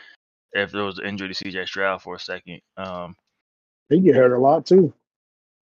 if 0.52 0.72
there 0.72 0.84
was 0.84 0.98
an 0.98 1.06
injury 1.06 1.32
to 1.32 1.44
CJ 1.44 1.66
Stroud 1.66 2.02
for 2.02 2.16
a 2.16 2.20
second. 2.20 2.60
Um, 2.76 3.16
He 3.88 4.00
get 4.00 4.16
hurt 4.16 4.32
a 4.36 4.38
lot 4.40 4.66
too. 4.66 4.92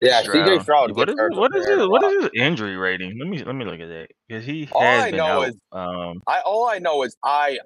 yeah, 0.01 0.23
CJ 0.23 0.63
Stroud. 0.63 0.97
What 0.97 1.09
gets 1.09 1.11
is 1.11 1.17
hurt 1.19 1.33
his, 1.33 1.39
what 1.39 1.57
is 1.57 1.67
a 1.67 1.71
his, 1.71 1.89
what 1.89 2.03
lot. 2.03 2.13
is 2.15 2.23
his 2.25 2.31
injury 2.37 2.77
rating? 2.77 3.19
Let 3.19 3.29
me 3.29 3.45
let 3.45 3.55
me 3.55 3.65
look 3.65 3.81
at 3.81 3.89
that 3.89 4.09
because 4.29 4.45
he 4.45 4.69
All 4.73 4.83
has 4.83 5.05
I 5.05 5.11
been 5.11 5.19
know 5.19 5.43
out. 5.43 5.49
is- 5.49 5.61
um, 5.73 6.21
I 6.27 6.41
all 6.41 6.69
I 6.69 6.79
know 6.79 7.03
is 7.05 7.17
I 7.25 7.59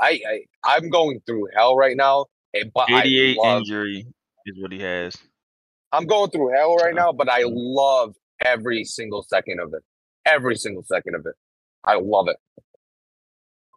I, 0.00 0.20
I 0.28 0.40
I'm 0.64 0.90
going 0.90 1.20
through 1.26 1.48
hell 1.54 1.76
right 1.76 1.96
now, 1.96 2.26
and 2.54 2.72
but 2.72 2.90
I 2.90 3.00
88 3.02 3.36
love 3.38 3.58
injury 3.60 4.06
is 4.46 4.58
what 4.60 4.72
he 4.72 4.80
has. 4.80 5.14
I'm 5.92 6.06
going 6.06 6.30
through 6.30 6.52
hell 6.54 6.76
right 6.76 6.94
now, 6.94 7.12
but 7.12 7.28
I 7.28 7.42
love 7.46 8.14
every 8.44 8.84
single 8.84 9.22
second 9.22 9.60
of 9.60 9.74
it. 9.74 9.82
Every 10.26 10.56
single 10.56 10.84
second 10.84 11.14
of 11.16 11.26
it. 11.26 11.34
I 11.84 11.96
love 11.96 12.28
it. 12.28 12.36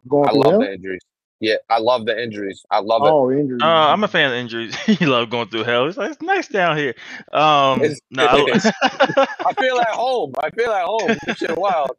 Going 0.08 0.28
I 0.28 0.32
love 0.32 0.52
hell? 0.52 0.60
the 0.60 0.72
injuries. 0.72 1.00
Yeah, 1.40 1.56
I 1.68 1.78
love 1.78 2.06
the 2.06 2.20
injuries. 2.22 2.62
I 2.70 2.78
love 2.78 3.02
it. 3.02 3.10
Oh, 3.10 3.30
injury. 3.30 3.58
Uh, 3.60 3.66
I'm 3.66 4.04
a 4.04 4.08
fan 4.08 4.30
of 4.30 4.36
injuries. 4.36 4.76
you 4.86 5.08
love 5.08 5.30
going 5.30 5.48
through 5.48 5.64
hell. 5.64 5.86
It's 5.88 5.96
like 5.96 6.12
it's 6.12 6.22
nice 6.22 6.48
down 6.48 6.76
here. 6.76 6.94
Um, 7.32 7.82
It's- 7.82 8.00
no, 8.10 8.24
I, 8.24 8.38
it 8.38 8.56
is. 8.56 8.66
I 8.82 9.52
feel 9.58 9.78
at 9.78 9.88
home. 9.88 10.34
I 10.38 10.50
feel 10.50 10.70
at 10.70 10.84
home. 10.84 11.16
This 11.26 11.38
shit 11.38 11.58
wild. 11.58 11.90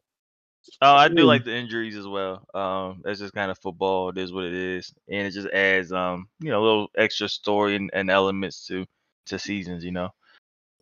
Oh, 0.82 0.95
I 0.95 1.08
do 1.08 1.23
Mm. 1.23 1.28
like 1.28 1.43
the 1.45 1.56
injuries 1.56 1.95
as 1.95 2.08
well. 2.08 2.45
Um, 2.54 3.01
that's 3.04 3.19
just 3.19 3.34
kind 3.34 3.51
of 3.51 3.58
football. 3.60 4.10
It 4.10 4.17
is 4.17 4.34
what 4.34 4.45
it 4.45 4.54
is, 4.54 4.93
and 5.10 5.28
it 5.28 5.32
just 5.32 5.47
adds 5.49 5.91
um, 5.91 6.28
you 6.39 6.49
know, 6.49 6.62
a 6.62 6.65
little 6.65 6.88
extra 6.97 7.30
story 7.30 7.75
and, 7.75 7.89
and 7.93 8.10
elements 8.10 8.65
to 8.67 8.86
to 9.28 9.39
seasons. 9.39 9.84
You 9.84 9.91
know, 9.91 10.10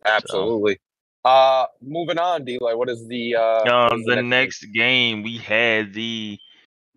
Absolutely. 0.04 0.78
Uh 1.24 1.66
moving 1.80 2.18
on, 2.18 2.44
D 2.44 2.58
like 2.60 2.76
what 2.76 2.90
is 2.90 3.06
the 3.08 3.36
uh 3.36 3.88
um, 3.90 3.98
is 4.00 4.06
the 4.06 4.16
game? 4.16 4.28
next 4.28 4.66
game 4.74 5.22
we 5.22 5.38
had 5.38 5.94
the 5.94 6.38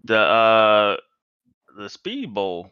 the 0.04 0.18
uh 0.18 0.98
the 1.78 1.90
Speed 1.90 2.34
Bowl. 2.34 2.72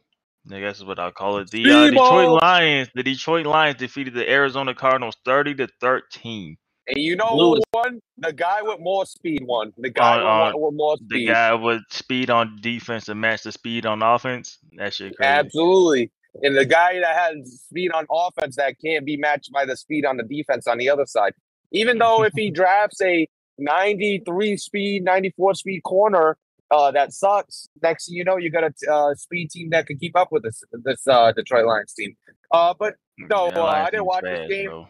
I 0.51 0.59
guess 0.59 0.77
is 0.77 0.85
what 0.85 0.99
I'll 0.99 1.11
call 1.11 1.39
it. 1.39 1.49
The 1.49 1.71
uh, 1.71 1.89
Detroit 1.89 2.41
Lions. 2.43 2.89
The 2.93 3.03
Detroit 3.03 3.47
Lions 3.47 3.77
defeated 3.79 4.13
the 4.13 4.29
Arizona 4.29 4.75
Cardinals 4.75 5.17
thirty 5.25 5.55
to 5.55 5.67
thirteen. 5.79 6.57
And 6.87 6.97
you 6.97 7.15
know 7.15 7.31
Blue 7.31 7.55
who 7.55 7.61
won? 7.73 7.99
The 8.17 8.31
guy 8.31 8.61
with 8.61 8.79
more 8.79 9.05
speed 9.05 9.43
won. 9.43 9.73
The 9.77 9.89
guy 9.89 10.19
On- 10.19 10.53
with, 10.53 10.61
with 10.61 10.75
more 10.75 10.97
speed. 10.97 11.27
The 11.27 11.33
guy 11.33 11.53
with 11.53 11.81
speed 11.89 12.29
on 12.29 12.57
defense 12.61 13.09
and 13.09 13.19
match 13.19 13.43
the 13.43 13.51
speed 13.51 13.85
on 13.85 14.03
offense. 14.03 14.59
That 14.77 14.93
shit 14.93 15.15
crazy. 15.17 15.27
Absolutely. 15.27 16.11
And 16.43 16.55
the 16.55 16.65
guy 16.65 16.99
that 16.99 17.15
has 17.15 17.63
speed 17.69 17.91
on 17.91 18.05
offense 18.11 18.57
that 18.57 18.75
can't 18.83 19.05
be 19.05 19.17
matched 19.17 19.51
by 19.51 19.65
the 19.65 19.75
speed 19.75 20.05
on 20.05 20.17
the 20.17 20.23
defense 20.23 20.67
on 20.67 20.77
the 20.77 20.89
other 20.89 21.05
side. 21.05 21.33
Even 21.71 21.97
though 21.97 22.23
if 22.23 22.33
he 22.35 22.51
drafts 22.61 23.01
a 23.01 23.27
93 23.57 24.57
speed, 24.57 25.03
94 25.03 25.55
speed 25.55 25.81
corner 25.83 26.37
uh, 26.71 26.91
that 26.91 27.13
sucks, 27.13 27.67
next 27.81 28.07
thing 28.07 28.15
you 28.15 28.23
know, 28.23 28.37
you 28.37 28.49
got 28.51 28.63
a 28.63 28.91
uh, 28.91 29.15
speed 29.15 29.49
team 29.49 29.69
that 29.69 29.87
can 29.87 29.97
keep 29.97 30.15
up 30.15 30.31
with 30.31 30.43
this 30.43 30.63
this 30.83 31.07
uh, 31.07 31.31
Detroit 31.31 31.65
Lions 31.65 31.93
team. 31.93 32.15
Uh, 32.51 32.73
but 32.77 32.95
no, 33.17 33.49
That 33.49 33.57
uh, 33.59 33.65
I 33.65 33.89
didn't 33.89 34.05
watch 34.05 34.23
this 34.23 34.49
game. 34.49 34.65
bro. 34.65 34.87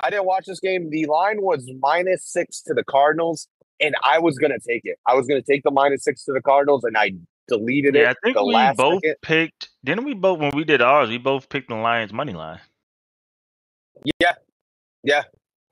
I 0.00 0.10
didn't 0.10 0.26
watch 0.26 0.46
this 0.46 0.60
game. 0.60 0.90
The 0.90 1.06
line 1.06 1.40
was 1.42 1.70
minus 1.80 2.24
six 2.24 2.60
to 2.62 2.74
the 2.74 2.84
Cardinals, 2.84 3.48
and 3.80 3.94
I 4.04 4.18
was 4.18 4.38
gonna 4.38 4.58
take 4.66 4.82
it. 4.84 4.98
I 5.06 5.14
was 5.14 5.26
gonna 5.26 5.42
take 5.42 5.62
the 5.62 5.70
minus 5.70 6.04
six 6.04 6.24
to 6.24 6.32
the 6.32 6.42
Cardinals, 6.42 6.84
and 6.84 6.96
I 6.96 7.12
deleted 7.48 7.94
Yeah, 7.94 8.10
I 8.10 8.14
think 8.24 8.36
the 8.36 8.44
we 8.44 8.54
last 8.54 8.76
both 8.76 9.00
second. 9.02 9.16
picked. 9.22 9.68
Didn't 9.84 10.04
we 10.04 10.14
both 10.14 10.38
when 10.40 10.50
we 10.54 10.64
did 10.64 10.82
ours? 10.82 11.08
We 11.08 11.18
both 11.18 11.48
picked 11.48 11.68
the 11.68 11.76
Lions 11.76 12.12
money 12.12 12.32
line. 12.32 12.60
Yeah, 14.20 14.32
yeah. 15.02 15.22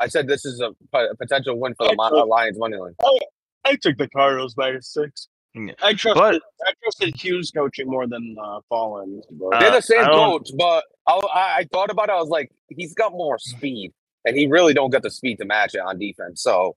I 0.01 0.09
said 0.09 0.27
this 0.27 0.45
is 0.45 0.61
a 0.61 0.75
potential 1.19 1.59
win 1.59 1.75
for 1.77 1.87
the 1.87 1.91
took- 2.11 2.29
Lions 2.29 2.59
money 2.59 2.77
line. 2.77 2.95
Oh 3.03 3.19
I 3.65 3.77
took 3.77 3.97
the 3.97 4.09
Cardinals 4.09 4.55
minus 4.57 4.93
six. 4.93 5.29
Yeah. 5.55 5.73
I 5.83 5.95
trusted 5.95 6.15
But- 6.21 6.43
I 6.67 6.73
trusted 6.83 7.15
Hughes 7.21 7.51
coaching 7.51 7.89
more 7.89 8.07
than 8.07 8.37
uh, 8.43 8.61
Fallon's. 8.69 9.25
But 9.31 9.47
Uh, 9.55 9.61
They're 9.61 9.71
the 9.73 9.81
same 9.83 10.05
coach, 10.05 10.51
but 10.59 10.85
I, 11.07 11.13
I, 11.15 11.57
I 11.59 11.65
thought 11.73 11.91
about 11.91 12.09
it. 12.09 12.13
I 12.13 12.17
was 12.21 12.29
like, 12.29 12.51
he's 12.71 12.93
got 12.95 13.13
more 13.13 13.39
speed, 13.39 13.93
and 14.25 14.37
he 14.37 14.47
really 14.47 14.75
don't 14.75 14.91
get 14.91 15.03
the 15.03 15.11
speed 15.11 15.39
to 15.39 15.45
match 15.45 15.75
it 15.75 15.81
on 15.81 15.99
defense. 15.99 16.43
So 16.43 16.77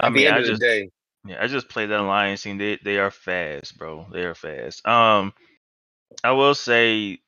I 0.00 0.08
at 0.08 0.12
mean, 0.12 0.24
the 0.24 0.28
end 0.28 0.38
I 0.38 0.40
of 0.40 0.44
just 0.44 0.50
the 0.50 0.54
day, 0.56 0.90
yeah, 1.26 1.42
I 1.42 1.46
just 1.48 1.68
played 1.68 1.90
that 1.90 2.00
Lions 2.02 2.42
team. 2.42 2.58
They 2.58 2.78
they 2.84 2.98
are 2.98 3.10
fast, 3.10 3.78
bro. 3.78 4.06
They 4.12 4.24
are 4.24 4.34
fast. 4.34 4.86
Um, 4.86 5.34
I 6.24 6.32
will 6.32 6.54
say 6.54 7.20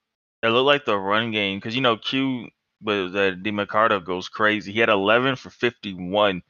it 0.42 0.48
looked 0.48 0.66
like 0.66 0.84
the 0.84 0.98
run 0.98 1.30
game 1.32 1.58
because 1.58 1.74
you 1.76 1.82
know 1.82 1.96
Q 1.96 2.48
but 2.80 3.04
with 3.04 3.16
uh, 3.16 3.32
DeMarcado 3.36 4.04
goes 4.04 4.28
crazy. 4.28 4.72
He 4.72 4.80
had 4.80 4.88
11 4.88 5.36
for 5.36 5.50
51 5.50 6.42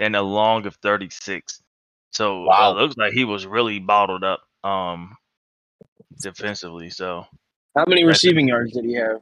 and 0.00 0.16
a 0.16 0.22
long 0.22 0.66
of 0.66 0.76
36. 0.76 1.62
So 2.12 2.44
Wow. 2.46 2.72
it 2.72 2.82
looks 2.82 2.96
like 2.98 3.12
he 3.12 3.24
was 3.24 3.46
really 3.46 3.78
bottled 3.80 4.24
up 4.24 4.42
um 4.64 5.16
defensively. 6.20 6.90
So 6.90 7.26
how 7.76 7.84
many 7.86 8.04
receiving 8.04 8.48
yards 8.48 8.72
did 8.72 8.84
he 8.84 8.94
have? 8.94 9.20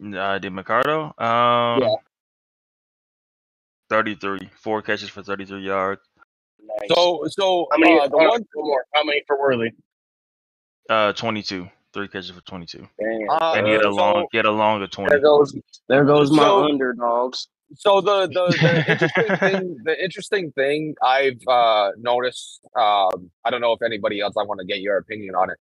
Uh 0.00 0.38
DeMarcado, 0.38 1.18
um, 1.20 1.82
Yeah. 1.82 1.94
33, 3.90 4.50
four 4.60 4.82
catches 4.82 5.08
for 5.08 5.22
33 5.22 5.60
yards. 5.64 6.00
Nice. 6.60 6.88
so 6.94 7.24
so 7.28 7.66
how 7.70 7.78
many? 7.78 7.98
uh, 8.00 8.08
the 8.08 8.16
uh, 8.16 8.18
one 8.30 8.44
one 8.54 8.66
more. 8.68 8.84
How 8.94 9.04
many 9.04 9.22
for 9.26 9.38
Worthy? 9.38 9.70
Uh, 10.88 11.12
22. 11.12 11.68
Three 11.92 12.08
catches 12.08 12.30
for 12.30 12.40
22. 12.40 12.78
Damn. 12.98 13.30
Uh, 13.30 13.52
And 13.56 13.66
he 13.66 13.72
had 13.72 13.82
a 13.82 13.84
so- 13.84 13.90
long, 13.90 14.26
he 14.32 14.38
had 14.38 14.46
a 14.46 14.50
longer 14.50 14.86
20. 14.86 15.10
there 15.10 15.20
goes 15.20 15.54
there 15.88 16.04
goes 16.04 16.30
my 16.30 16.42
So- 16.42 16.64
underdogs. 16.64 17.48
So 17.76 18.00
the 18.00 18.26
the, 18.28 18.46
the 18.60 18.92
interesting 18.92 19.36
thing 19.38 19.76
the 19.84 20.04
interesting 20.04 20.52
thing 20.52 20.94
I've 21.02 21.40
uh, 21.48 21.90
noticed 21.98 22.60
um, 22.76 23.30
I 23.44 23.50
don't 23.50 23.60
know 23.60 23.72
if 23.72 23.82
anybody 23.82 24.20
else 24.20 24.34
I 24.38 24.42
want 24.44 24.60
to 24.60 24.66
get 24.66 24.80
your 24.80 24.96
opinion 24.98 25.34
on 25.34 25.50
it. 25.50 25.58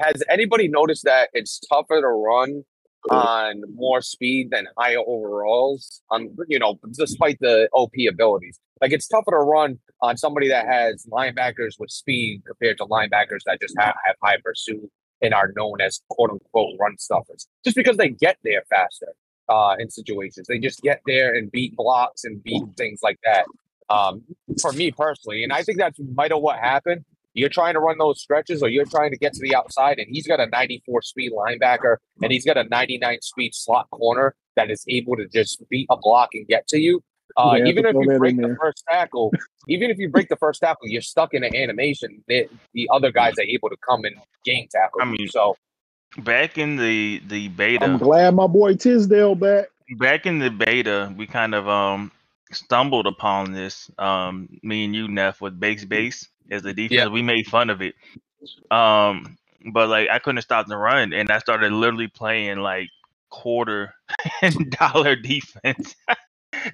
Has 0.00 0.22
anybody 0.30 0.68
noticed 0.68 1.04
that 1.04 1.28
it's 1.32 1.58
tougher 1.60 2.00
to 2.00 2.06
run 2.08 2.64
on 3.10 3.62
more 3.74 4.00
speed 4.02 4.50
than 4.50 4.66
higher 4.76 5.00
overalls? 5.06 6.02
On 6.10 6.34
you 6.48 6.58
know, 6.58 6.78
despite 6.96 7.38
the 7.40 7.68
OP 7.72 7.92
abilities, 8.08 8.58
like 8.80 8.92
it's 8.92 9.08
tougher 9.08 9.30
to 9.30 9.38
run 9.38 9.78
on 10.00 10.16
somebody 10.16 10.48
that 10.48 10.66
has 10.66 11.06
linebackers 11.10 11.74
with 11.78 11.90
speed 11.90 12.42
compared 12.46 12.78
to 12.78 12.84
linebackers 12.84 13.40
that 13.46 13.60
just 13.60 13.74
have, 13.78 13.94
have 14.04 14.16
high 14.22 14.36
pursuit 14.44 14.90
and 15.20 15.34
are 15.34 15.52
known 15.56 15.80
as 15.80 16.00
quote 16.08 16.30
unquote 16.30 16.76
run 16.78 16.96
stuffers, 16.98 17.48
just 17.64 17.76
because 17.76 17.96
they 17.96 18.08
get 18.08 18.36
there 18.44 18.62
faster 18.70 19.14
uh, 19.48 19.76
in 19.78 19.90
situations. 19.90 20.46
They 20.48 20.58
just 20.58 20.80
get 20.82 21.00
there 21.06 21.34
and 21.34 21.50
beat 21.50 21.74
blocks 21.76 22.24
and 22.24 22.42
beat 22.42 22.62
things 22.76 23.00
like 23.02 23.18
that. 23.24 23.44
Um, 23.90 24.22
for 24.60 24.72
me 24.72 24.90
personally, 24.90 25.44
and 25.44 25.52
I 25.52 25.62
think 25.62 25.78
that's 25.78 25.98
might 26.14 26.30
what 26.38 26.58
happened. 26.58 27.06
You're 27.34 27.48
trying 27.48 27.74
to 27.74 27.80
run 27.80 27.98
those 27.98 28.20
stretches, 28.20 28.62
or 28.62 28.68
you're 28.68 28.86
trying 28.86 29.10
to 29.12 29.18
get 29.18 29.32
to 29.34 29.40
the 29.40 29.54
outside, 29.54 29.98
and 29.98 30.08
he's 30.10 30.26
got 30.26 30.40
a 30.40 30.46
94 30.46 31.02
speed 31.02 31.32
linebacker, 31.32 31.96
and 32.22 32.32
he's 32.32 32.44
got 32.44 32.56
a 32.56 32.64
99 32.64 33.18
speed 33.22 33.54
slot 33.54 33.88
corner 33.90 34.34
that 34.56 34.70
is 34.70 34.84
able 34.88 35.16
to 35.16 35.26
just 35.28 35.62
beat 35.68 35.86
a 35.90 35.96
block 35.96 36.30
and 36.34 36.46
get 36.48 36.66
to 36.68 36.78
you. 36.78 37.02
Uh, 37.36 37.54
Yeah, 37.56 37.66
even 37.66 37.86
if 37.86 37.94
you 37.94 38.18
break 38.18 38.36
the 38.36 38.56
first 38.60 38.82
tackle, 38.90 39.32
even 39.68 39.90
if 39.90 39.98
you 39.98 40.08
break 40.08 40.28
the 40.28 40.36
first 40.36 40.60
tackle, 40.60 40.88
you're 40.88 41.02
stuck 41.02 41.34
in 41.34 41.44
an 41.44 41.54
animation. 41.54 42.24
The, 42.26 42.48
the 42.72 42.88
other 42.92 43.12
guys 43.12 43.34
are 43.38 43.42
able 43.42 43.68
to 43.68 43.76
come 43.86 44.04
and 44.04 44.16
game 44.44 44.66
tackle. 44.70 45.00
I 45.00 45.04
you. 45.04 45.12
mean, 45.12 45.28
so 45.28 45.56
Back 46.16 46.56
in 46.58 46.76
the 46.76 47.20
the 47.26 47.48
beta, 47.48 47.84
I'm 47.84 47.98
glad 47.98 48.34
my 48.34 48.46
boy 48.46 48.74
Tisdale 48.74 49.34
back. 49.34 49.66
back 49.98 50.24
in 50.26 50.38
the 50.38 50.50
beta, 50.50 51.12
we 51.16 51.26
kind 51.26 51.54
of 51.54 51.68
um 51.68 52.10
stumbled 52.50 53.06
upon 53.06 53.52
this. 53.52 53.90
Um, 53.98 54.48
me 54.62 54.86
and 54.86 54.94
you, 54.96 55.06
Neff, 55.06 55.42
with 55.42 55.60
base 55.60 55.84
base 55.84 56.26
as 56.50 56.62
the 56.62 56.74
defense. 56.74 56.92
Yeah. 56.92 57.08
We 57.08 57.22
made 57.22 57.46
fun 57.46 57.70
of 57.70 57.82
it. 57.82 57.94
Um, 58.70 59.36
but 59.72 59.88
like 59.88 60.08
I 60.10 60.18
couldn't 60.18 60.42
stop 60.42 60.66
the 60.66 60.76
run, 60.76 61.12
and 61.12 61.30
I 61.30 61.38
started 61.38 61.72
literally 61.72 62.08
playing 62.08 62.58
like 62.58 62.88
quarter 63.30 63.94
and 64.42 64.70
dollar 64.70 65.16
defense. 65.16 65.94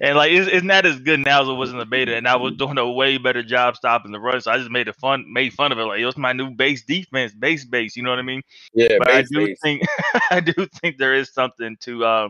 and 0.01 0.17
like 0.17 0.31
it's, 0.31 0.49
it's 0.49 0.63
not 0.63 0.85
as 0.85 0.99
good 0.99 1.19
now 1.19 1.41
as 1.41 1.49
it 1.49 1.53
was 1.53 1.71
in 1.71 1.77
the 1.77 1.85
beta, 1.85 2.15
and 2.15 2.27
I 2.27 2.35
was 2.37 2.53
doing 2.57 2.77
a 2.77 2.89
way 2.89 3.17
better 3.17 3.43
job 3.43 3.75
stopping 3.75 4.11
the 4.11 4.19
run. 4.19 4.39
So 4.41 4.51
I 4.51 4.57
just 4.57 4.71
made 4.71 4.87
it 4.87 4.95
fun, 4.95 5.25
made 5.31 5.53
fun 5.53 5.71
of 5.71 5.79
it. 5.79 5.83
Like 5.83 5.99
it 5.99 6.05
was 6.05 6.17
my 6.17 6.33
new 6.33 6.51
base 6.51 6.83
defense, 6.85 7.33
base 7.33 7.65
base. 7.65 7.95
You 7.95 8.03
know 8.03 8.11
what 8.11 8.19
I 8.19 8.23
mean? 8.23 8.41
yeah, 8.73 8.99
but 8.99 9.09
I 9.11 9.23
do 9.23 9.47
base. 9.47 9.57
think 9.61 9.83
I 10.31 10.39
do 10.39 10.53
think 10.81 10.97
there 10.97 11.15
is 11.15 11.33
something 11.33 11.77
to 11.81 12.05
uh 12.05 12.29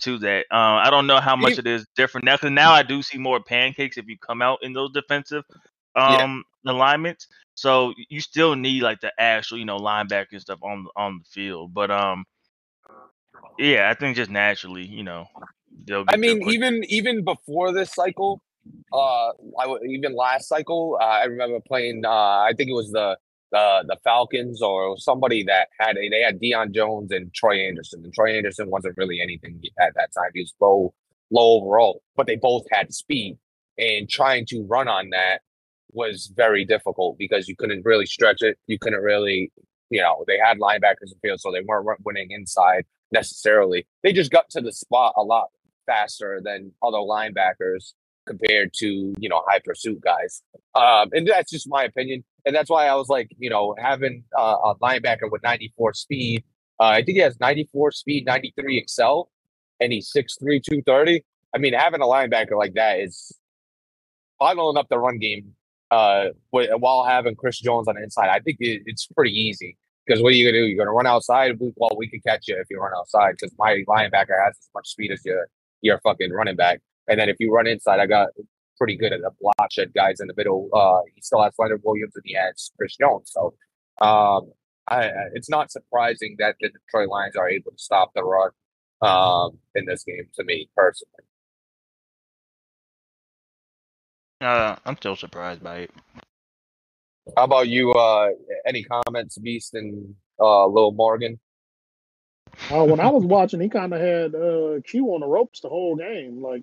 to 0.00 0.18
that. 0.18 0.46
Uh, 0.50 0.80
I 0.82 0.90
don't 0.90 1.06
know 1.06 1.20
how 1.20 1.36
much 1.36 1.58
it 1.58 1.66
is 1.66 1.86
different 1.96 2.24
now 2.24 2.36
because 2.36 2.50
now 2.50 2.72
I 2.72 2.82
do 2.82 3.02
see 3.02 3.18
more 3.18 3.42
pancakes 3.42 3.98
if 3.98 4.06
you 4.08 4.18
come 4.18 4.42
out 4.42 4.60
in 4.62 4.72
those 4.72 4.92
defensive 4.92 5.44
Yeah. 6.06 6.24
um 6.24 6.44
alignments. 6.66 7.28
So 7.54 7.92
you 8.08 8.20
still 8.20 8.54
need 8.54 8.82
like 8.82 9.00
the 9.00 9.12
actual 9.18 9.58
you 9.58 9.64
know 9.64 9.78
linebacker 9.78 10.32
and 10.32 10.40
stuff 10.40 10.60
on 10.62 10.86
on 10.96 11.18
the 11.18 11.24
field, 11.24 11.74
but 11.74 11.90
um 11.90 12.24
yeah, 13.58 13.90
I 13.90 13.94
think 13.94 14.16
just 14.16 14.30
naturally 14.30 14.86
you 14.86 15.02
know 15.02 15.26
they'll. 15.86 16.04
I 16.08 16.16
mean, 16.16 16.42
even 16.42 16.84
even 16.84 17.24
before 17.24 17.72
this 17.72 17.92
cycle, 17.92 18.40
uh, 18.92 19.28
I 19.58 19.64
w- 19.64 19.84
even 19.90 20.14
last 20.14 20.48
cycle, 20.48 20.96
uh, 21.00 21.04
I 21.04 21.24
remember 21.24 21.60
playing. 21.60 22.04
Uh, 22.04 22.10
I 22.10 22.52
think 22.56 22.70
it 22.70 22.74
was 22.74 22.90
the 22.92 23.18
the 23.50 23.84
the 23.88 23.96
Falcons 24.04 24.62
or 24.62 24.96
somebody 24.98 25.42
that 25.44 25.68
had 25.78 25.96
a, 25.96 26.08
they 26.08 26.20
had 26.20 26.40
Deion 26.40 26.72
Jones 26.72 27.10
and 27.10 27.32
Troy 27.34 27.66
Andersen, 27.66 28.04
and 28.04 28.12
Troy 28.14 28.36
Andersen 28.36 28.70
wasn't 28.70 28.96
really 28.96 29.20
anything 29.20 29.60
at 29.80 29.94
that 29.94 30.12
time. 30.12 30.30
He 30.34 30.40
was 30.40 30.54
low 30.60 30.94
low 31.30 31.60
overall, 31.60 32.02
but 32.16 32.26
they 32.26 32.36
both 32.36 32.64
had 32.70 32.94
speed, 32.94 33.38
and 33.76 34.08
trying 34.08 34.46
to 34.46 34.62
run 34.64 34.88
on 34.88 35.10
that 35.10 35.40
was 35.92 36.32
very 36.34 36.64
difficult 36.64 37.18
because 37.18 37.48
you 37.48 37.56
couldn't 37.56 37.84
really 37.84 38.06
stretch 38.06 38.42
it. 38.42 38.58
You 38.66 38.78
couldn't 38.78 39.00
really, 39.00 39.52
you 39.90 40.00
know, 40.00 40.24
they 40.26 40.38
had 40.38 40.58
linebackers 40.58 41.12
in 41.12 41.18
field, 41.22 41.40
so 41.40 41.50
they 41.50 41.62
weren't 41.62 42.00
winning 42.04 42.30
inside 42.30 42.84
necessarily. 43.12 43.86
They 44.02 44.12
just 44.12 44.30
got 44.30 44.50
to 44.50 44.60
the 44.60 44.72
spot 44.72 45.14
a 45.16 45.22
lot 45.22 45.48
faster 45.86 46.40
than 46.44 46.72
other 46.82 46.98
linebackers 46.98 47.94
compared 48.26 48.72
to 48.74 49.14
you 49.18 49.28
know 49.28 49.42
high 49.48 49.60
pursuit 49.64 50.00
guys. 50.00 50.42
Um, 50.74 51.08
and 51.12 51.26
that's 51.26 51.50
just 51.50 51.68
my 51.68 51.84
opinion, 51.84 52.24
and 52.44 52.54
that's 52.54 52.70
why 52.70 52.86
I 52.86 52.94
was 52.94 53.08
like, 53.08 53.28
you 53.38 53.50
know, 53.50 53.74
having 53.78 54.24
uh, 54.38 54.56
a 54.64 54.74
linebacker 54.76 55.30
with 55.30 55.42
94 55.42 55.94
speed. 55.94 56.44
Uh, 56.80 56.84
I 56.84 57.02
think 57.02 57.16
he 57.16 57.22
has 57.22 57.40
94 57.40 57.90
speed, 57.90 58.24
93 58.24 58.78
excel, 58.78 59.30
and 59.80 59.92
he's 59.92 60.12
6'3", 60.16 60.62
230. 60.62 61.24
I 61.52 61.58
mean, 61.58 61.72
having 61.72 62.00
a 62.00 62.04
linebacker 62.04 62.56
like 62.56 62.74
that 62.74 63.00
is 63.00 63.36
bottling 64.38 64.76
up 64.76 64.88
the 64.88 64.98
run 64.98 65.18
game 65.18 65.54
uh, 65.90 66.26
while 66.50 67.04
having 67.04 67.34
Chris 67.36 67.58
Jones 67.60 67.88
on 67.88 67.94
the 67.96 68.02
inside. 68.02 68.28
I 68.28 68.40
think 68.40 68.58
it, 68.60 68.82
it's 68.86 69.06
pretty 69.06 69.32
easy. 69.32 69.76
Because 70.06 70.22
what 70.22 70.30
are 70.32 70.36
you 70.36 70.46
gonna 70.46 70.58
do? 70.62 70.66
You're 70.66 70.78
gonna 70.84 70.94
run 70.96 71.06
outside. 71.06 71.58
We- 71.60 71.72
Well, 71.76 71.90
we 71.96 72.08
can 72.08 72.20
catch 72.26 72.48
you 72.48 72.56
if 72.58 72.66
you 72.70 72.78
run 72.78 72.92
outside. 72.96 73.32
Because 73.38 73.54
my 73.58 73.84
linebacker 73.88 74.42
has 74.44 74.56
as 74.58 74.68
much 74.74 74.88
speed 74.88 75.12
as 75.12 75.20
your 75.24 75.48
your 75.82 76.00
fucking 76.00 76.32
running 76.32 76.56
back. 76.56 76.80
And 77.08 77.20
then 77.20 77.28
if 77.28 77.36
you 77.38 77.52
run 77.52 77.66
inside, 77.66 78.00
I 78.00 78.06
got 78.06 78.28
pretty 78.78 78.96
good 78.96 79.12
at 79.12 79.20
the 79.20 79.30
block 79.40 79.70
shed 79.70 79.92
guys 79.94 80.20
in 80.20 80.26
the 80.28 80.34
middle. 80.36 80.68
Uh, 80.72 81.00
he 81.14 81.20
still 81.20 81.42
has 81.42 81.52
Leonard 81.58 81.82
Williams 81.84 82.14
and 82.16 82.22
he 82.26 82.34
has 82.34 82.70
Chris 82.76 82.96
Jones. 82.96 83.30
So, 83.32 83.54
um, 84.00 84.52
I- 84.88 85.10
it's 85.34 85.50
not 85.50 85.70
surprising 85.70 86.36
that 86.38 86.56
the 86.60 86.70
Detroit 86.70 87.08
Lions 87.10 87.36
are 87.36 87.48
able 87.48 87.70
to 87.72 87.78
stop 87.78 88.10
the 88.14 88.24
run 88.24 88.50
um, 89.02 89.58
in 89.74 89.84
this 89.84 90.04
game. 90.04 90.26
To 90.36 90.44
me 90.44 90.68
personally, 90.76 91.24
uh, 94.40 94.76
I'm 94.84 94.96
still 94.96 95.16
surprised 95.16 95.62
by 95.62 95.78
it. 95.78 95.90
how 97.36 97.44
about 97.44 97.68
you? 97.68 97.92
Uh, 97.92 98.30
any 98.66 98.84
comments, 98.84 99.38
Beast 99.38 99.74
and 99.74 100.14
uh, 100.40 100.66
Lil 100.66 100.92
Morgan? 100.92 101.38
Uh, 102.70 102.84
when 102.84 103.00
I 103.00 103.08
was 103.08 103.24
watching, 103.24 103.60
he 103.60 103.68
kind 103.68 103.92
of 103.92 104.00
had 104.00 104.34
uh, 104.34 104.80
Q 104.84 105.06
on 105.14 105.20
the 105.20 105.26
ropes 105.26 105.60
the 105.60 105.68
whole 105.68 105.96
game. 105.96 106.42
Like 106.42 106.62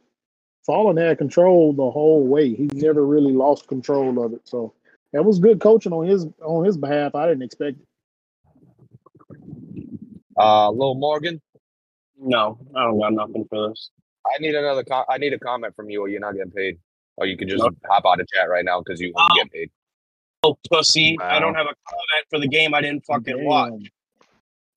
Fallen 0.65 0.97
had 0.97 1.17
control 1.17 1.73
the 1.73 1.89
whole 1.89 2.25
way. 2.25 2.53
He 2.53 2.69
never 2.73 3.05
really 3.05 3.33
lost 3.33 3.67
control 3.67 4.23
of 4.23 4.33
it. 4.33 4.41
So 4.45 4.73
that 5.13 5.23
was 5.23 5.39
good 5.39 5.61
coaching 5.61 5.93
on 5.93 6.07
his 6.07 6.25
on 6.41 6.65
his 6.65 6.77
behalf. 6.77 7.15
I 7.15 7.27
didn't 7.27 7.43
expect 7.43 7.77
it. 7.79 7.88
Uh, 10.38 10.69
Lil 10.71 10.95
Morgan. 10.95 11.41
No, 12.17 12.57
I 12.75 12.83
don't 12.83 12.99
got 12.99 13.13
nothing 13.13 13.45
for 13.49 13.69
this. 13.69 13.89
I 14.25 14.39
need 14.39 14.55
another. 14.55 14.83
Com- 14.83 15.05
I 15.07 15.17
need 15.17 15.33
a 15.33 15.39
comment 15.39 15.75
from 15.75 15.89
you, 15.89 16.01
or 16.01 16.07
you're 16.09 16.19
not 16.19 16.35
getting 16.35 16.51
paid, 16.51 16.79
or 17.17 17.25
you 17.25 17.38
can 17.38 17.47
just 17.47 17.67
hop 17.88 18.04
out 18.06 18.19
of 18.19 18.28
chat 18.28 18.49
right 18.49 18.65
now 18.65 18.82
because 18.82 18.99
you 18.99 19.13
won't 19.15 19.32
get 19.36 19.51
paid. 19.51 19.69
Oh, 20.43 20.58
pussy! 20.69 21.17
I 21.19 21.39
don't 21.39 21.56
have 21.56 21.65
a 21.65 21.75
comment 21.89 22.25
for 22.30 22.39
the 22.39 22.47
game 22.47 22.73
I 22.73 22.82
didn't 22.82 23.06
fucking 23.06 23.43
watch. 23.43 23.71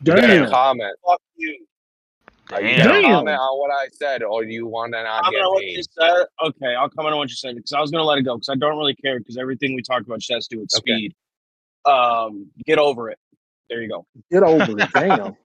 You 0.01 0.15
got 0.15 0.25
a 0.25 0.27
Damn. 0.27 0.51
comment. 0.51 0.97
Fuck 1.07 1.21
you! 1.37 1.67
Are 2.53 2.63
you 2.63 2.79
Damn. 2.79 2.87
gonna 2.87 3.03
comment 3.03 3.39
on 3.39 3.59
what 3.59 3.71
I 3.71 3.89
said, 3.93 4.23
or 4.23 4.45
do 4.45 4.51
you 4.51 4.67
want 4.67 4.95
to 4.95 5.03
not 5.03 5.25
I'm 5.25 5.33
get 5.33 5.43
paid? 5.59 5.77
you 5.77 5.83
say. 5.83 6.09
Okay, 6.43 6.75
I'll 6.75 6.89
comment 6.89 7.13
on 7.13 7.19
what 7.19 7.29
you 7.29 7.37
said 7.37 7.57
because 7.57 7.73
I 7.73 7.81
was 7.81 7.91
gonna 7.91 8.05
let 8.05 8.19
it 8.19 8.23
go 8.23 8.37
because 8.37 8.49
I 8.49 8.55
don't 8.55 8.79
really 8.79 8.95
care 8.95 9.19
because 9.19 9.37
everything 9.37 9.75
we 9.75 9.83
talked 9.83 10.07
about 10.07 10.21
just 10.21 10.33
has 10.33 10.49
to 10.49 10.57
do 10.57 10.61
with 10.61 10.71
Okay. 10.79 10.93
speed. 10.93 11.15
Um, 11.85 12.47
get 12.65 12.79
over 12.79 13.11
it. 13.11 13.19
There 13.69 13.83
you 13.83 13.89
go. 13.89 14.07
Get 14.31 14.43
over 14.43 14.81
it. 14.81 14.91
Damn. 14.93 15.37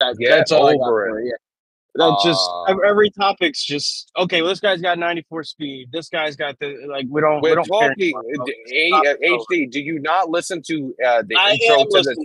That, 0.00 0.16
Get 0.18 0.30
that's 0.30 0.52
all 0.52 0.66
I 0.66 0.72
got 0.72 0.88
over 0.88 1.06
for 1.08 1.20
it. 1.20 1.26
Yeah. 1.26 1.32
That's 1.98 2.24
just 2.24 2.48
Uh, 2.48 2.72
ev- 2.72 2.78
every 2.86 3.10
topic's 3.10 3.64
just 3.64 4.12
okay. 4.16 4.40
Well, 4.40 4.50
this 4.50 4.60
guy's 4.60 4.80
got 4.80 4.98
94 4.98 5.42
speed. 5.42 5.88
This 5.92 6.08
guy's 6.08 6.36
got 6.36 6.56
the 6.60 6.86
like. 6.88 7.06
We 7.10 7.20
don't. 7.20 7.42
we 7.42 7.52
don't 7.54 7.64
talking. 7.64 8.14
A- 8.72 8.88
Stop 8.88 9.04
uh. 9.04 9.14
HD, 9.50 9.68
do 9.70 9.80
you 9.80 9.98
not 9.98 10.30
listen 10.30 10.62
to 10.68 10.94
uh, 11.04 11.22
the 11.26 11.36
I 11.36 11.58
intro 11.60 11.84
to 11.84 12.02
this? 12.02 12.18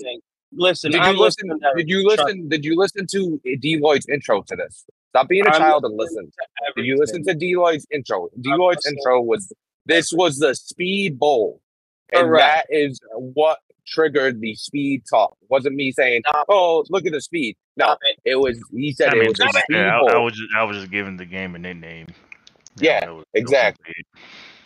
Listen, 0.56 0.92
Did 0.92 1.02
I'm 1.02 1.16
you 1.16 1.22
listen? 1.22 1.60
Did 1.76 1.90
you 1.90 2.08
listen? 2.08 2.48
Did 2.48 2.64
you 2.64 2.78
listen 2.78 3.08
to 3.08 3.42
Deloitte's 3.60 4.08
intro 4.08 4.44
to 4.44 4.56
this? 4.56 4.86
Stop 5.10 5.28
being 5.28 5.46
a 5.48 5.50
I'm 5.50 5.60
child 5.60 5.86
and 5.86 5.98
listen. 5.98 6.32
Did 6.76 6.86
you 6.86 6.98
listen 6.98 7.24
to 7.26 7.34
Deloitte's 7.34 7.88
intro? 7.92 8.30
Deloitte's 8.40 8.86
intro 8.86 9.22
was 9.22 9.52
this 9.88 10.14
was 10.14 10.38
the 10.38 10.54
speed 10.54 11.18
bowl, 11.18 11.60
and 12.12 12.36
that 12.36 12.66
is 12.70 13.00
what 13.16 13.58
triggered 13.88 14.40
the 14.42 14.56
speed 14.56 15.04
talk. 15.10 15.36
It 15.42 15.50
wasn't 15.50 15.76
me 15.76 15.92
saying, 15.92 16.24
"Oh, 16.50 16.84
look 16.90 17.06
at 17.06 17.12
the 17.14 17.22
speed." 17.22 17.56
No, 17.78 17.96
it. 18.02 18.20
it 18.26 18.36
was. 18.36 18.60
He 18.72 18.92
said 18.94 19.10
I 19.10 19.18
it 19.18 19.20
mean, 19.20 19.28
was 19.30 19.38
to 19.40 19.46
a 19.46 19.50
speed 19.50 19.64
fair, 19.72 19.92
I. 19.92 20.00
I 20.14 20.18
was 20.20 20.34
just 20.34 20.50
I 20.56 20.64
was 20.64 20.78
just 20.78 20.92
giving 20.92 21.18
the 21.18 21.26
game 21.26 21.56
a 21.56 21.60
nickname. 21.60 22.08
Yeah, 22.78 23.02
that 23.02 23.14
was- 23.16 23.26
exactly. 23.34 23.94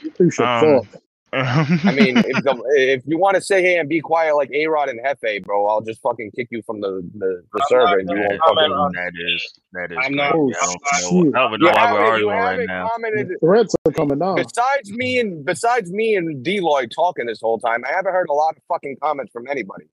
You 0.02 0.12
two 0.12 0.30
should 0.32 0.46
Um, 0.46 0.84
fuck. 0.84 1.02
I 1.34 1.92
mean, 1.94 2.18
if, 2.18 2.44
the, 2.44 2.64
if 2.70 3.04
you 3.06 3.18
want 3.18 3.36
to 3.36 3.42
sit 3.42 3.64
here 3.64 3.80
and 3.80 3.90
be 3.90 4.00
quiet 4.00 4.36
like 4.36 4.50
A 4.54 4.68
Rod 4.68 4.88
and 4.90 5.00
Hefe, 5.00 5.44
bro, 5.44 5.66
I'll 5.68 5.82
just 5.82 6.02
fucking 6.02 6.32
kick 6.32 6.48
you 6.52 6.62
from 6.64 6.80
the 6.82 7.02
the, 7.16 7.44
the 7.54 7.66
server, 7.68 7.86
not 7.86 8.00
and 8.00 8.10
you 8.10 8.16
won't 8.18 8.40
fucking. 8.42 8.72
on 8.72 8.92
that 8.94 9.12
is 9.16 9.60
that 9.74 9.92
is 9.92 9.98
I'm 10.02 10.16
not- 10.16 10.32
crazy. 10.32 10.56
Oh, 10.62 10.76
I 10.92 11.02
Oh, 11.04 11.12
don't 11.12 11.12
know. 11.12 11.24
shit. 11.26 11.36
I 11.36 11.40
don't 11.50 11.60
know 11.62 11.68
why 11.72 11.94
we're 11.94 12.00
arguing 12.00 12.36
right 12.38 12.66
now. 12.68 12.90
commented. 12.90 13.40
Threats 13.42 13.76
are 13.86 13.92
coming 13.92 14.20
down. 14.20 14.36
Besides 14.38 14.92
me 14.92 15.20
and 15.20 15.44
besides 15.46 15.92
me 15.92 16.16
and 16.16 16.46
Deloitte 16.46 16.92
talking 16.96 17.26
this 17.26 17.42
whole 17.42 17.60
time, 17.60 17.84
I 17.86 17.94
haven't 17.94 18.14
heard 18.14 18.28
a 18.30 18.34
lot 18.34 18.56
of 18.56 18.64
fucking 18.70 18.98
comments 19.04 19.32
from 19.34 19.48
anybody. 19.48 19.86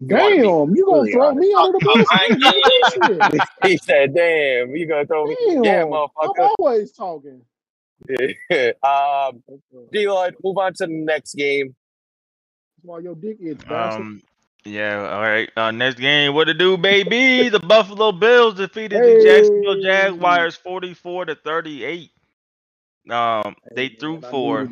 wanna 0.00 0.30
be 0.30 0.36
Damn, 0.42 0.74
you 0.74 0.84
gonna 0.84 1.10
throw 1.12 1.28
honest. 1.28 1.38
me 1.40 1.54
under 1.54 1.78
the 1.78 3.28
bus? 3.30 3.48
He 3.62 3.76
said, 3.78 4.14
"Damn, 4.14 4.74
you 4.76 4.86
gonna 4.86 5.06
throw 5.06 5.24
me? 5.26 5.36
Damn, 5.48 5.64
Yeah, 5.64 5.84
I'm 5.84 6.48
always 6.58 6.92
talking. 6.92 7.40
um, 8.82 9.42
D 9.92 10.08
Lloyd, 10.08 10.34
move 10.42 10.58
on 10.58 10.72
to 10.74 10.86
the 10.86 10.92
next 10.92 11.34
game. 11.34 11.74
While 12.82 13.02
your 13.02 13.14
dick 13.14 13.38
is 13.40 13.56
bastard. 13.56 14.00
Um, 14.02 14.22
yeah, 14.64 15.08
all 15.10 15.20
right. 15.20 15.50
Uh, 15.56 15.70
next 15.70 15.98
game, 15.98 16.34
what 16.34 16.44
to 16.44 16.54
do, 16.54 16.76
baby? 16.76 17.48
the 17.48 17.60
Buffalo 17.60 18.12
Bills 18.12 18.54
defeated 18.54 19.02
the 19.02 19.24
Jacksonville 19.24 19.80
Jaguars 19.80 20.56
forty-four 20.56 21.26
to 21.26 21.34
thirty-eight. 21.34 22.10
Um, 23.10 23.54
they 23.74 23.88
Hey, 23.88 23.96
threw 23.98 24.20
man, 24.20 24.30
for 24.30 24.68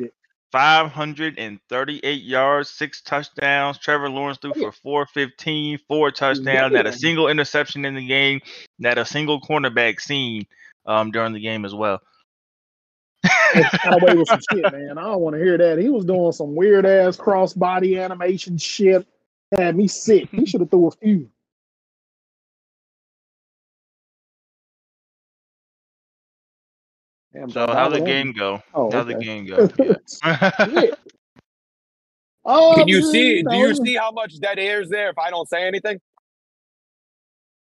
538 0.51 2.21
yards, 2.23 2.69
six 2.69 3.01
touchdowns. 3.01 3.77
Trevor 3.77 4.09
Lawrence 4.09 4.37
threw 4.41 4.53
for 4.53 4.71
415, 4.71 5.79
four 5.87 6.11
touchdowns, 6.11 6.73
not 6.73 6.85
a 6.85 6.93
single 6.93 7.27
interception 7.27 7.85
in 7.85 7.95
the 7.95 8.05
game, 8.05 8.41
not 8.79 8.97
a 8.97 9.05
single 9.05 9.41
cornerback 9.41 9.99
seen 9.99 10.45
um, 10.85 11.11
during 11.11 11.33
the 11.33 11.39
game 11.41 11.65
as 11.65 11.73
well. 11.75 12.01
Got 13.83 14.01
away 14.01 14.15
with 14.15 14.27
some 14.27 14.39
shit, 14.51 14.71
man. 14.71 14.97
I 14.97 15.03
don't 15.03 15.21
want 15.21 15.35
to 15.35 15.43
hear 15.43 15.57
that. 15.57 15.77
He 15.79 15.89
was 15.89 16.05
doing 16.05 16.31
some 16.31 16.55
weird 16.55 16.85
ass 16.85 17.17
cross 17.17 17.53
body 17.53 17.97
animation 17.99 18.57
shit. 18.57 19.07
Had 19.51 19.75
me 19.75 19.87
sick. 19.87 20.29
He 20.31 20.45
should 20.45 20.61
have 20.61 20.69
threw 20.69 20.87
a 20.87 20.91
few. 20.91 21.29
Damn, 27.33 27.49
So 27.49 27.65
John, 27.65 27.75
how 27.75 27.89
the 27.89 28.01
game 28.01 28.31
go? 28.31 28.63
Oh, 28.73 28.91
How 28.91 29.03
the 29.03 29.15
game 29.15 29.45
go? 29.45 29.69
Yeah. 30.23 30.91
Oh, 32.47 32.75
Can 32.75 32.87
you 32.87 33.01
see? 33.01 33.41
Do 33.41 33.55
you 33.55 33.75
see 33.75 33.95
how 33.95 34.11
much 34.11 34.39
dead 34.39 34.59
air 34.59 34.79
is 34.79 34.89
there 34.89 35.09
if 35.09 35.17
I 35.17 35.31
don't 35.31 35.49
say 35.49 35.67
anything? 35.67 35.99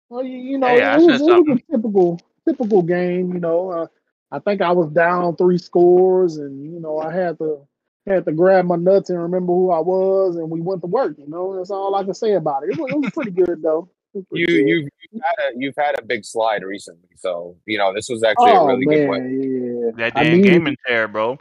Well, 0.10 0.22
you, 0.22 0.38
you 0.38 0.58
know, 0.58 0.68
Hey, 0.68 0.84
it, 0.84 0.98
was, 0.98 1.22
it 1.22 1.24
was 1.24 1.60
a 1.60 1.72
typical 1.72 2.20
typical 2.46 2.82
game. 2.82 3.34
You 3.34 3.39
know, 3.39 3.70
uh, 3.70 3.88
I 4.36 4.39
think 4.39 4.62
I 4.62 4.74
was 4.74 4.89
down 4.89 5.38
three 5.38 5.58
scores, 5.58 6.38
and 6.38 6.65
you 6.74 6.80
know, 6.80 7.00
I 7.00 7.13
had 7.13 7.38
to 7.38 7.65
had 8.06 8.26
to 8.26 8.34
grab 8.34 8.65
my 8.65 8.76
nuts 8.76 9.10
and 9.10 9.21
remember 9.21 9.54
who 9.54 9.71
I 9.71 9.80
was, 9.80 10.36
and 10.36 10.50
we 10.50 10.60
went 10.60 10.82
to 10.82 10.88
work. 10.88 11.15
You 11.17 11.28
know, 11.30 11.56
that's 11.56 11.71
all 11.71 11.95
I 11.95 12.04
can 12.04 12.13
say 12.13 12.34
about 12.34 12.63
it. 12.63 12.71
It 12.71 12.78
was, 12.78 12.91
it 12.91 12.98
was 12.98 13.12
pretty 13.12 13.32
good 13.32 13.62
though. 13.63 13.89
It 14.13 14.26
was 14.30 14.39
you 14.39 14.45
good. 14.45 14.67
You've, 14.67 14.89
you've 15.12 15.21
had 15.24 15.39
a 15.39 15.58
you've 15.58 15.76
had 15.78 15.98
a 15.98 16.04
big 16.04 16.26
slide 16.26 16.63
recently, 16.63 17.10
so 17.15 17.56
you 17.65 17.78
know 17.78 17.93
this 17.93 18.10
was 18.10 18.24
actually 18.24 18.52
a 18.52 18.60
oh 18.60 18.67
really 18.67 18.86
good 18.86 19.10
win. 19.10 19.24
man, 19.24 19.84
yeah. 19.86 19.91
that 20.10 20.17
I 20.17 20.24
damn 20.26 20.38
needed- 20.38 20.50
gaming 20.52 20.76
chair, 20.86 21.08
bro. 21.08 21.39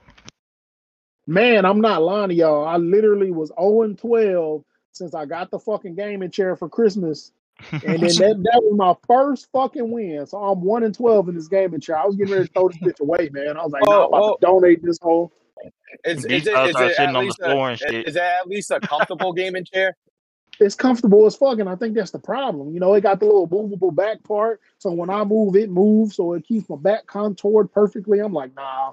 Man, 1.27 1.65
I'm 1.65 1.81
not 1.81 2.03
lying 2.03 2.29
to 2.29 2.35
y'all. 2.35 2.67
I 2.67 2.77
literally 2.77 3.31
was 3.31 3.51
0 3.59 3.83
and 3.83 3.99
12 3.99 4.63
since 4.93 5.15
I 5.15 5.25
got 5.25 5.51
the 5.51 5.59
fucking 5.59 5.95
gaming 5.95 6.31
chair 6.31 6.55
for 6.55 6.69
Christmas. 6.69 7.33
And 7.71 7.83
then 7.83 8.01
that, 8.01 8.43
that 8.43 8.61
was 8.63 8.77
my 8.77 8.95
first 9.07 9.49
fucking 9.53 9.91
win. 9.91 10.27
So 10.27 10.39
I'm 10.39 10.61
1 10.61 10.83
and 10.83 10.95
12 10.95 11.29
in 11.29 11.35
this 11.35 11.49
gaming 11.49 11.81
chair. 11.81 11.97
I 11.99 12.05
was 12.05 12.17
getting 12.17 12.33
ready 12.35 12.47
to 12.47 12.53
throw 12.53 12.69
this 12.69 12.79
bitch 12.79 13.01
away, 13.01 13.31
man. 13.33 13.57
I 13.57 13.63
was 13.63 13.73
like, 13.73 13.83
Oh, 13.87 13.91
nah, 13.91 14.03
I'm 14.03 14.09
about 14.09 14.23
oh. 14.23 14.37
to 14.37 14.47
donate 14.47 14.83
this 14.83 14.99
whole. 15.01 15.33
Is, 16.05 16.25
These 16.25 16.43
is 16.43 16.47
it, 16.49 16.51
is 16.51 16.75
are 16.77 16.85
it 16.85 16.97
sitting 16.97 16.97
at 16.97 17.09
on 17.09 17.15
the 17.15 17.21
least 17.21 17.39
floor 17.39 17.69
a, 17.69 17.71
and 17.71 17.79
shit. 17.79 18.09
is 18.09 18.17
it 18.17 18.23
at 18.23 18.47
least 18.47 18.71
a 18.71 18.81
comfortable 18.81 19.33
gaming 19.33 19.65
chair? 19.65 19.97
It's 20.61 20.75
comfortable 20.75 21.27
as 21.27 21.35
fuck, 21.35 21.59
and 21.59 21.69
I 21.69 21.75
think 21.75 21.95
that's 21.95 22.13
the 22.13 22.19
problem. 22.19 22.73
You 22.73 22.81
know, 22.81 22.95
it 22.95 23.01
got 23.01 23.19
the 23.19 23.27
little 23.27 23.49
movable 23.51 23.91
back 23.91 24.23
part. 24.23 24.61
So 24.79 24.93
when 24.93 25.11
I 25.11 25.25
move, 25.25 25.57
it 25.57 25.71
moves. 25.71 26.17
So 26.17 26.35
it 26.35 26.47
keeps 26.47 26.69
my 26.69 26.77
back 26.77 27.07
contoured 27.07 27.73
perfectly. 27.73 28.21
I'm 28.21 28.33
like, 28.33 28.55
nah, 28.55 28.93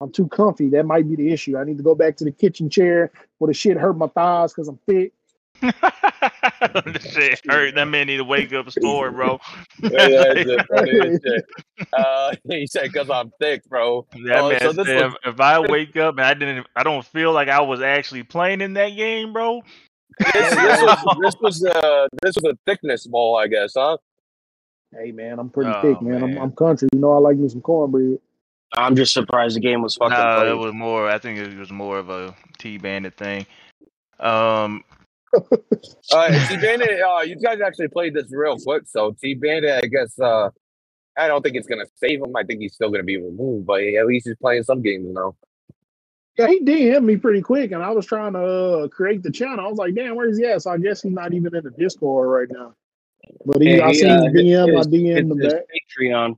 I'm 0.00 0.10
too 0.10 0.28
comfy. 0.28 0.68
That 0.70 0.84
might 0.84 1.08
be 1.08 1.16
the 1.16 1.32
issue. 1.32 1.56
I 1.56 1.64
need 1.64 1.76
to 1.76 1.84
go 1.84 1.94
back 1.94 2.16
to 2.16 2.24
the 2.24 2.32
kitchen 2.32 2.68
chair 2.68 3.12
where 3.38 3.46
the 3.46 3.54
shit 3.54 3.76
hurt 3.76 3.96
my 3.96 4.08
thighs 4.08 4.52
because 4.52 4.68
I'm 4.68 4.78
thick. 4.86 5.12
This 5.60 7.02
shit 7.12 7.40
hurt. 7.48 7.74
That 7.74 7.84
man 7.86 8.06
need 8.06 8.18
to 8.18 8.24
wake 8.24 8.52
up 8.52 8.66
and 8.66 8.72
score, 8.72 9.10
bro. 9.10 9.38
Yeah, 9.82 9.90
that's 9.90 10.48
it, 10.48 10.66
funny 10.68 10.90
as 10.90 11.20
shit. 11.24 11.44
Uh, 11.92 12.32
he 12.48 12.66
said, 12.66 12.92
"Cause 12.92 13.08
I'm 13.10 13.30
thick, 13.40 13.64
bro." 13.68 14.06
That 14.26 14.42
Oh, 14.42 14.48
man 14.50 14.60
so 14.60 14.72
said, 14.84 15.04
was- 15.04 15.14
if 15.24 15.40
I 15.40 15.60
wake 15.60 15.96
up 15.96 16.16
and 16.16 16.24
I 16.26 16.34
didn't, 16.34 16.66
I 16.74 16.82
don't 16.82 17.04
feel 17.04 17.32
like 17.32 17.48
I 17.48 17.60
was 17.60 17.80
actually 17.82 18.22
playing 18.22 18.62
in 18.62 18.72
that 18.74 18.90
game, 18.90 19.32
bro. 19.32 19.62
This, 20.32 20.54
this 20.54 20.82
was 20.82 21.16
this 21.20 21.34
was 21.40 21.64
uh 21.64 22.08
this 22.22 22.34
was 22.36 22.44
a 22.44 22.58
thickness 22.66 23.06
ball, 23.06 23.36
I 23.36 23.46
guess, 23.48 23.74
huh? 23.76 23.98
Hey 24.98 25.12
man, 25.12 25.38
I'm 25.38 25.50
pretty 25.50 25.72
Oh, 25.74 25.82
thick, 25.82 26.00
man. 26.00 26.22
I'm. 26.22 26.36
I'm 26.38 26.52
country. 26.52 26.88
You 26.94 27.00
know, 27.00 27.12
I 27.12 27.18
like 27.18 27.36
me 27.36 27.48
some 27.48 27.60
cornbread. 27.60 28.18
I'm 28.76 28.96
just 28.96 29.12
surprised 29.12 29.56
the 29.56 29.60
game 29.60 29.82
was 29.82 29.94
fucking 29.96 30.16
No, 30.16 30.36
played. 30.38 30.50
it 30.50 30.54
was 30.54 30.72
more. 30.72 31.08
I 31.08 31.18
think 31.18 31.38
it 31.38 31.56
was 31.56 31.70
more 31.70 31.98
of 31.98 32.08
a 32.10 32.34
T 32.58 32.78
bandit 32.78 33.16
thing. 33.16 33.46
Um, 34.18 34.82
Uh, 36.12 36.48
T 36.48 36.56
Bandit, 36.56 37.00
uh, 37.00 37.20
you 37.22 37.36
guys 37.36 37.60
actually 37.60 37.88
played 37.88 38.14
this 38.14 38.26
real 38.30 38.56
quick, 38.58 38.84
so 38.86 39.14
T 39.20 39.34
Bandit, 39.34 39.84
I 39.84 39.86
guess, 39.86 40.18
uh, 40.20 40.50
I 41.18 41.28
don't 41.28 41.42
think 41.42 41.56
it's 41.56 41.66
gonna 41.66 41.86
save 41.96 42.20
him. 42.22 42.34
I 42.36 42.42
think 42.44 42.60
he's 42.60 42.74
still 42.74 42.90
gonna 42.90 43.02
be 43.04 43.16
removed, 43.16 43.66
but 43.66 43.82
at 43.82 44.06
least 44.06 44.26
he's 44.26 44.36
playing 44.36 44.62
some 44.62 44.82
games 44.82 45.06
now. 45.10 45.34
Yeah, 46.38 46.48
he 46.48 46.60
DM'd 46.60 47.02
me 47.04 47.16
pretty 47.16 47.40
quick, 47.40 47.72
and 47.72 47.82
I 47.82 47.90
was 47.90 48.04
trying 48.06 48.34
to 48.34 48.38
uh, 48.44 48.88
create 48.88 49.22
the 49.22 49.30
channel. 49.30 49.64
I 49.66 49.68
was 49.68 49.78
like, 49.78 49.94
damn, 49.94 50.14
where's 50.16 50.38
he 50.38 50.44
at? 50.44 50.62
So 50.62 50.70
I 50.70 50.78
guess 50.78 51.02
he's 51.02 51.12
not 51.12 51.32
even 51.32 51.54
in 51.54 51.64
the 51.64 51.70
Discord 51.70 52.28
right 52.28 52.48
now. 52.50 52.74
But 53.46 53.62
he, 53.62 53.76
Yeah, 53.76 53.86
I 53.86 53.88
he, 53.88 53.94
seen 53.94 54.10
uh, 54.10 54.22
his 54.24 54.32
DM, 54.42 54.78
I 54.78 54.82
DM'd 54.82 55.30
him 55.32 55.38
His 55.40 55.52
back. 55.54 55.62
Patreon. 55.98 56.36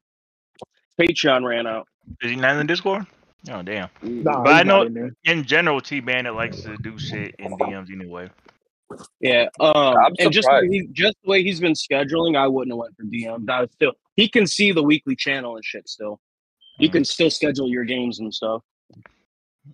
Patreon 1.00 1.44
ran 1.46 1.66
out. 1.66 1.86
is 2.22 2.30
he 2.30 2.36
not 2.36 2.52
in 2.52 2.58
the 2.58 2.64
Discord? 2.64 3.06
Oh 3.50 3.62
damn. 3.62 3.88
Nah, 4.02 4.42
But 4.44 4.54
I 4.54 4.62
know- 4.62 4.82
in. 4.82 5.14
In 5.24 5.44
general, 5.44 5.80
T 5.80 6.00
bandit 6.00 6.34
likes 6.34 6.60
to 6.62 6.76
do 6.78 6.98
shit 6.98 7.34
in 7.38 7.52
DMs 7.58 7.90
anyway. 7.92 8.30
Yeah, 9.20 9.48
um, 9.60 9.96
and 10.18 10.32
just 10.32 10.48
the 10.48 10.54
way 10.54 10.68
he, 10.68 10.86
just 10.92 11.16
the 11.22 11.30
way 11.30 11.42
he's 11.42 11.60
been 11.60 11.74
scheduling, 11.74 12.36
I 12.36 12.46
wouldn't 12.48 12.72
have 12.72 12.78
went 12.78 12.96
for 12.96 13.02
DM. 13.04 13.48
I 13.50 13.62
was 13.62 13.70
still 13.72 13.92
he 14.16 14.28
can 14.28 14.46
see 14.46 14.72
the 14.72 14.82
weekly 14.82 15.14
channel 15.14 15.56
and 15.56 15.64
shit. 15.64 15.88
Still, 15.88 16.20
you 16.78 16.88
Mm. 16.88 16.92
can 16.92 17.04
still 17.04 17.30
schedule 17.30 17.68
your 17.68 17.84
games 17.84 18.18
and 18.20 18.32
stuff. 18.32 18.62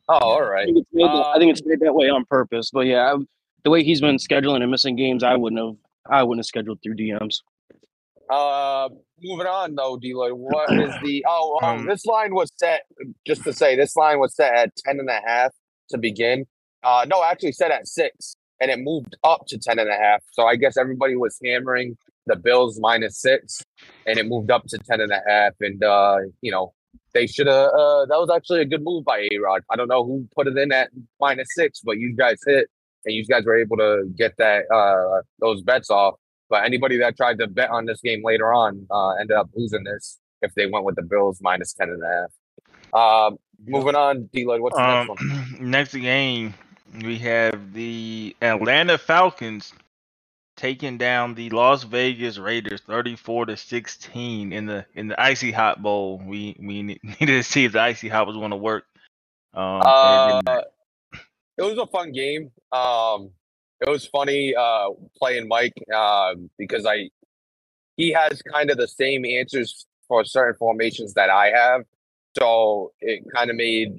Oh, 0.09 0.15
all 0.19 0.43
I 0.53 0.65
think 0.65 0.79
it's 0.79 0.89
made, 0.93 1.05
that, 1.05 1.27
I 1.29 1.39
think 1.39 1.45
Um, 1.45 1.51
it's 1.51 1.63
made 1.65 1.81
that 1.81 1.95
way 1.95 2.09
on 2.09 2.25
purpose. 2.25 2.71
But 2.73 2.87
yeah, 2.87 3.15
I, 3.15 3.17
the 3.63 3.71
way 3.71 3.85
he's 3.85 4.01
been 4.01 4.17
scheduling 4.17 4.63
and 4.63 4.71
missing 4.71 4.97
games, 4.97 5.23
I 5.23 5.37
wouldn't 5.37 5.61
have. 5.63 5.77
I 6.11 6.23
wouldn't 6.23 6.41
have 6.41 6.47
scheduled 6.47 6.83
through 6.83 6.97
DMs. 6.97 7.37
Uh, 8.29 8.89
moving 9.23 9.47
on 9.47 9.75
though, 9.75 9.97
D 9.97 10.15
Lloyd, 10.15 10.33
what 10.33 10.71
is 10.73 10.95
the? 11.03 11.25
Oh, 11.29 11.59
oh, 11.63 11.67
Um, 11.67 11.87
this 11.87 12.05
line 12.07 12.35
was 12.35 12.51
set. 12.57 12.83
Just 13.27 13.45
to 13.45 13.53
say, 13.53 13.77
this 13.77 13.95
line 13.97 14.19
was 14.19 14.35
set 14.35 14.55
at 14.55 14.77
ten 14.77 14.99
and 14.99 15.09
a 15.09 15.21
half 15.25 15.53
to 15.91 15.99
begin. 15.99 16.47
Uh, 16.83 17.07
no, 17.09 17.23
actually 17.23 17.53
set 17.53 17.71
at 17.71 17.87
six, 17.87 18.37
and 18.61 18.71
it 18.71 18.79
moved 18.79 19.17
up 19.25 19.47
to 19.49 19.59
ten 19.59 19.79
and 19.79 19.89
a 19.89 19.95
half. 19.97 20.23
So 20.33 20.47
I 20.47 20.57
guess 20.57 20.77
everybody 20.77 21.17
was 21.17 21.39
hammering 21.45 21.97
the 22.27 22.37
Bills 22.37 22.79
minus 22.81 23.21
six, 23.21 23.63
and 24.07 24.19
it 24.19 24.27
moved 24.27 24.51
up 24.51 24.65
to 24.69 24.79
ten 24.79 25.01
and 25.01 25.13
a 25.13 25.21
half. 25.27 25.53
And 25.61 25.83
uh, 25.83 26.19
you 26.41 26.51
know, 26.51 26.73
they 27.13 27.27
should 27.27 27.47
have. 27.47 27.69
Uh, 27.69 28.07
that 28.07 28.19
was 28.19 28.31
actually 28.35 28.61
a 28.61 28.65
good 28.65 28.83
move 28.83 29.05
by 29.05 29.29
A 29.33 29.39
Rod. 29.39 29.63
I 29.71 29.77
don't 29.77 29.89
know 29.89 30.05
who 30.05 30.27
put 30.35 30.47
it 30.47 30.57
in 30.57 30.73
at 30.73 30.91
minus 31.21 31.49
six, 31.55 31.81
but 31.85 31.99
you 31.99 32.15
guys 32.17 32.39
hit, 32.47 32.69
and 33.05 33.15
you 33.15 33.25
guys 33.25 33.45
were 33.45 33.59
able 33.59 33.77
to 33.79 34.05
get 34.17 34.37
that 34.39 34.65
uh 34.73 35.23
those 35.41 35.63
bets 35.63 35.91
off. 35.91 36.15
But 36.51 36.65
anybody 36.65 36.99
that 36.99 37.17
tried 37.17 37.39
to 37.39 37.47
bet 37.47 37.71
on 37.71 37.87
this 37.87 38.01
game 38.03 38.23
later 38.25 38.53
on 38.53 38.87
uh, 38.91 39.13
ended 39.13 39.37
up 39.37 39.49
losing 39.55 39.83
this 39.85 40.19
if 40.43 40.55
they 40.55 40.67
went 40.67 40.85
with 40.85 40.95
the 40.95 41.03
Bills 41.03 41.39
minus 41.41 41.73
10 41.73 41.89
and 41.89 42.03
a 42.03 42.07
half. 42.93 43.31
Um, 43.33 43.39
moving 43.67 43.95
on, 43.95 44.29
D 44.33 44.45
Lloyd, 44.45 44.61
what's 44.61 44.77
the 44.77 44.83
Um, 44.83 45.07
next 45.09 45.09
one? 45.09 45.57
next 45.71 45.95
game, 45.95 46.55
we 47.03 47.19
have 47.19 47.73
the 47.73 48.37
Atlanta 48.41 48.99
Falcons 48.99 49.73
taking 50.57 50.99
down 50.99 51.35
the 51.35 51.51
Las 51.51 51.83
Vegas 51.83 52.39
Raiders, 52.39 52.81
thirty-four 52.83 53.47
to 53.47 53.57
sixteen 53.57 54.53
in 54.53 54.67
the 54.67 54.87
in 54.95 55.09
the 55.09 55.21
icy 55.21 55.53
hot 55.53 55.83
bowl. 55.83 56.21
We 56.25 56.57
we 56.59 56.83
ne- 56.83 57.01
needed 57.03 57.27
to 57.27 57.43
see 57.43 57.65
if 57.65 57.73
the 57.73 57.81
icy 57.81 58.09
hot 58.09 58.27
was 58.27 58.37
going 58.37 58.51
to 58.51 58.57
work. 58.57 58.85
Um, 59.55 59.83
it 59.83 60.49
Uh, 60.49 60.63
it 61.57 61.63
was 61.63 61.79
a 61.79 61.87
fun 61.87 62.13
game. 62.13 62.51
Um, 62.73 63.31
it 63.81 63.89
was 63.89 64.07
funny 64.07 64.55
uh, 64.55 64.91
playing 65.17 65.49
Mike 65.49 65.75
uh, 65.95 66.35
because 66.59 66.87
I 66.87 67.11
he 67.97 68.11
has 68.13 68.43
kind 68.43 68.71
of 68.71 68.77
the 68.77 68.89
same 68.89 69.25
answers 69.25 69.87
for 70.09 70.25
certain 70.25 70.57
formations 70.59 71.15
that 71.15 71.31
I 71.31 71.51
have, 71.51 71.83
so 72.37 72.93
it 73.01 73.25
kind 73.35 73.51
of 73.51 73.57
made 73.57 73.99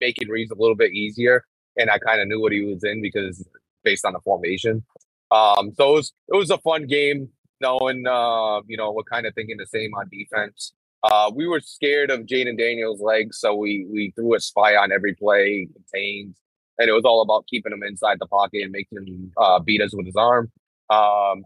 making 0.00 0.28
reads 0.28 0.50
a 0.50 0.54
little 0.54 0.74
bit 0.74 0.92
easier, 0.92 1.44
and 1.76 1.90
I 1.90 1.98
kind 1.98 2.20
of 2.20 2.28
knew 2.28 2.40
what 2.40 2.52
he 2.52 2.62
was 2.62 2.84
in 2.84 3.02
because 3.02 3.46
based 3.82 4.04
on 4.04 4.12
the 4.12 4.20
formation. 4.20 4.84
Um, 5.30 5.72
so 5.74 5.90
it 5.90 5.94
was 5.94 6.12
it 6.28 6.36
was 6.36 6.50
a 6.50 6.58
fun 6.58 6.86
game, 6.86 7.28
knowing 7.60 8.06
uh, 8.06 8.60
you 8.66 8.76
know 8.76 8.92
we're 8.92 9.04
kind 9.04 9.26
of 9.26 9.34
thinking 9.34 9.56
the 9.56 9.66
same 9.66 9.92
on 9.94 10.08
defense. 10.10 10.72
Uh, 11.02 11.30
we 11.34 11.46
were 11.46 11.60
scared 11.60 12.10
of 12.10 12.20
Jayden 12.20 12.58
Daniels' 12.58 13.00
legs, 13.00 13.38
so 13.38 13.54
we 13.54 13.86
we 13.90 14.12
threw 14.14 14.34
a 14.34 14.40
spy 14.40 14.74
on 14.74 14.92
every 14.92 15.14
play, 15.14 15.68
contained, 15.72 16.36
and 16.78 16.88
it 16.88 16.92
was 16.92 17.04
all 17.04 17.20
about 17.20 17.46
keeping 17.46 17.72
him 17.72 17.82
inside 17.82 18.18
the 18.18 18.26
pocket 18.26 18.62
and 18.62 18.72
making 18.72 18.98
him 18.98 19.32
uh, 19.36 19.58
beat 19.58 19.82
us 19.82 19.94
with 19.94 20.06
his 20.06 20.16
arm. 20.16 20.50
Um, 20.90 21.44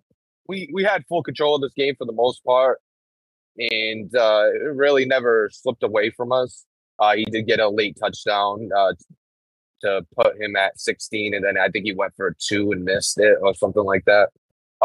we 0.49 0.71
we 0.73 0.85
had 0.85 1.05
full 1.09 1.23
control 1.23 1.57
of 1.57 1.62
this 1.62 1.75
game 1.75 1.95
for 1.97 2.05
the 2.05 2.12
most 2.12 2.45
part, 2.45 2.81
and 3.59 4.14
uh, 4.14 4.47
it 4.53 4.75
really 4.75 5.05
never 5.05 5.51
slipped 5.53 5.83
away 5.83 6.11
from 6.11 6.33
us. 6.33 6.64
Uh, 6.99 7.14
he 7.14 7.25
did 7.25 7.47
get 7.47 7.61
a 7.61 7.69
late 7.69 7.97
touchdown 8.01 8.69
uh, 8.77 8.93
to 9.83 10.07
put 10.17 10.41
him 10.41 10.57
at 10.57 10.79
16, 10.79 11.35
and 11.35 11.45
then 11.45 11.59
I 11.59 11.69
think 11.69 11.85
he 11.85 11.95
went 11.95 12.14
for 12.17 12.29
a 12.29 12.35
two 12.35 12.73
and 12.73 12.85
missed 12.85 13.19
it 13.19 13.38
or 13.43 13.55
something 13.55 13.85
like 13.85 14.05
that. 14.07 14.31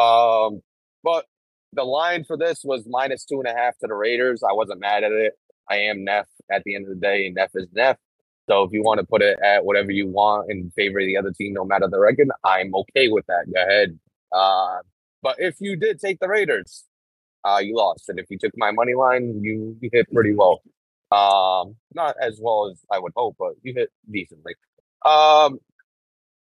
Um, 0.01 0.61
but 1.03 1.25
the 1.73 1.83
line 1.83 2.23
for 2.23 2.37
this 2.37 2.61
was 2.63 2.85
minus 2.87 3.25
two 3.25 3.39
and 3.39 3.47
a 3.47 3.53
half 3.53 3.77
to 3.79 3.87
the 3.87 3.95
Raiders. 3.95 4.43
I 4.43 4.53
wasn't 4.53 4.79
mad 4.79 5.03
at 5.03 5.11
it. 5.11 5.33
I 5.69 5.77
am 5.77 6.03
Neff 6.03 6.27
at 6.51 6.63
the 6.63 6.75
end 6.75 6.85
of 6.85 6.89
the 6.89 6.99
day, 6.99 7.25
and 7.27 7.35
Neff 7.35 7.51
is 7.55 7.67
Neff. 7.73 7.97
So 8.49 8.63
if 8.63 8.73
you 8.73 8.83
want 8.83 8.99
to 8.99 9.05
put 9.05 9.21
it 9.21 9.37
at 9.43 9.63
whatever 9.63 9.91
you 9.91 10.07
want 10.07 10.51
in 10.51 10.69
favor 10.75 10.99
of 10.99 11.05
the 11.05 11.17
other 11.17 11.31
team, 11.31 11.53
no 11.53 11.63
matter 11.63 11.87
the 11.87 11.99
record, 11.99 12.27
I'm 12.43 12.75
okay 12.75 13.07
with 13.07 13.25
that. 13.27 13.45
Go 13.53 13.61
ahead. 13.61 13.97
Uh, 14.31 14.79
but 15.21 15.37
if 15.39 15.55
you 15.59 15.77
did 15.77 15.99
take 15.99 16.19
the 16.19 16.27
Raiders, 16.27 16.83
uh, 17.45 17.59
you 17.63 17.75
lost. 17.75 18.09
And 18.09 18.19
if 18.19 18.25
you 18.29 18.37
took 18.37 18.51
my 18.57 18.71
money 18.71 18.93
line, 18.95 19.39
you, 19.41 19.77
you 19.79 19.89
hit 19.93 20.11
pretty 20.11 20.33
well. 20.33 20.61
Um, 21.11 21.75
not 21.93 22.15
as 22.19 22.39
well 22.41 22.69
as 22.69 22.79
I 22.91 22.99
would 22.99 23.13
hope, 23.15 23.35
but 23.39 23.53
you 23.61 23.73
hit 23.73 23.89
decently. 24.11 24.55
Um, 25.05 25.59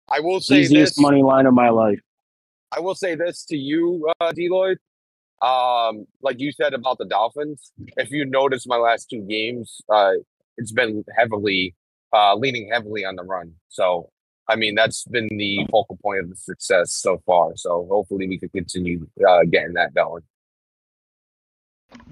I 0.08 0.20
will 0.20 0.40
say 0.40 0.60
Easiest 0.60 0.96
this. 0.96 1.02
money 1.02 1.22
line 1.22 1.46
of 1.46 1.54
my 1.54 1.70
life. 1.70 2.00
I 2.72 2.80
will 2.80 2.94
say 2.94 3.14
this 3.14 3.44
to 3.46 3.56
you, 3.56 4.10
uh, 4.20 4.32
Deloitte. 4.32 4.76
Um, 5.42 6.06
like 6.22 6.40
you 6.40 6.52
said 6.52 6.72
about 6.72 6.98
the 6.98 7.04
Dolphins, 7.04 7.72
if 7.96 8.10
you 8.10 8.24
notice 8.24 8.66
my 8.66 8.76
last 8.76 9.10
two 9.10 9.20
games, 9.20 9.82
uh, 9.88 10.12
it's 10.56 10.72
been 10.72 11.04
heavily 11.16 11.74
uh, 12.12 12.34
leaning 12.34 12.70
heavily 12.72 13.04
on 13.04 13.16
the 13.16 13.22
run. 13.22 13.52
So, 13.68 14.10
I 14.48 14.56
mean, 14.56 14.74
that's 14.74 15.04
been 15.04 15.28
the 15.28 15.66
focal 15.70 15.98
point 16.02 16.20
of 16.20 16.30
the 16.30 16.36
success 16.36 16.92
so 16.92 17.20
far. 17.26 17.52
So, 17.56 17.86
hopefully, 17.90 18.28
we 18.28 18.38
can 18.38 18.48
continue 18.48 19.06
uh, 19.28 19.40
getting 19.50 19.74
that 19.74 19.94
going. 19.94 20.22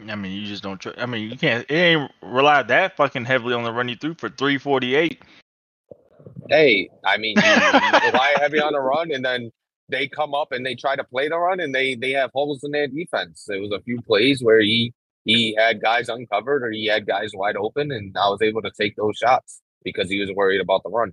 I 0.08 0.14
mean, 0.14 0.32
you 0.32 0.46
just 0.46 0.62
don't. 0.62 0.80
Tr- 0.80 0.90
I 0.98 1.06
mean, 1.06 1.30
you 1.30 1.36
can't. 1.36 1.68
It 1.70 1.74
ain't 1.74 2.12
rely 2.22 2.62
that 2.64 2.96
fucking 2.96 3.24
heavily 3.24 3.54
on 3.54 3.64
the 3.64 3.72
run 3.72 3.88
you 3.88 3.96
through 3.96 4.14
for 4.14 4.28
three 4.28 4.58
forty 4.58 4.94
eight. 4.94 5.22
Hey, 6.48 6.90
I 7.04 7.16
mean, 7.18 7.36
you 7.36 7.42
rely 7.42 8.34
heavy 8.38 8.60
on 8.60 8.72
the 8.74 8.80
run, 8.80 9.12
and 9.12 9.24
then 9.24 9.50
they 9.88 10.08
come 10.08 10.34
up 10.34 10.52
and 10.52 10.64
they 10.64 10.74
try 10.74 10.96
to 10.96 11.04
play 11.04 11.28
the 11.28 11.38
run, 11.38 11.60
and 11.60 11.74
they 11.74 11.94
they 11.94 12.12
have 12.12 12.30
holes 12.34 12.64
in 12.64 12.70
their 12.70 12.88
defense. 12.88 13.44
There 13.48 13.60
was 13.60 13.72
a 13.72 13.80
few 13.82 14.00
plays 14.02 14.42
where 14.42 14.60
he 14.60 14.92
he 15.24 15.54
had 15.58 15.80
guys 15.82 16.08
uncovered 16.08 16.62
or 16.64 16.70
he 16.70 16.86
had 16.86 17.06
guys 17.06 17.32
wide 17.34 17.56
open, 17.56 17.92
and 17.92 18.16
I 18.16 18.28
was 18.28 18.42
able 18.42 18.62
to 18.62 18.70
take 18.78 18.96
those 18.96 19.16
shots 19.16 19.62
because 19.84 20.10
he 20.10 20.20
was 20.20 20.30
worried 20.32 20.60
about 20.60 20.82
the 20.84 20.90
run. 20.90 21.12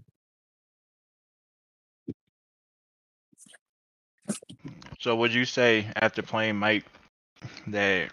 So, 4.99 5.15
would 5.15 5.33
you 5.33 5.45
say 5.45 5.87
after 5.95 6.21
playing 6.21 6.57
Mike 6.57 6.85
that 7.67 8.11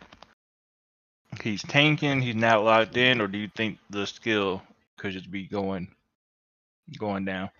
he's 1.42 1.62
tanking, 1.62 2.22
he's 2.22 2.36
not 2.36 2.64
locked 2.64 2.96
in, 2.96 3.20
or 3.20 3.26
do 3.28 3.38
you 3.38 3.50
think 3.56 3.78
the 3.90 4.06
skill 4.06 4.62
could 4.96 5.12
just 5.12 5.30
be 5.30 5.46
going 5.46 5.88
going 6.98 7.24
down? 7.24 7.50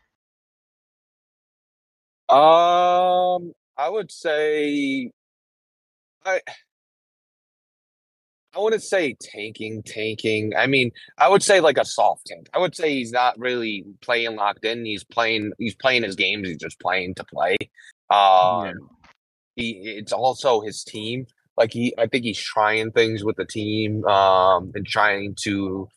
Um, 2.29 3.53
I 3.77 3.89
would 3.89 4.11
say 4.13 5.11
I 6.25 6.41
I 8.55 8.59
wouldn't 8.61 8.83
say 8.83 9.15
tanking, 9.21 9.83
tanking. 9.85 10.53
I 10.57 10.67
mean, 10.67 10.91
I 11.19 11.29
would 11.29 11.43
say 11.43 11.61
like 11.61 11.79
a 11.79 11.85
soft 11.85 12.27
tank. 12.27 12.49
I 12.53 12.59
would 12.59 12.75
say 12.75 12.95
he's 12.95 13.13
not 13.13 13.39
really 13.39 13.85
playing 14.01 14.37
locked 14.37 14.65
in. 14.65 14.85
He's 14.85 15.05
playing 15.05 15.53
he's 15.59 15.75
playing 15.75 16.03
his 16.03 16.17
games, 16.17 16.49
he's 16.49 16.59
just 16.59 16.81
playing 16.81 17.15
to 17.17 17.25
play. 17.25 17.57
Um 18.11 18.65
Yeah. 18.67 18.73
he 19.57 19.71
it's 19.85 20.13
also 20.13 20.61
his 20.61 20.83
team. 20.85 21.27
Like 21.57 21.73
he 21.73 21.95
I 21.99 22.07
think 22.07 22.25
he's 22.25 22.39
trying 22.41 22.91
things 22.93 23.25
with 23.25 23.37
the 23.37 23.45
team, 23.45 24.05
um, 24.05 24.73
and 24.75 24.87
trying 24.87 25.35
to 25.45 25.89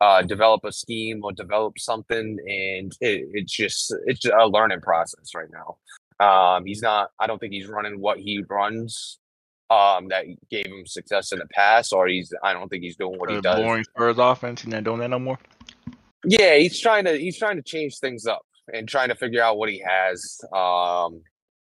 uh 0.00 0.22
develop 0.22 0.64
a 0.64 0.72
scheme 0.72 1.20
or 1.24 1.32
develop 1.32 1.78
something 1.78 2.36
and 2.46 2.92
it, 3.00 3.28
it's 3.32 3.52
just 3.52 3.92
it's 4.06 4.24
a 4.24 4.46
learning 4.46 4.80
process 4.80 5.34
right 5.34 5.48
now. 5.52 5.76
Um, 6.24 6.64
he's 6.66 6.82
not. 6.82 7.10
I 7.20 7.26
don't 7.26 7.38
think 7.38 7.52
he's 7.52 7.68
running 7.68 8.00
what 8.00 8.18
he 8.18 8.44
runs. 8.48 9.18
Um, 9.70 10.08
that 10.08 10.24
gave 10.50 10.66
him 10.66 10.86
success 10.86 11.30
in 11.30 11.38
the 11.38 11.46
past, 11.52 11.92
or 11.92 12.08
he's. 12.08 12.32
I 12.42 12.52
don't 12.54 12.68
think 12.68 12.82
he's 12.82 12.96
doing 12.96 13.18
what 13.18 13.28
he 13.30 13.36
The 13.36 13.42
does. 13.42 13.60
boring 13.60 13.84
Spurs 13.84 14.18
offense, 14.18 14.62
he's 14.62 14.72
not 14.72 14.82
doing 14.84 14.98
that 15.00 15.10
no 15.10 15.18
more. 15.18 15.38
Yeah, 16.24 16.56
he's 16.56 16.80
trying 16.80 17.04
to. 17.04 17.12
He's 17.16 17.38
trying 17.38 17.56
to 17.56 17.62
change 17.62 17.98
things 17.98 18.26
up 18.26 18.42
and 18.72 18.88
trying 18.88 19.10
to 19.10 19.14
figure 19.14 19.42
out 19.42 19.58
what 19.58 19.68
he 19.68 19.82
has. 19.86 20.40
Um, 20.52 21.22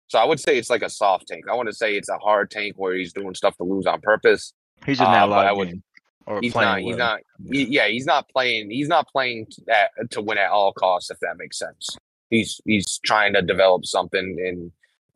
so 0.08 0.18
I 0.18 0.24
would 0.24 0.40
say 0.40 0.58
it's 0.58 0.70
like 0.70 0.82
a 0.82 0.90
soft 0.90 1.28
tank. 1.28 1.44
I 1.50 1.54
want 1.54 1.68
to 1.68 1.74
say 1.74 1.94
it's 1.96 2.08
a 2.08 2.18
hard 2.18 2.50
tank 2.50 2.74
where 2.76 2.94
he's 2.94 3.12
doing 3.12 3.34
stuff 3.34 3.56
to 3.58 3.64
lose 3.64 3.86
on 3.86 4.00
purpose. 4.00 4.52
He's 4.84 4.98
just 4.98 5.08
Uh, 5.08 5.12
not 5.12 5.28
but 5.28 5.46
I 5.46 5.52
would-. 5.52 5.82
Or 6.26 6.40
He's 6.40 6.52
playing 6.52 6.68
not. 6.68 6.80
He's 6.80 6.96
not. 6.96 7.20
he- 7.50 7.64
yeah, 7.74 7.88
he's 7.88 8.06
not 8.06 8.28
playing. 8.28 8.70
He's 8.70 8.88
not 8.88 9.08
playing 9.08 9.46
to, 9.50 9.62
at, 9.74 10.10
to 10.12 10.22
win 10.22 10.38
at 10.38 10.50
all 10.50 10.72
costs. 10.72 11.10
If 11.10 11.18
that 11.20 11.36
makes 11.36 11.58
sense. 11.58 11.96
He's 12.30 12.60
he's 12.64 12.98
trying 13.04 13.34
to 13.34 13.42
develop 13.42 13.84
something 13.84 14.36
and 14.46 14.72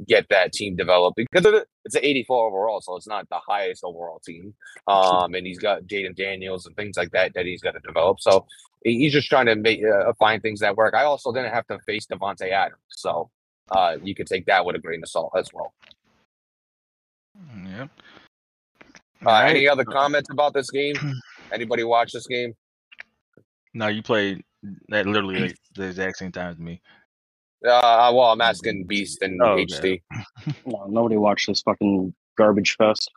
get 0.07 0.29
that 0.29 0.53
team 0.53 0.77
developed 0.77 1.17
because 1.17 1.65
it's 1.85 1.95
an 1.95 2.05
84 2.05 2.49
overall, 2.49 2.81
so 2.81 2.97
it's 2.97 3.07
not 3.07 3.29
the 3.31 3.39
highest 3.47 3.83
overall 3.85 4.21
team. 4.25 4.55
Um, 4.87 5.35
and 5.35 5.47
he's 5.47 5.59
got 5.59 5.85
Jayden 5.85 6.15
Daniels 6.15 6.67
and 6.67 6.77
things 6.77 6.97
like 6.97 7.11
that 7.13 7.33
that 7.35 7.47
he's 7.47 7.63
got 7.63 7.73
to 7.73 7.81
develop. 7.81 8.21
So 8.21 8.47
he's 8.85 9.13
just 9.13 9.29
trying 9.29 9.47
to 9.47 9.57
make 9.57 9.81
uh, 9.85 10.13
find 10.19 10.43
things 10.43 10.61
that 10.61 10.77
work. 10.77 10.95
I 10.95 11.05
also 11.05 11.33
didn't 11.33 11.53
have 11.53 11.67
to 11.69 11.79
face 11.87 12.07
Davante 12.07 12.51
Adams, 12.51 12.81
so 12.89 13.31
uh, 13.71 13.97
you 14.03 14.15
could 14.15 14.27
take 14.27 14.47
that 14.47 14.65
with 14.65 14.77
a 14.77 14.79
grain 14.79 15.03
of 15.03 15.09
salt 15.09 15.33
as 15.37 15.49
well. 15.53 15.73
Yep. 17.67 17.91
Uh, 19.25 19.29
Alright. 19.29 19.51
Any 19.57 19.69
other 19.69 19.85
comments 19.85 20.29
about 20.31 20.53
this 20.55 20.71
game? 20.71 20.95
Anybody 21.53 21.85
watch 21.85 22.13
this 22.13 22.27
game? 22.27 22.55
No, 23.75 23.89
you 23.89 24.03
played 24.03 24.43
that 24.89 25.07
literally 25.07 25.39
like 25.41 25.57
the 25.75 25.85
exact 25.89 26.19
same 26.19 26.33
time 26.33 26.51
as 26.53 26.59
me. 26.59 26.81
Uh, 27.67 28.13
well, 28.15 28.33
I'm 28.33 28.41
asking 28.41 28.85
Beast 28.87 29.23
and 29.23 29.41
Oh, 29.43 29.53
okay. 29.53 29.65
HD. 29.65 30.55
No, 30.67 30.87
nobody 30.89 31.17
watched 31.17 31.47
this 31.49 31.63
fucking 31.63 32.15
garbage 32.37 32.77
fest. 32.77 33.11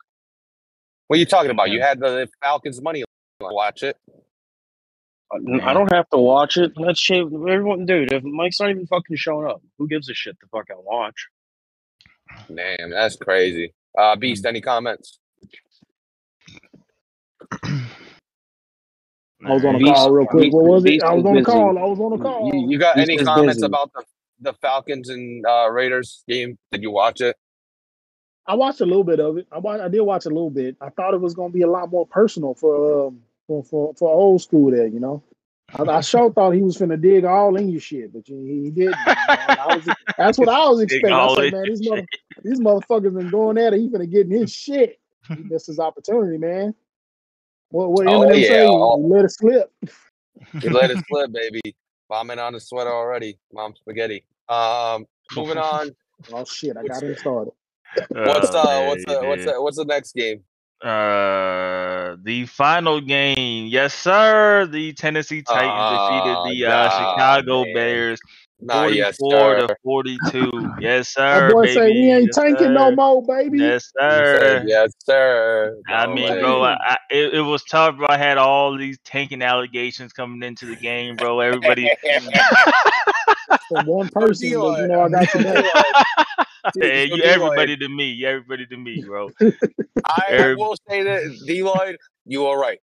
What 1.06 1.16
are 1.16 1.20
you 1.20 1.26
talking 1.26 1.50
about? 1.50 1.70
You 1.70 1.80
had 1.82 2.00
the 2.00 2.28
Falcons 2.42 2.80
money. 2.82 3.04
Watch 3.40 3.82
it. 3.82 3.96
I 5.32 5.36
I 5.62 5.72
don't 5.72 5.92
have 5.92 6.08
to 6.10 6.18
watch 6.18 6.56
it. 6.56 6.72
Let's 6.76 6.98
shave 6.98 7.26
everyone, 7.32 7.86
dude. 7.86 8.12
If 8.12 8.24
Mike's 8.24 8.58
not 8.60 8.70
even 8.70 8.86
fucking 8.86 9.16
showing 9.16 9.46
up, 9.48 9.62
who 9.78 9.86
gives 9.86 10.08
a 10.08 10.14
shit 10.14 10.36
to 10.40 10.46
fucking 10.48 10.76
watch? 10.84 11.28
Damn, 12.52 12.90
that's 12.90 13.16
crazy. 13.16 13.72
Uh, 13.96 14.16
Beast, 14.16 14.44
any 14.44 14.60
comments? 14.60 15.19
I 19.44 19.54
was 19.54 19.64
on 19.64 19.74
a 19.74 19.78
Beast- 19.78 19.94
call 19.94 20.10
real 20.12 20.26
quick. 20.26 20.42
Beast- 20.44 20.54
What 20.54 20.64
was 20.64 20.84
it? 20.84 21.02
I 21.02 21.14
was 21.14 21.24
on 21.24 21.36
a 21.38 21.44
call. 21.44 21.78
I 21.78 21.82
was 21.82 21.98
on 22.00 22.12
a 22.12 22.18
call. 22.22 22.50
You, 22.52 22.68
you 22.70 22.78
got 22.78 22.96
Beast 22.96 23.08
any 23.10 23.24
comments 23.24 23.56
busy. 23.56 23.66
about 23.66 23.90
the, 23.94 24.04
the 24.40 24.52
Falcons 24.54 25.08
and 25.08 25.44
uh, 25.46 25.70
Raiders 25.70 26.22
game? 26.28 26.58
Did 26.72 26.82
you 26.82 26.90
watch 26.90 27.20
it? 27.20 27.36
I 28.46 28.54
watched 28.54 28.80
a 28.80 28.86
little 28.86 29.04
bit 29.04 29.20
of 29.20 29.38
it. 29.38 29.46
I 29.52 29.58
watched, 29.58 29.82
I 29.82 29.88
did 29.88 30.00
watch 30.02 30.26
a 30.26 30.30
little 30.30 30.50
bit. 30.50 30.76
I 30.80 30.90
thought 30.90 31.14
it 31.14 31.20
was 31.20 31.34
going 31.34 31.52
to 31.52 31.56
be 31.56 31.62
a 31.62 31.70
lot 31.70 31.90
more 31.90 32.06
personal 32.06 32.54
for 32.54 33.06
um, 33.08 33.20
for, 33.46 33.62
for 33.64 33.94
for 33.94 34.12
old 34.12 34.42
school 34.42 34.70
there. 34.70 34.86
You 34.86 35.00
know, 35.00 35.22
I, 35.74 35.82
I 35.84 36.00
sure 36.00 36.32
thought 36.34 36.50
he 36.52 36.62
was 36.62 36.76
going 36.76 36.90
to 36.90 36.96
dig 36.96 37.24
all 37.24 37.56
in 37.56 37.68
your 37.70 37.80
shit, 37.80 38.12
but 38.12 38.28
you, 38.28 38.36
he 38.64 38.70
didn't. 38.70 38.96
I 39.06 39.76
was, 39.76 39.88
that's 40.18 40.38
what 40.38 40.48
I 40.48 40.68
was 40.68 40.80
expecting. 40.82 41.12
I 41.12 41.34
said, 41.34 41.52
man, 41.52 41.64
these 41.66 41.88
mother, 41.88 42.06
these 42.42 42.60
motherfuckers 42.60 43.14
been 43.16 43.30
doing 43.30 43.54
that. 43.56 43.72
And 43.72 43.82
he 43.82 43.88
finna 43.88 44.10
get 44.10 44.26
in 44.26 44.32
his 44.32 44.52
shit. 44.52 44.98
He 45.28 45.36
missed 45.44 45.68
his 45.68 45.78
opportunity, 45.78 46.36
man. 46.38 46.74
What 47.70 47.90
what 47.92 48.06
Oh, 48.06 48.20
Eminem 48.20 48.40
yeah, 48.40 48.48
say? 48.48 48.66
all- 48.66 49.00
He 49.02 49.08
let 49.14 49.24
it 49.24 49.30
slip. 49.30 49.72
You 50.62 50.70
let 50.70 50.90
it 50.90 50.98
slip, 51.08 51.32
baby. 51.32 51.74
Vomit 52.08 52.38
on 52.38 52.52
the 52.54 52.60
sweater 52.60 52.90
already. 52.92 53.38
Mom 53.52 53.74
spaghetti. 53.76 54.24
Um, 54.48 55.06
moving 55.34 55.58
on. 55.58 55.90
Oh 56.34 56.44
shit! 56.44 56.76
I 56.76 56.82
got 56.86 57.02
him 57.02 57.16
started. 57.16 57.54
What's 58.10 58.54
Oh, 58.54 58.60
uh, 58.60 58.64
man, 58.66 58.86
what's 58.88 59.04
the 59.06 59.20
what's 59.26 59.44
the 59.46 59.62
what's 59.62 59.76
the 59.78 59.86
next 59.86 60.12
game? 60.14 60.44
Uh, 60.82 62.16
the 62.22 62.44
final 62.44 63.00
game, 63.00 63.68
yes, 63.68 63.94
sir. 63.94 64.66
The 64.70 64.92
Tennessee 64.92 65.40
Titans 65.40 65.86
Oh, 65.88 66.44
defeated 66.44 66.60
the 66.60 66.66
uh, 66.66 66.88
God, 66.88 66.92
Chicago 66.92 67.64
man. 67.64 67.72
Bears, 67.74 68.20
Nah, 68.62 68.86
yes, 68.86 69.16
forty-four 69.18 69.60
sir. 69.60 69.66
to 69.68 69.76
forty-two. 69.82 70.70
Yes, 70.80 71.14
My 71.16 71.22
sir. 71.38 71.50
boy 71.52 71.62
baby. 71.64 71.74
say 71.74 71.90
we 71.90 72.12
ain't 72.12 72.26
yes, 72.26 72.34
tanking 72.36 72.74
no 72.74 72.90
more, 72.90 73.22
baby. 73.22 73.58
Yes, 73.58 73.90
sir. 73.98 74.62
yes, 74.66 74.92
sir. 75.04 75.76
I 75.88 76.06
No 76.06 76.14
mean, 76.14 76.30
way. 76.30 76.40
bro, 76.40 76.62
I, 76.62 76.72
I, 76.78 76.96
it, 77.10 77.34
it 77.34 77.40
was 77.40 77.62
tough. 77.64 77.96
Bro. 77.96 78.06
I 78.10 78.18
had 78.18 78.38
all 78.38 78.76
these 78.76 78.98
tanking 79.04 79.42
allegations 79.42 80.12
coming 80.12 80.42
into 80.46 80.66
the 80.66 80.76
game, 80.76 81.16
bro. 81.16 81.40
Everybody, 81.40 81.90
one 83.70 84.08
person, 84.10 84.50
but 84.60 84.80
you 84.80 84.88
know 84.88 85.02
I 85.02 85.08
got 85.08 85.34
your 85.34 85.42
back. 85.44 85.64
hey, 86.78 87.06
you, 87.06 87.22
everybody 87.22 87.76
to 87.76 87.88
me, 87.88 88.10
you 88.10 88.26
everybody 88.28 88.66
to 88.66 88.76
me, 88.76 89.02
bro. 89.06 89.30
I, 89.40 89.50
I 90.06 90.24
Every- 90.30 90.56
will 90.56 90.76
say 90.88 91.02
that 91.02 91.22
Deloitte, 91.48 91.96
you 92.26 92.46
are 92.46 92.58
right. 92.58 92.78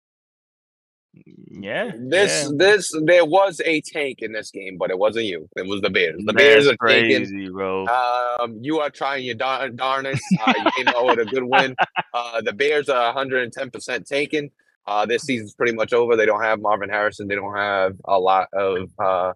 Yeah, 1.51 1.93
This 1.97 2.45
yeah. 2.45 2.51
this 2.57 2.91
there 3.05 3.25
was 3.25 3.61
a 3.65 3.81
tank 3.83 4.19
in 4.21 4.33
this 4.33 4.51
game, 4.51 4.77
but 4.79 4.91
it 4.91 4.99
wasn't 4.99 5.27
you. 5.27 5.49
It 5.57 5.67
was 5.67 5.81
the 5.81 5.91
Bears. 5.91 6.17
The 6.19 6.33
That's 6.33 6.37
Bears 6.37 6.67
are 6.67 6.77
tanking. 6.87 7.17
crazy, 7.19 7.49
bro. 7.49 7.87
Um, 7.87 8.59
you 8.61 8.81
are 8.81 8.91
trying 8.91 9.25
your 9.25 9.37
dar- 9.37 9.69
darnest. 9.71 10.23
Uh, 10.45 10.53
you 10.57 10.71
came 10.85 10.89
out 10.89 11.07
with 11.07 11.19
a 11.21 11.25
good 11.27 11.45
win. 11.45 11.75
Uh, 12.15 12.41
the 12.43 12.53
Bears 12.53 12.89
are 12.89 13.13
110% 13.13 14.07
taken. 14.07 14.49
Uh, 14.87 15.05
this 15.05 15.23
season's 15.25 15.53
pretty 15.53 15.73
much 15.73 15.93
over. 15.93 16.15
They 16.15 16.27
don't 16.27 16.43
have 16.45 16.61
Marvin 16.61 16.89
Harrison. 16.89 17.27
They 17.27 17.35
don't 17.35 17.57
have 17.57 17.97
a 18.05 18.21
lot 18.21 18.47
of 18.53 18.89
uh, 19.01 19.33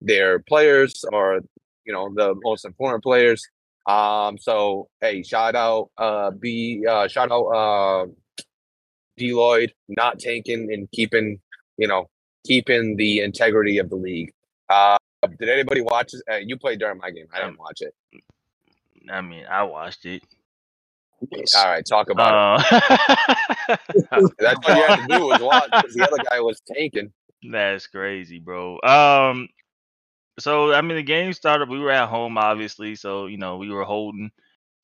their 0.00 0.38
players 0.38 1.04
or 1.12 1.40
you 1.84 1.92
know 1.92 2.08
the 2.14 2.36
most 2.44 2.64
important 2.64 3.02
players. 3.02 3.42
Um, 3.88 4.38
so 4.38 4.88
hey, 5.00 5.24
shout 5.24 5.56
out 5.56 5.90
uh 5.98 6.30
B 6.30 6.84
uh 6.88 7.08
shout 7.08 7.32
out 7.32 7.46
uh 7.48 8.06
Deloitte 9.20 9.72
not 9.88 10.18
tanking 10.18 10.72
and 10.72 10.90
keeping, 10.92 11.40
you 11.76 11.86
know, 11.86 12.08
keeping 12.46 12.96
the 12.96 13.20
integrity 13.20 13.78
of 13.78 13.90
the 13.90 13.96
league. 13.96 14.32
Uh 14.68 14.96
did 15.38 15.48
anybody 15.50 15.82
watch 15.82 16.12
this? 16.12 16.22
Uh, 16.30 16.36
you 16.36 16.56
played 16.56 16.78
during 16.78 16.98
my 16.98 17.10
game. 17.10 17.26
I 17.34 17.40
didn't 17.40 17.58
watch 17.58 17.82
it. 17.82 17.94
I 19.10 19.20
mean, 19.20 19.44
I 19.50 19.64
watched 19.64 20.06
it. 20.06 20.22
All 21.56 21.66
right, 21.68 21.84
talk 21.86 22.08
about 22.08 22.62
Uh, 22.62 22.78
it. 23.68 23.80
That's 24.38 24.58
what 24.66 24.76
you 24.76 24.82
had 24.84 25.06
to 25.06 25.18
do 25.18 25.26
was 25.26 25.40
watch 25.42 25.68
because 25.70 25.92
the 25.94 26.02
other 26.06 26.22
guy 26.30 26.40
was 26.40 26.62
tanking. 26.66 27.12
That's 27.42 27.86
crazy, 27.86 28.38
bro. 28.38 28.80
Um, 28.82 29.48
so 30.38 30.72
I 30.72 30.80
mean, 30.80 30.96
the 30.96 31.02
game 31.02 31.34
started. 31.34 31.68
We 31.68 31.78
were 31.78 31.90
at 31.90 32.08
home, 32.08 32.38
obviously, 32.38 32.94
so 32.94 33.26
you 33.26 33.36
know 33.36 33.58
we 33.58 33.68
were 33.70 33.84
holding, 33.84 34.30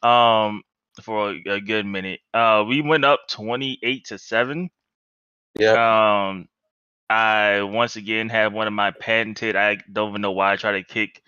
um, 0.03 0.63
for 1.03 1.31
a, 1.47 1.61
good 1.61 1.87
minute. 1.87 2.21
Uh, 2.33 2.65
we 2.67 2.81
went 2.81 3.05
up 3.05 3.21
twenty-eight 3.29 4.07
to 4.07 4.19
seven. 4.19 4.71
Yeah. 5.59 6.29
Um, 6.29 6.49
I 7.09 7.63
once 7.63 7.97
again 7.97 8.29
had 8.29 8.53
one 8.53 8.67
of 8.67 8.73
my 8.73 8.91
patented. 8.91 9.57
I 9.57 9.79
don't 9.93 10.11
even 10.11 10.21
know 10.21 10.33
why 10.33 10.53
I 10.53 10.57
tried 10.57 10.73
to 10.73 10.83
kick, 10.83 11.23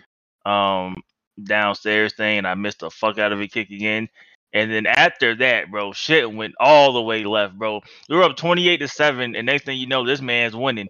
um, 0.45 1.03
downstairs 1.43 2.15
thing, 2.15 2.39
and 2.39 2.47
I 2.47 2.55
missed 2.55 2.81
the 2.81 2.91
fuck 2.91 3.19
out 3.19 3.33
of 3.33 3.41
it 3.41 3.53
kick 3.53 3.71
again. 3.71 4.09
And 4.53 4.73
then 4.73 4.87
after 4.87 5.35
that, 5.37 5.71
bro, 5.71 5.93
shit 5.93 6.33
went 6.33 6.55
all 6.59 6.93
the 6.93 7.03
way 7.03 7.25
left, 7.25 7.59
bro. 7.59 7.81
We 8.09 8.17
were 8.17 8.25
up 8.25 8.37
twenty-eight 8.37 8.79
to 8.79 8.89
seven, 8.89 9.37
and 9.37 9.47
next 9.47 9.65
thing 9.65 9.79
you 9.79 9.87
know, 9.87 10.05
this 10.05 10.21
man's 10.21 10.57
winning 10.57 10.89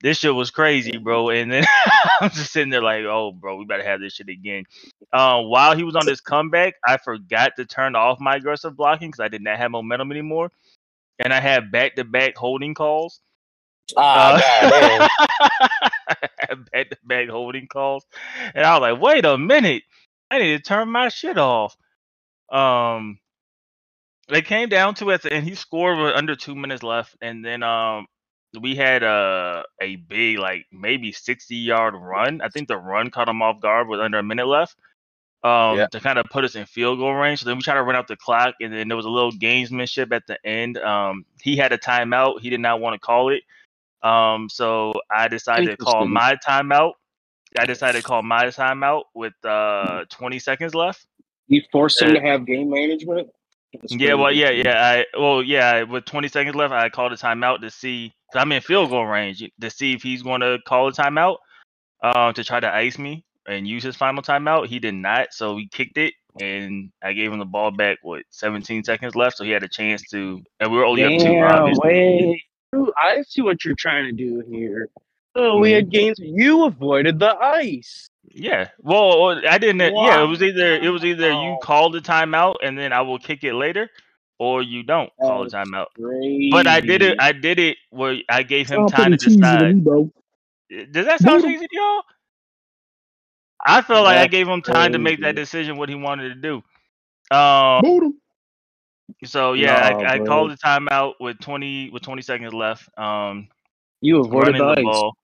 this 0.00 0.18
shit 0.18 0.34
was 0.34 0.50
crazy, 0.50 0.96
bro. 0.96 1.30
And 1.30 1.50
then 1.50 1.64
I'm 2.20 2.30
just 2.30 2.52
sitting 2.52 2.70
there 2.70 2.82
like, 2.82 3.04
oh, 3.04 3.32
bro, 3.32 3.56
we 3.56 3.64
better 3.64 3.84
have 3.84 4.00
this 4.00 4.14
shit 4.14 4.28
again. 4.28 4.64
Um, 5.12 5.48
while 5.48 5.76
he 5.76 5.84
was 5.84 5.96
on 5.96 6.06
this 6.06 6.20
comeback, 6.20 6.74
I 6.86 6.98
forgot 6.98 7.52
to 7.56 7.64
turn 7.64 7.96
off 7.96 8.20
my 8.20 8.36
aggressive 8.36 8.76
blocking 8.76 9.08
because 9.10 9.20
I 9.20 9.28
did 9.28 9.42
not 9.42 9.58
have 9.58 9.70
momentum 9.70 10.12
anymore, 10.12 10.50
and 11.18 11.32
I 11.32 11.40
had 11.40 11.72
back 11.72 11.96
to 11.96 12.04
back 12.04 12.36
holding 12.36 12.74
calls. 12.74 13.20
Ah, 13.96 15.08
Uh, 16.48 16.56
back 16.72 16.90
to 16.90 16.96
back 17.04 17.28
holding 17.28 17.66
calls, 17.66 18.06
and 18.54 18.64
I 18.64 18.74
was 18.78 18.80
like, 18.82 19.00
wait 19.00 19.24
a 19.24 19.38
minute, 19.38 19.82
I 20.30 20.38
need 20.38 20.56
to 20.56 20.62
turn 20.62 20.90
my 20.90 21.08
shit 21.08 21.38
off. 21.38 21.76
Um, 22.50 23.18
it 24.28 24.46
came 24.46 24.68
down 24.68 24.94
to 24.96 25.10
it, 25.10 25.24
and 25.24 25.44
he 25.44 25.54
scored 25.54 25.98
with 25.98 26.14
under 26.14 26.36
two 26.36 26.54
minutes 26.54 26.82
left, 26.82 27.16
and 27.22 27.44
then 27.44 27.62
um, 27.62 28.06
we 28.60 28.74
had 28.74 29.02
a 29.02 29.64
a 29.80 29.96
big 29.96 30.38
like 30.38 30.66
maybe 30.72 31.12
sixty 31.12 31.56
yard 31.56 31.94
run. 31.94 32.40
I 32.40 32.48
think 32.48 32.68
the 32.68 32.78
run 32.78 33.10
caught 33.10 33.28
him 33.28 33.42
off 33.42 33.60
guard 33.60 33.88
with 33.88 34.00
under 34.00 34.18
a 34.18 34.22
minute 34.22 34.46
left. 34.46 34.76
Um, 35.44 35.78
Yeah. 35.78 35.86
to 35.92 36.00
kind 36.00 36.18
of 36.18 36.26
put 36.26 36.44
us 36.44 36.56
in 36.56 36.66
field 36.66 36.98
goal 36.98 37.14
range. 37.14 37.40
So 37.40 37.46
then 37.46 37.56
we 37.56 37.62
tried 37.62 37.74
to 37.74 37.82
run 37.82 37.94
out 37.94 38.08
the 38.08 38.16
clock, 38.16 38.56
and 38.60 38.72
then 38.72 38.88
there 38.88 38.96
was 38.96 39.06
a 39.06 39.10
little 39.10 39.30
gamesmanship 39.30 40.12
at 40.12 40.26
the 40.26 40.36
end. 40.44 40.78
Um, 40.78 41.24
he 41.40 41.56
had 41.56 41.72
a 41.72 41.78
timeout. 41.78 42.40
He 42.40 42.50
did 42.50 42.60
not 42.60 42.80
want 42.80 42.94
to 42.94 42.98
call 42.98 43.28
it. 43.28 43.42
Um, 44.02 44.48
so 44.48 44.94
I 45.10 45.28
decided 45.28 45.70
to 45.70 45.76
call 45.76 46.06
my 46.06 46.36
timeout. 46.46 46.92
I 47.58 47.66
decided 47.66 48.02
to 48.02 48.04
call 48.04 48.22
my 48.22 48.46
timeout 48.46 49.04
with 49.14 49.32
uh 49.44 50.04
20 50.10 50.38
seconds 50.38 50.74
left. 50.74 51.06
You 51.46 51.62
forced 51.72 52.02
him 52.02 52.14
to 52.14 52.20
have 52.20 52.44
game 52.44 52.70
management. 52.70 53.28
Yeah, 53.88 54.14
well, 54.14 54.32
yeah, 54.32 54.50
yeah. 54.50 55.04
I 55.14 55.18
well, 55.18 55.42
yeah. 55.42 55.82
With 55.82 56.04
20 56.04 56.28
seconds 56.28 56.56
left, 56.56 56.72
I 56.72 56.88
called 56.88 57.12
a 57.12 57.16
timeout 57.16 57.60
to 57.60 57.70
see. 57.70 58.12
I'm 58.34 58.52
in 58.52 58.60
field 58.60 58.90
goal 58.90 59.06
range 59.06 59.42
to 59.60 59.70
see 59.70 59.92
if 59.94 60.02
he's 60.02 60.22
going 60.22 60.40
to 60.40 60.58
call 60.66 60.88
a 60.88 60.92
timeout, 60.92 61.36
um, 62.02 62.34
to 62.34 62.44
try 62.44 62.60
to 62.60 62.72
ice 62.72 62.98
me 62.98 63.24
and 63.46 63.66
use 63.66 63.82
his 63.82 63.96
final 63.96 64.22
timeout. 64.22 64.66
He 64.66 64.78
did 64.78 64.94
not, 64.94 65.28
so 65.32 65.56
he 65.56 65.68
kicked 65.68 65.98
it, 65.98 66.14
and 66.40 66.90
I 67.02 67.12
gave 67.14 67.32
him 67.32 67.38
the 67.38 67.44
ball 67.44 67.70
back 67.70 67.98
with 68.04 68.24
17 68.30 68.84
seconds 68.84 69.14
left, 69.14 69.38
so 69.38 69.44
he 69.44 69.50
had 69.50 69.62
a 69.62 69.68
chance 69.68 70.02
to. 70.10 70.42
And 70.60 70.70
we 70.70 70.78
were 70.78 70.84
only 70.84 71.04
up 71.04 71.22
two. 71.22 71.38
Obviously. 71.38 72.42
wait. 72.74 72.92
I 72.98 73.22
see 73.22 73.40
what 73.40 73.64
you're 73.64 73.74
trying 73.74 74.04
to 74.04 74.12
do 74.12 74.42
here. 74.50 74.88
Oh, 75.34 75.58
we 75.58 75.72
had 75.72 75.90
games. 75.90 76.18
You 76.18 76.64
avoided 76.66 77.18
the 77.18 77.34
ice. 77.36 78.10
Yeah. 78.24 78.68
Well, 78.80 79.40
I 79.48 79.56
didn't. 79.58 79.80
Yeah, 79.94 80.22
it 80.22 80.26
was 80.26 80.42
either 80.42 80.74
it 80.74 80.90
was 80.90 81.04
either 81.04 81.28
you 81.28 81.34
Wow. 81.34 81.58
call 81.62 81.90
the 81.90 82.00
timeout 82.00 82.56
and 82.62 82.76
then 82.76 82.92
I 82.92 83.00
will 83.00 83.18
kick 83.18 83.44
it 83.44 83.54
later, 83.54 83.88
or 84.38 84.62
you 84.62 84.82
don't 84.82 85.10
call 85.20 85.44
the 85.44 85.50
timeout. 85.50 85.86
Crazy. 85.96 86.50
But 86.50 86.66
I 86.68 86.80
did 86.80 87.02
it. 87.02 87.16
I 87.18 87.32
did 87.32 87.58
it 87.58 87.78
where 87.90 88.18
I 88.28 88.42
gave 88.42 88.68
him 88.68 88.80
Sound 88.80 88.90
time 88.90 89.10
to 89.12 89.16
pretty 89.16 89.18
cheesy 89.18 89.58
to 89.58 89.58
decide. 89.58 89.74
me, 89.74 89.80
bro. 89.80 90.10
Does 90.70 91.06
that 91.06 91.20
sound 91.20 91.42
Boom. 91.42 91.50
cheesy 91.52 91.66
to 91.66 91.76
y'all? 91.76 92.02
I 93.64 93.82
felt 93.82 94.04
like 94.04 94.18
I 94.18 94.26
gave 94.28 94.48
him 94.48 94.62
time 94.62 94.92
to 94.92 94.98
make 94.98 95.20
that 95.22 95.34
decision 95.36 95.76
what 95.78 95.88
he 95.88 95.94
wanted 95.96 96.30
to 96.30 96.34
do. 96.36 97.36
Um. 97.36 97.82
So 99.24 99.54
yeah, 99.54 99.92
Nah, 99.92 100.04
I, 100.04 100.14
I 100.14 100.18
called 100.20 100.52
the 100.52 100.56
timeout 100.56 101.14
with 101.20 101.40
twenty 101.40 101.90
with 101.90 102.02
twenty 102.02 102.22
seconds 102.22 102.54
left. 102.54 102.88
Um, 102.98 103.48
You 104.00 104.20
avoided 104.20 104.56
running 104.56 104.66
the 104.66 104.74
the 104.76 104.82
ball. 104.82 105.14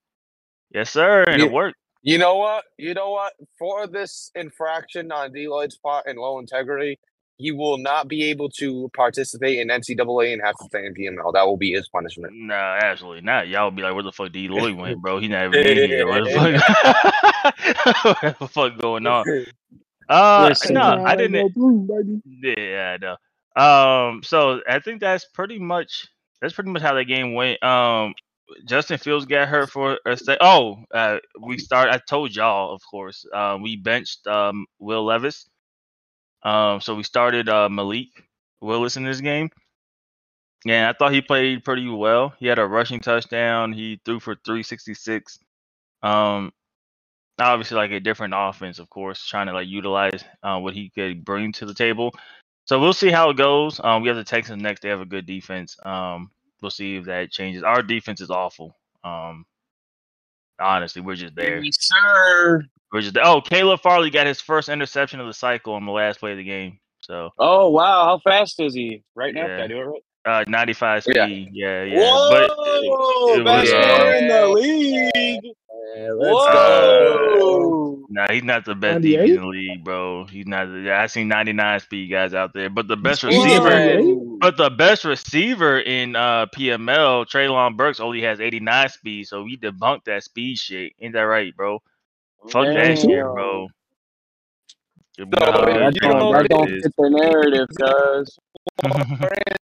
Yes, 0.73 0.91
sir, 0.91 1.25
and 1.25 1.41
Yeah. 1.41 1.49
it 1.49 1.51
worked. 1.53 1.77
You 2.03 2.19
know 2.19 2.37
what? 2.37 2.65
You 2.79 2.95
know 2.95 3.11
what? 3.11 3.35
For 3.59 3.87
this 3.87 4.31
infraction 4.35 5.13
on 5.13 5.33
Deloitte's 5.33 5.77
part 5.79 6.07
and 6.07 6.19
low 6.19 6.39
integrity, 6.39 6.99
he 7.37 7.51
will 7.53 7.79
not 7.79 8.09
be 8.09 8.25
able 8.25 8.49
to 8.49 8.91
participate 8.95 9.59
in 9.59 9.69
NCAA 9.69 10.33
and 10.33 10.43
have 10.45 10.57
to 10.57 10.65
stay 10.67 10.87
in 10.87 10.95
PML. 10.95 11.33
That 11.33 11.47
will 11.47 11.57
be 11.57 11.73
his 11.73 11.89
punishment. 11.89 12.33
No, 12.35 12.55
absolutely 12.55 13.23
not. 13.23 13.49
Y'all 13.49 13.67
would 13.67 13.77
be 13.77 13.83
like, 13.83 13.95
where 13.95 14.03
the 14.05 14.13
fuck 14.13 14.33
D 14.33 14.49
Lloyd 14.49 14.77
went, 14.77 15.01
bro? 15.01 15.19
He 15.19 15.29
not 15.29 15.55
even 15.55 15.77
here. 15.89 16.07
What 16.07 16.25
the 16.25 16.31
fuck? 18.05 18.05
what 18.23 18.39
the 18.39 18.49
fuck 18.49 18.79
going 18.79 19.07
on? 19.07 19.25
Uh, 20.09 20.47
Listen, 20.51 20.75
no, 20.75 21.03
I 21.05 21.17
didn't. 21.17 21.55
go. 21.55 22.05
Yeah, 22.25 22.97
I 22.97 22.99
know. 22.99 23.17
Um, 23.57 24.23
so 24.23 24.61
I 24.69 24.81
think 24.81 25.01
that's 25.01 25.25
pretty 25.27 25.59
much 25.59 26.09
that's 26.41 26.55
pretty 26.55 26.71
much 26.71 26.83
how 26.83 26.95
the 26.95 27.05
game 27.05 27.35
went. 27.35 27.63
Um, 27.63 28.15
Justin 28.69 28.99
Fields 28.99 29.25
got 29.25 29.49
hurt 29.49 29.71
for 29.71 29.99
a 30.07 30.17
se- 30.17 30.39
oh, 30.41 30.77
uh, 30.93 31.19
we 31.41 31.59
start. 31.59 31.89
I 31.89 31.99
told 31.99 32.35
y'all, 32.35 32.75
of 32.75 32.83
course. 32.89 33.25
Um, 33.33 33.63
we 33.63 33.77
benched 33.77 34.27
um 34.27 34.67
Will 34.79 35.05
Levis. 35.05 35.49
Um, 36.45 36.81
so 36.81 36.95
we 36.95 37.03
started 37.03 37.49
uh 37.49 37.69
Malik 37.69 38.09
Willis 38.61 38.97
in 38.97 39.05
this 39.05 39.21
game. 39.21 39.51
Yeah, 40.65 40.89
I 40.89 40.95
thought 40.95 41.13
he 41.13 41.21
played 41.21 41.65
pretty 41.65 41.89
well. 41.89 42.33
He 42.39 42.47
had 42.47 42.59
a 42.59 42.67
rushing 42.67 43.01
touchdown. 43.01 43.73
He 43.73 44.01
threw 44.05 44.19
for 44.19 44.35
366. 44.45 45.39
Um, 46.03 46.53
obviously 47.39 47.77
like 47.77 47.91
a 47.91 48.01
different 48.01 48.35
offense, 48.37 48.79
of 48.79 48.89
course, 48.89 49.27
trying 49.27 49.47
to 49.47 49.53
like 49.53 49.69
utilize 49.69 50.25
uh, 50.43 50.59
what 50.59 50.75
he 50.75 50.91
could 50.91 51.25
bring 51.25 51.53
to 51.53 51.67
the 51.67 51.75
table. 51.75 52.13
So 52.67 52.81
we'll 52.81 52.95
see 52.95 53.11
how 53.11 53.31
it 53.31 53.37
goes. 53.37 53.81
Um, 53.83 54.03
we 54.03 54.09
have 54.09 54.17
the 54.17 54.25
Texans 54.25 54.63
next. 54.63 54.81
They 54.81 54.89
have 54.89 55.03
a 55.03 55.07
good 55.07 55.27
defense. 55.27 55.77
Um, 55.85 56.31
we'll 56.63 56.71
see 56.71 56.97
if 56.97 57.05
that 57.05 57.31
changes. 57.31 57.63
Our 57.63 57.83
defense 57.83 58.21
is 58.23 58.31
awful. 58.31 58.77
Um, 59.03 59.45
honestly, 60.61 61.03
we're 61.03 61.15
just 61.17 61.35
there. 61.35 61.63
Yes, 61.63 61.77
sir. 61.81 62.63
We're 62.93 63.01
just 63.01 63.15
there. 63.15 63.25
Oh, 63.27 63.41
Caleb 63.41 63.81
Farley 63.81 64.11
got 64.11 64.27
his 64.27 64.41
first 64.41 64.69
interception 64.69 65.21
of 65.21 65.27
the 65.27 65.35
cycle 65.35 65.75
on 65.75 65.85
the 65.87 65.93
last 65.93 66.21
play 66.21 66.33
of 66.33 66.39
the 66.39 66.45
game. 66.45 66.79
So 67.01 67.31
Oh 67.39 67.71
wow, 67.71 68.05
how 68.05 68.19
fast 68.19 68.61
is 68.61 68.75
he? 68.75 69.03
Right 69.15 69.35
now, 69.35 69.47
Yeah. 69.47 69.57
can 69.57 69.65
I 69.65 69.67
do 69.69 69.79
it 69.79 69.85
right? 69.85 70.03
Uh, 70.27 70.45
95 70.49 71.03
speed. 71.03 71.51
Yeah, 71.53 71.83
yeah. 71.85 71.99
Whoa, 72.11 72.29
But 72.31 72.51
it- 73.35 73.39
it 73.41 73.45
best 73.45 73.73
was, 73.73 73.85
scorer 73.85 74.15
uh, 74.15 74.19
in 74.19 74.29
the 74.29 74.49
league. 74.49 75.55
let's 76.13 76.47
go. 76.53 77.19
Whoa. 77.39 78.07
Nah, 78.09 78.27
he's 78.31 78.45
not 78.45 78.65
the 78.65 78.75
best 78.75 79.03
DB 79.03 79.29
in 79.29 79.37
the 79.37 79.47
league, 79.47 79.85
bro. 79.85 80.25
He's 80.27 80.47
not. 80.47 80.67
Yeah, 80.69 81.01
I 81.03 81.07
seen 81.09 81.29
99 81.29 81.81
speed 81.81 82.11
guys 82.11 82.33
out 82.35 82.53
there, 82.55 82.71
but 82.71 82.87
the 82.89 82.97
best 82.97 83.23
receiver, 83.23 84.01
Whoa. 84.01 84.39
but 84.41 84.57
the 84.57 84.71
best 84.71 85.05
receiver 85.05 85.81
in 85.81 86.15
uh 86.17 86.47
PML, 86.47 87.27
Treylon 87.27 87.77
Burks, 87.77 88.01
only 88.01 88.23
has 88.23 88.41
89 88.41 88.89
speed, 88.91 89.27
so 89.27 89.43
we 89.43 89.57
debunked 89.57 90.05
that 90.05 90.23
speed 90.23 90.59
shit. 90.59 90.93
Ain't 91.01 91.15
that 91.15 91.23
right, 91.23 91.55
bro? 91.57 91.81
Fuck 92.49 92.67
that 92.67 92.99
shit, 92.99 93.09
bro. 93.09 93.69
You 95.19 95.25
So, 95.25 95.47
know 95.47 95.53
how 95.53 95.63
if 95.63 95.69
it 95.69 95.79
That 95.81 95.95
you 95.95 96.01
don't, 96.01 96.19
don't 96.19 96.33
that 96.33 96.49
don't 96.49 96.69
fit 96.69 96.93
the 96.97 97.11
narrative, 97.11 97.69
cuz. 97.81 98.39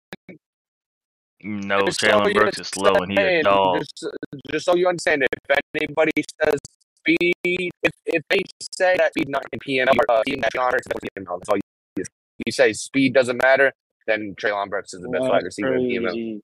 no, 1.43 1.87
Just 1.87 2.01
so 2.01 2.09
Treylon 2.09 2.29
you 2.29 2.35
Burks 2.35 2.59
is 2.59 2.69
slow 2.69 2.93
and 2.95 3.11
he's 3.11 3.19
a 3.19 3.23
understand, 3.23 3.45
dog. 3.45 3.79
Just, 3.79 4.07
just 4.51 4.65
so 4.65 4.75
you 4.75 4.89
understand, 4.89 5.23
if 5.23 5.61
anybody 5.75 6.13
says 6.43 6.59
speed, 6.97 7.71
if, 7.83 7.93
if 8.07 8.23
they 8.29 8.41
say 8.73 8.97
that 8.97 9.13
speed 9.13 9.29
not 9.29 9.45
in 9.53 9.59
PM, 9.61 9.89
uh, 10.09 10.23
team 10.25 10.41
that's 10.41 10.57
honor, 10.57 10.79
it's 10.79 10.87
PML. 10.87 11.39
That's 11.39 11.49
all 11.49 11.57
you, 11.97 12.05
you 12.47 12.53
say 12.53 12.73
speed 12.73 13.15
doesn't 13.15 13.37
matter, 13.37 13.73
then 14.07 14.35
Treylon 14.41 14.69
Burks 14.69 14.95
is 14.95 15.03
the 15.03 15.09
best 15.09 15.23
wide 15.23 15.45
receiver 15.45 15.75
in 15.77 15.83
PML. 15.83 16.41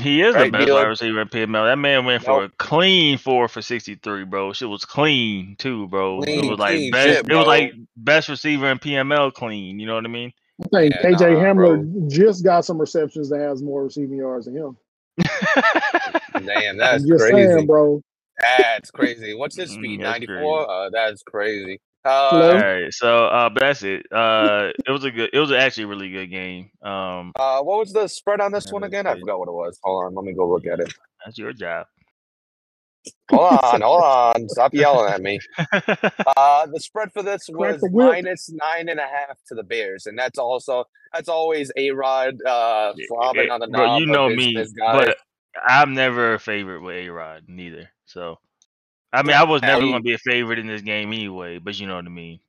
He 0.00 0.22
is 0.22 0.34
Right, 0.34 0.52
the 0.52 0.58
best 0.58 0.70
wide 0.70 0.86
receiver 0.86 1.20
in 1.20 1.28
PML. 1.28 1.66
That 1.66 1.76
man 1.76 2.04
went 2.04 2.22
for 2.22 2.44
a 2.44 2.48
clean 2.50 3.18
four 3.18 3.48
for 3.48 3.60
63, 3.60 4.24
bro. 4.24 4.52
Shit 4.52 4.68
was 4.68 4.84
clean 4.84 5.56
too, 5.58 5.88
bro. 5.88 6.22
it 6.22 6.48
was 6.48 6.58
like 6.58 6.92
best. 6.92 7.08
shit, 7.08 7.30
it 7.30 7.34
was 7.34 7.46
like 7.46 7.72
best 7.96 8.28
receiver 8.28 8.70
in 8.70 8.78
PML 8.78 9.32
clean. 9.32 9.80
You 9.80 9.86
know 9.86 9.96
what 9.96 10.04
I 10.04 10.08
mean? 10.08 10.32
I 10.60 10.68
think 10.68 10.94
Yeah, 10.94 11.02
KJ 11.02 11.20
nah, 11.20 11.54
Hamler 11.54 12.10
just 12.10 12.44
got 12.44 12.64
some 12.64 12.80
receptions 12.80 13.30
that 13.30 13.40
has 13.40 13.62
more 13.62 13.84
receiving 13.84 14.18
yards 14.18 14.46
than 14.46 14.56
him. 14.56 14.76
Damn, 16.46 16.76
that's 16.76 17.04
just 17.04 17.24
crazy. 17.24 17.48
saying, 17.48 17.66
bro. 17.66 18.02
That's 18.40 18.90
crazy. 18.90 19.34
What's 19.34 19.56
his 19.56 19.70
Mm, 19.70 19.74
speed? 19.74 20.00
94? 20.00 20.70
Uh, 20.70 20.90
that's 20.90 21.22
crazy. 21.22 21.80
Uh, 22.04 22.08
All 22.08 22.56
right, 22.56 22.92
so 22.92 23.26
uh, 23.26 23.48
but 23.50 23.60
that's 23.60 23.82
it. 23.82 24.06
Uh, 24.12 24.70
it 24.86 24.90
was 24.90 25.04
a 25.04 25.10
good. 25.10 25.30
It 25.32 25.38
was 25.38 25.52
actually 25.52 25.84
a 25.84 25.88
really 25.88 26.10
good 26.10 26.26
game. 26.26 26.70
Um, 26.82 27.32
uh, 27.36 27.60
what 27.62 27.78
was 27.78 27.92
the 27.92 28.08
spread 28.08 28.40
on 28.40 28.52
this 28.52 28.70
one 28.70 28.84
again? 28.84 29.06
I 29.06 29.18
forgot 29.18 29.38
what 29.38 29.48
it 29.48 29.52
was. 29.52 29.78
Hold 29.82 30.06
on, 30.06 30.14
let 30.14 30.24
me 30.24 30.32
go 30.32 30.48
look 30.48 30.66
at 30.66 30.80
it. 30.80 30.92
that's 31.24 31.38
your 31.38 31.52
job. 31.52 31.86
Hold 33.30 33.58
on, 33.62 33.80
hold 33.80 34.02
on. 34.02 34.48
Stop 34.48 34.74
yelling 34.74 35.12
at 35.12 35.20
me. 35.22 35.38
Uh, 36.36 36.66
the 36.66 36.78
spread 36.80 37.12
for 37.12 37.22
this 37.22 37.48
was 37.48 37.80
minus 37.92 38.50
nine 38.50 38.88
and 38.88 39.00
a 39.00 39.04
half 39.06 39.38
to 39.48 39.54
the 39.54 39.62
Bears, 39.62 40.06
and 40.06 40.18
that's 40.18 40.38
also 40.38 40.84
that's 41.12 41.28
always 41.28 41.70
a 41.76 41.90
Rod 41.90 42.40
uh, 42.44 42.92
flopping 43.08 43.48
Eh, 43.48 43.52
on 43.52 43.60
the 43.60 43.66
bro, 43.68 43.86
knob. 43.86 44.00
you 44.00 44.06
know 44.06 44.28
me, 44.28 44.56
but 44.78 45.16
I'm 45.66 45.94
never 45.94 46.34
a 46.34 46.38
favorite 46.38 46.82
with 46.82 46.96
A 46.96 47.08
Rod 47.08 47.44
neither. 47.48 47.90
So, 48.06 48.38
I 49.12 49.22
mean, 49.22 49.36
I 49.36 49.44
was 49.44 49.62
never 49.62 49.80
gonna 49.80 50.00
be 50.00 50.14
a 50.14 50.18
favorite 50.18 50.58
in 50.58 50.66
this 50.66 50.82
game 50.82 51.12
anyway. 51.12 51.58
But 51.58 51.78
you 51.80 51.86
know 51.86 51.96
what 51.96 52.04
I 52.06 52.10
mean. 52.10 52.40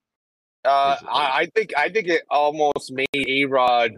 Uh, 0.65 0.97
I, 1.09 1.39
I 1.41 1.45
think 1.55 1.71
I 1.77 1.89
think 1.89 2.07
it 2.07 2.23
almost 2.29 2.91
made 2.91 3.07
A 3.15 3.45
Rod 3.45 3.91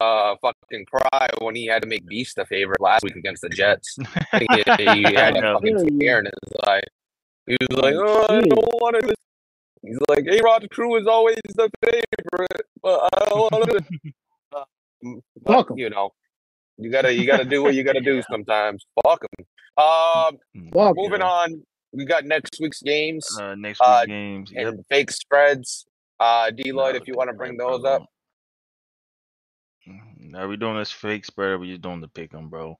uh 0.00 0.34
fucking 0.42 0.84
cry 0.86 1.28
when 1.40 1.54
he 1.54 1.66
had 1.66 1.82
to 1.82 1.88
make 1.88 2.06
Beast 2.06 2.38
a 2.38 2.44
favorite 2.46 2.80
last 2.80 3.02
week 3.04 3.16
against 3.16 3.42
the 3.42 3.48
Jets. 3.48 3.96
He, 4.32 4.46
he 4.48 5.02
had 5.14 5.36
I 5.36 5.38
a 5.38 5.40
know. 5.40 5.54
fucking 5.54 5.78
Yeah, 5.78 5.84
yeah. 5.90 5.98
tear 6.00 6.18
in 6.20 6.24
his 6.26 6.60
eye. 6.66 6.82
He 7.46 7.56
was 7.70 7.78
like, 7.78 7.94
"Oh, 7.96 8.26
I 8.28 8.40
don't 8.40 8.74
want 8.80 8.96
to." 9.00 9.14
He's 9.82 9.98
like, 10.08 10.26
"A 10.26 10.40
Rod 10.42 10.68
Crew 10.70 10.96
is 10.96 11.06
always 11.06 11.36
the 11.54 11.70
favorite, 11.84 12.62
but 12.82 13.08
I 13.14 13.24
don't 13.26 13.38
want 13.52 13.70
to." 13.70 13.84
Um, 15.04 15.20
but, 15.44 15.66
you 15.76 15.90
know, 15.90 16.10
you 16.78 16.90
gotta 16.90 17.14
you 17.14 17.26
gotta 17.26 17.44
do 17.44 17.62
what 17.62 17.74
you 17.74 17.84
gotta 17.84 18.00
do 18.00 18.20
sometimes. 18.30 18.84
Fuck 19.04 19.24
'em. 19.38 19.44
Um, 19.84 20.38
Fuck. 20.72 20.96
moving 20.96 21.22
on, 21.22 21.62
we 21.92 22.04
got 22.04 22.24
next 22.24 22.58
week's 22.60 22.82
games 22.82 23.26
Uh, 23.40 23.54
next 23.54 23.80
Uh, 23.80 23.98
week's 24.00 24.08
games. 24.10 24.50
Yep. 24.52 24.66
and 24.66 24.86
fake 24.88 25.10
spreads. 25.12 25.86
Uh, 26.18 26.50
D 26.50 26.72
No, 26.72 26.86
if 26.86 27.06
you 27.06 27.14
want 27.14 27.28
to 27.30 27.34
bring 27.36 27.56
those 27.56 27.82
bro. 27.82 27.90
up. 27.96 28.06
Are 30.34 30.48
we 30.48 30.56
doing 30.56 30.76
this 30.76 30.92
fake 30.92 31.24
spread 31.24 31.50
or 31.50 31.54
are 31.54 31.58
we 31.58 31.70
just 31.70 31.82
doing 31.82 32.00
the 32.00 32.08
pick 32.08 32.34
'em, 32.34 32.48
bro? 32.48 32.78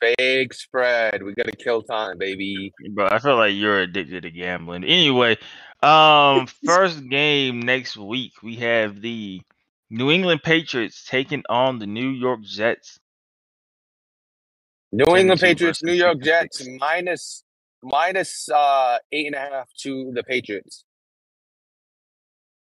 Fake 0.00 0.54
spread. 0.54 1.22
We 1.22 1.34
gotta 1.34 1.52
kill 1.52 1.82
time, 1.82 2.16
baby. 2.18 2.72
Bro, 2.92 3.08
I 3.10 3.18
feel 3.18 3.36
like 3.36 3.54
you're 3.54 3.80
addicted 3.80 4.22
to 4.22 4.30
gambling. 4.30 4.84
Anyway, 4.84 5.36
um, 5.82 6.46
first 6.64 7.06
game 7.08 7.60
next 7.60 7.96
week 7.96 8.42
we 8.42 8.56
have 8.56 9.00
the 9.00 9.42
New 9.90 10.10
England 10.10 10.42
Patriots 10.42 11.04
taking 11.06 11.42
on 11.48 11.78
the 11.78 11.86
New 11.86 12.08
York 12.08 12.40
Jets. 12.42 12.98
New 14.92 15.16
England 15.16 15.40
Patriots, 15.40 15.82
New 15.82 15.92
York 15.92 16.20
Jets, 16.20 16.66
minus 16.78 17.44
minus 17.82 18.48
uh 18.50 18.98
eight 19.12 19.26
and 19.26 19.34
a 19.34 19.38
half 19.38 19.68
to 19.82 20.12
the 20.12 20.22
Patriots. 20.22 20.84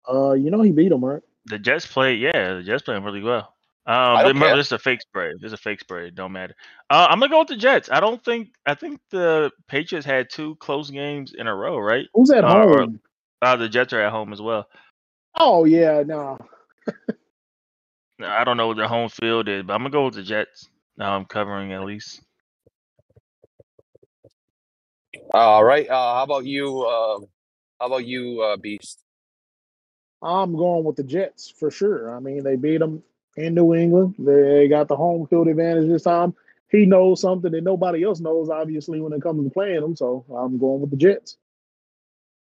Uh, 0.07 0.33
you 0.33 0.49
know 0.51 0.61
he 0.61 0.71
beat 0.71 0.89
them, 0.89 1.03
right? 1.03 1.21
The 1.45 1.59
Jets 1.59 1.85
play, 1.87 2.15
yeah, 2.15 2.55
the 2.55 2.63
Jets 2.63 2.83
playing 2.83 3.03
really 3.03 3.23
well. 3.23 3.55
Um, 3.87 3.95
I 3.95 4.21
don't 4.21 4.27
remember 4.29 4.45
care. 4.47 4.57
this 4.57 4.67
is 4.67 4.71
a 4.73 4.79
fake 4.79 5.01
spread. 5.01 5.35
This 5.39 5.47
is 5.47 5.53
a 5.53 5.57
fake 5.57 5.79
spread. 5.79 6.03
It 6.05 6.15
don't 6.15 6.31
matter. 6.31 6.55
Uh, 6.89 7.07
I'm 7.09 7.19
gonna 7.19 7.31
go 7.31 7.39
with 7.39 7.47
the 7.47 7.55
Jets. 7.57 7.89
I 7.91 7.99
don't 7.99 8.23
think. 8.23 8.49
I 8.65 8.75
think 8.75 8.99
the 9.09 9.51
Patriots 9.67 10.05
had 10.05 10.29
two 10.29 10.55
close 10.57 10.89
games 10.91 11.33
in 11.35 11.47
a 11.47 11.55
row, 11.55 11.77
right? 11.79 12.05
Who's 12.13 12.29
at 12.31 12.43
Uh, 12.43 12.63
or- 12.63 12.79
home? 12.81 12.99
Uh, 13.41 13.55
the 13.55 13.67
Jets 13.69 13.91
are 13.93 14.01
at 14.01 14.11
home 14.11 14.33
as 14.33 14.41
well. 14.41 14.67
Oh 15.35 15.65
yeah, 15.65 16.03
no. 16.05 16.37
I 18.23 18.43
don't 18.43 18.55
know 18.57 18.67
what 18.67 18.77
their 18.77 18.87
home 18.87 19.09
field 19.09 19.47
is, 19.49 19.63
but 19.63 19.73
I'm 19.73 19.79
gonna 19.79 19.89
go 19.89 20.05
with 20.05 20.13
the 20.13 20.21
Jets. 20.23 20.69
Now 20.95 21.15
I'm 21.15 21.25
covering 21.25 21.73
at 21.73 21.83
least. 21.83 22.21
All 25.33 25.63
right. 25.63 25.87
Uh, 25.89 26.15
how 26.15 26.23
about 26.23 26.45
you? 26.45 26.81
Uh, 26.81 27.19
how 27.79 27.87
about 27.87 28.05
you, 28.05 28.41
uh, 28.41 28.57
Beast? 28.57 29.03
I'm 30.21 30.55
going 30.55 30.83
with 30.83 30.97
the 30.97 31.03
Jets 31.03 31.49
for 31.49 31.71
sure. 31.71 32.15
I 32.15 32.19
mean, 32.19 32.43
they 32.43 32.55
beat 32.55 32.77
them 32.77 33.01
in 33.37 33.55
New 33.55 33.73
England. 33.73 34.15
They 34.19 34.67
got 34.67 34.87
the 34.87 34.95
home 34.95 35.27
field 35.27 35.47
advantage 35.47 35.87
this 35.87 36.03
time. 36.03 36.33
He 36.69 36.85
knows 36.85 37.21
something 37.21 37.51
that 37.51 37.63
nobody 37.63 38.03
else 38.03 38.19
knows, 38.19 38.49
obviously, 38.49 39.01
when 39.01 39.13
it 39.13 39.21
comes 39.21 39.43
to 39.43 39.49
playing 39.49 39.81
them. 39.81 39.95
So 39.95 40.25
I'm 40.29 40.57
going 40.57 40.81
with 40.81 40.91
the 40.91 40.97
Jets. 40.97 41.37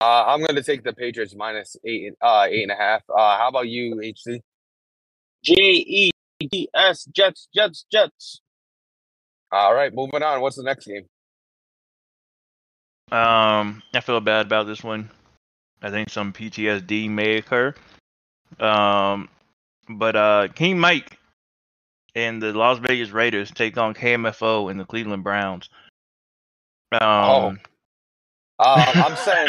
Uh, 0.01 0.24
I'm 0.26 0.45
gonna 0.45 0.62
take 0.62 0.85
the 0.85 0.93
Patriots 0.93 1.35
minus 1.35 1.76
eight, 1.85 2.14
uh, 2.20 2.47
eight 2.49 2.62
and 2.62 2.72
a 2.72 2.76
half. 2.76 3.03
Uh, 3.11 3.39
how 3.39 3.49
about 3.49 3.68
you, 3.68 4.01
HC? 4.01 4.41
J 5.43 5.55
E 5.55 6.11
T 6.41 6.68
S 6.74 7.05
Jets 7.07 7.49
Jets 7.55 7.85
Jets. 7.91 8.41
All 9.51 9.74
right, 9.74 9.93
moving 9.93 10.22
on. 10.22 10.41
What's 10.41 10.57
the 10.57 10.62
next 10.62 10.87
game? 10.87 11.07
Um, 13.11 13.83
I 13.95 14.01
feel 14.01 14.20
bad 14.20 14.47
about 14.47 14.66
this 14.66 14.85
one. 14.85 15.11
I 15.81 15.91
think 15.91 16.11
some 16.11 16.33
PTSD 16.33 17.09
may 17.09 17.39
occur. 17.39 17.74
Um, 18.61 19.29
but 19.89 20.16
uh, 20.16 20.49
King 20.55 20.78
Mike 20.78 21.18
and 22.14 22.43
the 22.43 22.53
Las 22.53 22.78
Vegas 22.78 23.11
Raiders 23.11 23.51
take 23.51 23.76
on 23.78 23.95
KMFO 23.95 24.70
and 24.70 24.78
the 24.78 24.84
Cleveland 24.84 25.24
Browns. 25.24 25.68
Um, 27.01 27.61
Uh, 28.59 28.93
I'm 29.07 29.16
saying, 29.16 29.49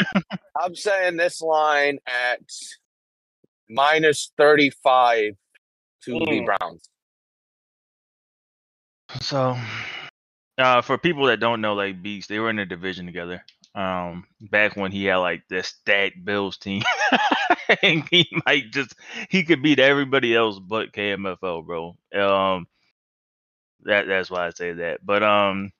I'm 0.60 0.74
saying 0.74 1.16
this 1.16 1.40
line 1.40 1.98
at 2.06 2.40
minus 3.68 4.32
thirty-five 4.36 5.34
to 6.04 6.12
the 6.12 6.18
Mm. 6.26 6.46
Browns. 6.46 6.88
So, 9.20 9.56
uh, 10.58 10.80
for 10.82 10.96
people 10.96 11.26
that 11.26 11.40
don't 11.40 11.60
know, 11.60 11.74
like 11.74 12.00
Beast, 12.02 12.28
they 12.28 12.38
were 12.38 12.50
in 12.50 12.60
a 12.60 12.66
division 12.66 13.06
together. 13.06 13.44
Um, 13.74 14.24
back 14.50 14.76
when 14.76 14.92
he 14.92 15.04
had 15.04 15.16
like 15.16 15.42
the 15.48 15.62
stacked 15.62 16.24
Bills 16.24 16.56
team, 16.58 16.82
and 17.82 18.06
he 18.10 18.28
might 18.46 18.70
just 18.70 18.94
he 19.28 19.44
could 19.44 19.62
beat 19.62 19.78
everybody 19.78 20.34
else 20.34 20.58
but 20.58 20.92
KMFO, 20.92 21.62
bro. 21.64 21.96
Um, 22.14 22.66
that 23.84 24.06
that's 24.06 24.30
why 24.30 24.46
I 24.46 24.50
say 24.50 24.72
that. 24.74 25.04
But 25.04 25.22
um, 25.22 25.72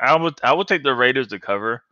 I 0.00 0.16
would 0.16 0.34
I 0.42 0.52
would 0.52 0.68
take 0.68 0.82
the 0.82 0.94
Raiders 0.94 1.28
to 1.28 1.38
cover. 1.38 1.82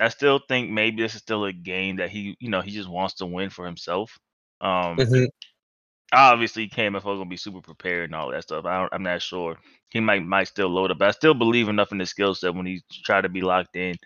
I 0.00 0.08
still 0.08 0.40
think 0.48 0.70
maybe 0.70 1.02
this 1.02 1.14
is 1.14 1.22
still 1.22 1.44
a 1.44 1.52
game 1.52 1.96
that 1.96 2.10
he 2.10 2.36
you 2.40 2.50
know 2.50 2.60
he 2.60 2.70
just 2.72 2.88
wants 2.88 3.14
to 3.16 3.26
win 3.26 3.50
for 3.50 3.66
himself. 3.66 4.18
Um, 4.60 5.06
obviously 6.12 6.68
KMFO 6.68 6.96
is 6.98 7.02
gonna 7.18 7.26
be 7.26 7.36
super 7.36 7.60
prepared 7.60 8.10
and 8.10 8.14
all 8.14 8.30
that 8.30 8.42
stuff. 8.44 8.64
I 8.64 8.80
don't, 8.80 8.92
I'm 8.94 9.02
not 9.02 9.22
sure. 9.22 9.56
He 9.90 10.00
might 10.00 10.22
might 10.24 10.48
still 10.48 10.68
load 10.68 10.90
up, 10.90 10.98
but 10.98 11.08
I 11.08 11.12
still 11.12 11.34
believe 11.34 11.68
enough 11.68 11.92
in 11.92 11.98
his 11.98 12.10
skill 12.10 12.34
set 12.34 12.54
when 12.54 12.66
he 12.66 12.82
try 13.04 13.20
to 13.20 13.28
be 13.28 13.42
locked 13.42 13.76
in 13.76 13.96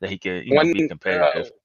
that 0.00 0.10
he 0.10 0.18
can 0.18 0.42
you 0.44 0.54
know 0.54 0.64
be 0.64 0.82
When, 0.82 0.88
competitive. 0.88 1.46
uh, 1.46 1.63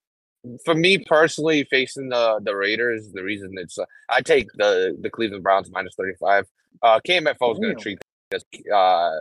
for 0.65 0.73
me 0.73 0.97
personally, 0.97 1.65
facing 1.65 2.09
the 2.09 2.39
the 2.43 2.55
Raiders, 2.55 3.11
the 3.11 3.23
reason 3.23 3.53
it's 3.57 3.77
uh, 3.77 3.85
I 4.09 4.21
take 4.21 4.47
the 4.55 4.97
the 5.01 5.09
Cleveland 5.09 5.43
Browns 5.43 5.69
minus 5.71 5.95
thirty 5.95 6.15
five. 6.19 6.45
Uh, 6.81 6.99
KMFO 7.07 7.53
is 7.53 7.59
going 7.59 7.75
to 7.75 7.81
treat 7.81 7.99
this. 8.31 8.43
Uh, 8.73 9.19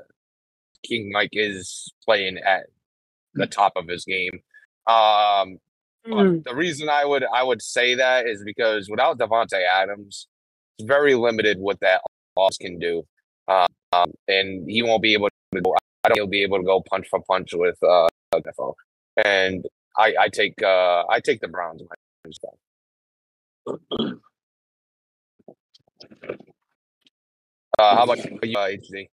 King 0.85 1.11
Mike 1.12 1.31
is 1.33 1.93
playing 2.05 2.39
at 2.39 2.66
the 3.35 3.47
top 3.47 3.73
of 3.77 3.89
his 3.89 4.05
game. 4.05 4.41
Um, 4.87 5.59
but 6.05 6.45
the 6.45 6.55
reason 6.55 6.89
I 6.89 7.05
would 7.05 7.25
I 7.35 7.43
would 7.43 7.61
say 7.61 7.95
that 7.97 8.27
is 8.27 8.43
because 8.45 8.89
without 8.89 9.19
Davante 9.19 9.61
Adams, 9.66 10.29
it's 10.79 10.87
very 10.87 11.14
limited 11.14 11.59
what 11.59 11.81
that 11.81 12.01
offense 12.37 12.57
can 12.57 12.79
do, 12.79 13.05
um, 13.49 13.66
um, 13.93 14.12
and 14.29 14.71
he 14.71 14.83
won't 14.83 15.03
be 15.03 15.12
able 15.12 15.29
to 15.29 15.61
go. 15.61 15.75
I 16.05 16.09
don't 16.09 16.16
he'll 16.16 16.27
be 16.27 16.43
able 16.43 16.59
to 16.59 16.64
go 16.64 16.83
punch 16.89 17.09
for 17.11 17.21
punch 17.29 17.51
with 17.53 17.77
uh, 17.83 18.09
KMFO. 18.33 18.75
And 19.25 19.66
I, 19.99 20.14
I 20.20 20.28
take 20.28 20.62
uh, 20.62 21.05
I 21.11 21.20
take 21.20 21.40
the 21.40 21.49
Browns. 21.49 21.82
minus 22.24 22.38
five. 22.38 22.53
Uh, 27.78 27.96
how 27.96 28.05
about 28.05 28.18
you, 28.18 28.57
uh, 28.57 28.68
HD? 28.68 29.09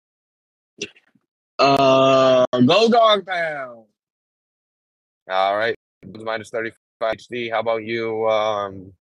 Uh, 1.59 2.45
go 2.65 2.89
dog 2.89 3.27
pound. 3.27 3.85
All 5.31 5.57
right, 5.57 5.75
minus 6.07 6.51
thirty 6.51 6.73
five 6.99 7.17
HD. 7.17 7.51
How 7.51 7.61
about 7.61 7.85
you, 7.85 8.29
um, 8.29 8.93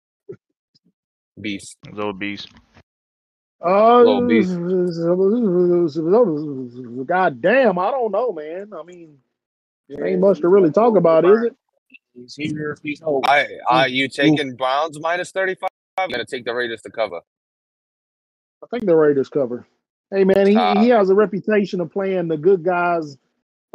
Beast? 1.40 1.78
Little 1.92 2.14
beast. 2.14 2.50
Uh, 3.66 4.00
Little 4.00 4.28
beast. 4.28 4.58
God 7.06 7.42
damn, 7.42 7.80
I 7.80 7.92
don't 7.92 8.12
know, 8.12 8.32
man. 8.34 8.72
I 8.78 8.84
mean, 8.84 9.18
it 9.88 10.02
ain't 10.02 10.20
much 10.20 10.42
to 10.42 10.50
really 10.50 10.72
talk 10.72 10.98
about, 10.98 11.26
is 11.26 11.44
it? 11.46 11.56
He's 12.36 12.52
here. 12.52 12.78
He's 12.84 13.00
home. 13.00 13.22
I 13.26 13.48
are 13.70 13.88
you 13.88 14.08
taking 14.08 14.56
Browns 14.56 15.00
minus 15.00 15.32
thirty 15.32 15.56
five? 15.56 15.70
I'm 15.98 16.10
gonna 16.10 16.26
take 16.26 16.46
the 16.46 16.54
Raiders 16.54 16.82
to 16.84 16.92
cover. 16.92 17.22
I 18.64 18.68
think 18.68 18.86
the 18.86 18.96
Raiders 18.96 19.30
cover. 19.30 19.66
Hey 20.12 20.24
man, 20.24 20.48
he, 20.48 20.56
Uh, 20.56 20.80
he 20.82 20.90
has 20.90 21.10
a 21.10 21.16
reputation 21.16 21.82
of 21.82 21.92
playing 21.92 22.28
the 22.28 22.38
good 22.38 22.64
guys 22.64 23.18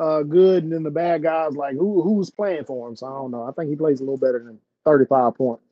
uh 0.01 0.23
good 0.23 0.65
and 0.65 0.73
then 0.73 0.83
the 0.83 0.91
bad 0.91 1.23
guys 1.23 1.55
like 1.55 1.75
who 1.77 2.03
who's 2.03 2.29
playing 2.31 2.65
for 2.65 2.89
him. 2.89 2.97
So 2.97 3.07
I 3.07 3.11
don't 3.11 3.31
know. 3.31 3.45
I 3.45 3.53
think 3.53 3.71
he 3.71 3.77
plays 3.77 4.01
a 4.01 4.03
little 4.03 4.19
better 4.19 4.43
than 4.43 4.59
35 4.85 5.35
points. 5.37 5.63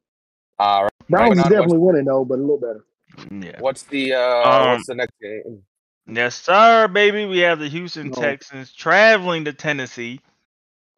All 0.58 0.84
right. 0.84 0.92
Browns 1.08 1.30
Moving 1.30 1.38
is 1.40 1.44
on, 1.44 1.50
definitely 1.50 1.78
winning 1.78 2.04
though, 2.04 2.24
but 2.24 2.38
a 2.38 2.40
little 2.40 2.58
better. 2.58 2.84
Yeah. 3.30 3.60
What's 3.60 3.82
the 3.84 4.14
uh? 4.14 4.48
Um, 4.48 4.68
what's 4.70 4.86
the 4.86 4.94
next 4.94 5.12
game? 5.20 5.62
Yes, 6.06 6.34
sir, 6.36 6.88
baby. 6.88 7.26
We 7.26 7.38
have 7.40 7.58
the 7.58 7.68
Houston 7.68 8.08
No. 8.08 8.20
Texans 8.20 8.72
traveling 8.72 9.44
to 9.44 9.52
Tennessee. 9.52 10.20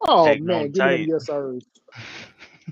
Oh 0.07 0.25
Taking 0.25 0.45
man, 0.45 0.55
on 0.55 0.71
give 0.71 0.73
me 0.73 0.79
them 0.79 0.89
Titans. 0.89 1.07
yes 1.07 1.25
sirs. 1.25 1.65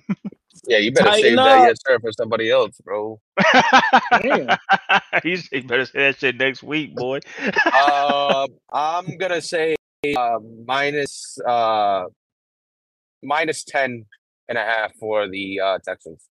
Yeah, 0.66 0.78
you 0.78 0.94
better 0.94 1.10
Tighten 1.10 1.22
save 1.24 1.36
that 1.38 1.68
yes 1.68 1.78
sir 1.86 2.00
for 2.00 2.12
somebody 2.14 2.50
else, 2.50 2.78
bro. 2.86 3.20
Damn. 4.22 4.58
you 5.24 5.64
better 5.64 5.86
say 5.86 6.00
that 6.00 6.20
shit 6.20 6.38
next 6.38 6.64
week, 6.64 6.96
boy. 6.96 7.20
Um, 7.74 8.48
I'm 8.72 9.18
gonna 9.18 9.42
say 9.42 9.76
uh, 10.18 10.40
minus 10.66 11.38
uh, 11.46 12.06
minus 13.22 13.64
10 13.66 14.06
and 14.50 14.58
a 14.58 14.62
half 14.62 14.94
for 14.96 15.28
the 15.28 15.60
uh, 15.60 15.80
Texans. 15.84 16.24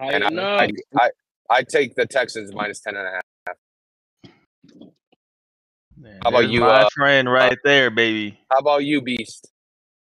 And 0.00 0.24
I, 0.24 0.28
up. 0.28 0.60
I, 0.60 0.70
I, 1.00 1.10
I 1.50 1.62
take 1.62 1.94
the 1.94 2.06
Texans 2.06 2.54
minus 2.54 2.80
10 2.80 2.96
and 2.96 3.06
a 3.06 3.10
half. 3.10 3.22
Man, 6.00 6.18
How 6.22 6.30
about 6.30 6.48
you, 6.50 6.60
my 6.60 6.82
uh, 6.82 6.88
friend 6.94 7.30
right 7.30 7.58
there, 7.64 7.90
baby. 7.90 8.38
How 8.50 8.58
about 8.58 8.84
you, 8.84 9.00
Beast? 9.02 9.50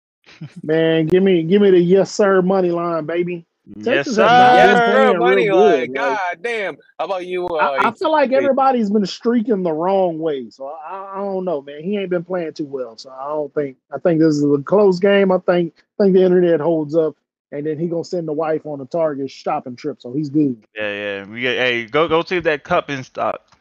Man, 0.64 1.08
give 1.08 1.24
me 1.24 1.43
give 1.43 1.62
me 1.62 1.72
the 1.72 1.80
yes 1.80 2.12
sir 2.12 2.41
money 2.41 2.72
line, 2.72 3.06
baby. 3.06 3.45
Yes, 3.76 3.86
Texas 3.86 4.16
sir. 4.16 4.28
have 4.28 4.32
not 4.32 4.56
been 4.56 4.68
Yes, 4.68 4.95
sir, 4.95 5.20
money 5.20 5.50
line. 5.50 5.60
good, 5.60 5.80
like- 5.80 5.93
God 5.93 6.38
damn. 6.41 6.78
How 7.00 7.06
about 7.06 7.26
you? 7.26 7.48
Uh, 7.48 7.56
I, 7.58 7.88
I 7.88 7.91
feel 7.91 8.12
like 8.12 8.32
everybody's 8.32 8.89
been 8.89 9.06
streaking 9.06 9.64
the 9.64 9.74
wrong 9.74 10.20
way, 10.20 10.50
so 10.50 10.68
I, 10.68 11.14
I 11.16 11.18
don't 11.18 11.43
know, 11.45 11.62
man. 11.62 11.84
He 11.84 11.98
ain't 11.98 12.10
been 12.10 12.24
playing 12.24 12.54
too 12.54 12.66
well, 12.66 12.98
so 12.98 13.10
I 13.10 13.28
don't 13.28 13.54
think. 13.54 13.78
I 13.93 13.98
think 14.00 14.20
this 14.20 14.36
is 14.36 14.43
a 14.43 14.62
close 14.64 15.00
game. 15.00 15.32
I 15.32 15.39
think 15.39 15.74
think 16.00 16.14
the 16.14 16.24
internet 16.24 16.60
holds 16.62 16.95
up, 16.95 17.16
and 17.52 17.66
then 17.66 17.80
he 17.80 17.88
gonna 17.88 18.04
send 18.04 18.28
the 18.28 18.34
wife 18.34 18.66
on 18.66 18.80
a 18.82 18.86
Target 18.86 19.32
shopping 19.32 19.76
trip, 19.76 20.02
so 20.02 20.14
he's 20.14 20.30
good. 20.30 20.64
Yeah, 20.76 20.91
yeah. 20.93 21.26
We 21.26 21.41
get, 21.41 21.58
hey, 21.58 21.86
go 21.86 22.08
go 22.08 22.22
see 22.24 22.38
if 22.38 22.43
that 22.45 22.64
cup 22.64 22.89
in 22.89 23.04
stock. 23.04 23.57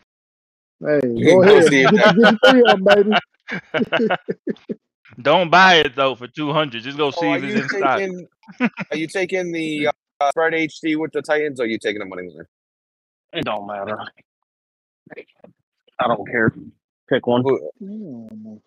Hey, 0.81 1.01
Go 1.23 1.43
go 1.43 1.43
ahead, 1.43 1.63
see 1.63 1.89
get, 1.89 2.17
get 2.17 2.35
three 2.47 2.63
of 2.63 2.71
them, 2.71 2.85
baby. 2.85 3.19
Don't 5.23 5.51
buy 5.51 5.77
it 5.77 5.97
though 5.97 6.15
for 6.17 6.29
two 6.29 6.53
hundred. 6.53 6.83
Just 6.85 6.99
go 6.99 7.11
see 7.11 7.33
Oh, 7.33 7.35
are 7.35 7.39
if 7.39 7.43
it's 7.43 7.57
you 7.57 7.57
in 7.57 7.69
stock. 7.71 8.05
are 8.91 8.97
you 8.99 9.09
taking 9.09 9.53
the 9.53 9.89
uh, 10.21 10.31
spread 10.33 10.55
HD 10.55 10.97
with 10.99 11.13
the 11.13 11.23
Titans, 11.23 11.61
or 11.61 11.65
are 11.65 11.67
you 11.69 11.79
taking 11.79 12.01
the 12.01 12.07
money 12.07 12.29
line? 12.29 12.47
It 13.33 13.45
don't 13.45 13.67
matter. 13.67 13.99
I 15.99 16.09
don't 16.09 16.27
care. 16.29 16.53
Pick 17.09 17.27
one. 17.27 17.43
Who- 17.43 17.71
Damn. 17.81 18.61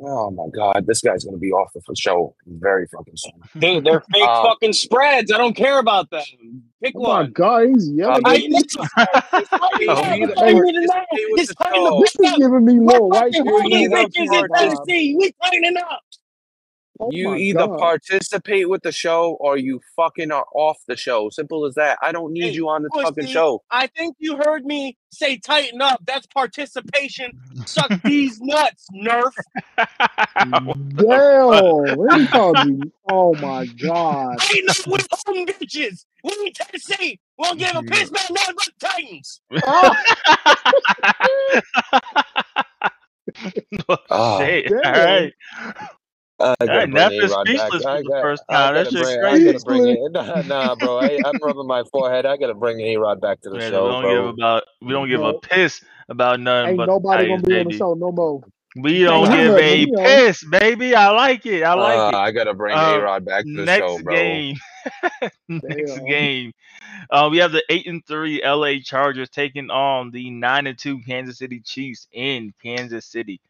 Oh 0.00 0.30
my 0.30 0.46
God, 0.54 0.86
this 0.86 1.00
guy's 1.02 1.24
gonna 1.24 1.38
be 1.38 1.52
off 1.52 1.72
the 1.74 1.82
show 1.96 2.34
very 2.46 2.86
fucking 2.88 3.16
soon. 3.16 3.48
Dude, 3.58 3.84
they're 3.84 4.02
fake 4.12 4.32
Um, 4.32 4.42
fucking 4.42 4.74
spreads. 4.74 5.32
I 5.32 5.38
don't 5.38 5.56
care 5.56 5.78
about 5.78 6.10
them. 6.10 6.24
Pick 6.82 6.96
Oh 6.96 7.04
my 7.06 7.24
one. 7.24 7.32
God, 7.32 7.68
he's 7.68 7.90
yelling. 7.90 8.26
Um, 8.26 8.26
I 8.26 8.38
me. 9.78 9.86
You 9.86 10.12
It's 10.22 10.32
either 10.32 10.36
Hey, 10.40 10.54
time 10.54 10.66
to 10.66 10.72
participate 10.74 11.26
with 11.30 11.42
It's 11.42 11.48
the 11.48 11.54
time 11.56 11.84
to. 11.84 11.92
This 11.98 12.14
is 12.20 12.32
giving 12.34 12.64
me 12.64 12.80
We're 12.84 13.00
low 13.00 13.10
right 13.10 13.34
fucking 13.34 13.44
there. 13.44 13.64
You 13.64 13.86
man. 13.88 14.06
either 14.06 14.06
bitches 14.06 14.32
in 14.32 14.44
my 14.44 14.48
God. 14.48 14.88
Tennessee. 14.88 15.16
We 15.18 15.32
tightening 15.42 15.76
up. 15.78 16.02
Oh 17.00 17.12
you 17.12 17.34
either 17.36 17.68
God. 17.68 17.78
participate 17.78 18.68
with 18.68 18.82
the 18.82 18.92
show 18.92 19.36
or 19.40 19.58
you 19.58 19.80
fucking 19.96 20.32
are 20.32 20.46
off 20.54 20.78
the 20.88 20.96
show. 20.96 21.30
Simple 21.30 21.66
as 21.66 21.74
that. 21.76 21.98
I 22.02 22.12
don't 22.12 22.32
need 22.32 22.52
Hey, 22.52 22.54
you 22.54 22.68
on 22.68 22.84
this 22.84 22.92
fucking 23.02 23.24
pussy. 23.24 23.32
show. 23.32 23.62
I 23.70 23.88
think 23.88 24.16
you 24.18 24.38
heard 24.38 24.64
me 24.64 24.96
say 25.12 25.38
tighten 25.38 25.82
up. 25.82 26.02
That's 26.06 26.26
participation. 26.28 27.32
Suck 27.66 27.92
these 28.04 28.40
nuts, 28.40 28.88
Nerf. 28.94 29.32
Damn, 30.98 31.96
what 31.96 32.12
he 32.12 32.28
called 32.28 32.60
you? 32.62 32.92
Oh 33.10 33.36
my 33.36 33.66
God. 33.66 34.38
Tighten 34.40 34.70
up 34.70 34.76
with 34.86 35.06
home 35.26 35.46
bitches. 35.46 36.06
We 36.24 36.32
in 36.46 36.52
Tennessee. 36.54 37.20
We 37.38 37.44
don't 37.44 37.58
give 37.58 37.76
a 37.76 37.84
piss 37.84 38.10
about 38.10 38.30
nothing 38.30 38.54
but 38.56 38.66
the 38.80 38.86
Titans. 38.88 39.40
Ah. 39.66 40.02
Oh, 44.10 44.58
Shit. 44.58 44.74
All 44.84 44.92
damn. 44.96 45.04
right. 45.04 45.32
I 46.38 46.44
All 46.44 46.56
gotta 46.60 46.72
right, 46.72 46.90
bring 46.90 46.94
Neff 46.94 47.12
is 47.12 47.32
A-Rod 47.32 47.44
back. 47.46 47.56
speechless 47.56 47.84
I 47.86 47.96
for 47.96 48.02
the 48.02 48.08
got- 48.10 48.22
first 48.22 48.42
I 48.48 48.54
time. 48.54 48.74
That 48.74 48.84
gotta 48.84 48.96
shit's 48.96 49.08
bring, 49.16 49.24
I 49.24 49.44
gotta 49.52 49.64
bring 49.64 49.82
crazy. 49.84 50.00
it. 50.00 50.12
Nah, 50.12 50.42
nah, 50.42 50.74
bro. 50.74 50.98
I, 50.98 51.20
I'm 51.24 51.38
rubbing 51.42 51.66
my 51.66 51.82
forehead. 51.90 52.26
I 52.26 52.36
gotta 52.36 52.54
bring 52.54 52.80
A 52.80 52.96
Rod 52.98 53.20
back 53.20 53.40
to 53.42 53.50
the 53.50 53.56
Man, 53.56 53.70
we 53.72 53.76
show, 53.76 53.88
don't 53.88 54.02
give 54.02 54.36
bro. 54.36 54.46
about 54.46 54.62
we 54.82 54.92
don't 54.92 55.08
give 55.08 55.22
a 55.22 55.34
piss 55.34 55.82
about 56.08 56.40
nothing 56.40 56.70
Ain't 56.70 56.76
but 56.78 56.86
nobody 56.86 57.26
gonna 57.28 57.42
Titans, 57.42 57.48
be 57.48 57.58
on 57.60 57.68
the 57.68 57.76
show 57.78 57.94
no 57.94 58.12
more. 58.12 58.42
We 58.78 59.02
don't 59.04 59.26
can't 59.28 59.38
give 59.38 59.52
have 59.54 59.58
a 59.62 59.86
me 59.86 59.92
on. 59.96 60.04
piss, 60.04 60.44
baby. 60.44 60.94
I 60.94 61.08
like 61.10 61.46
it. 61.46 61.62
I 61.62 61.72
like 61.72 61.98
Uh, 62.14 62.16
it. 62.18 62.20
I 62.20 62.30
gotta 62.32 62.52
bring 62.52 62.76
Uh, 62.76 62.96
A 62.96 63.00
Rod 63.00 63.24
back 63.24 63.44
to 63.44 63.52
the 63.56 63.64
Next 63.64 63.78
show, 63.80 63.98
bro. 64.02 64.14
game. 64.14 64.56
Next 65.48 65.94
Damn. 65.96 66.04
game. 66.06 66.52
Uh, 67.10 67.28
we 67.30 67.38
have 67.38 67.52
the 67.52 67.62
eight 67.70 67.86
and 67.86 68.04
three 68.06 68.42
LA 68.44 68.74
Chargers 68.84 69.30
taking 69.30 69.70
on 69.70 70.10
the 70.10 70.28
nine 70.30 70.66
and 70.66 70.78
two 70.78 71.00
Kansas 71.06 71.38
City 71.38 71.60
Chiefs 71.60 72.06
in 72.12 72.52
Kansas 72.62 73.06
City. 73.06 73.40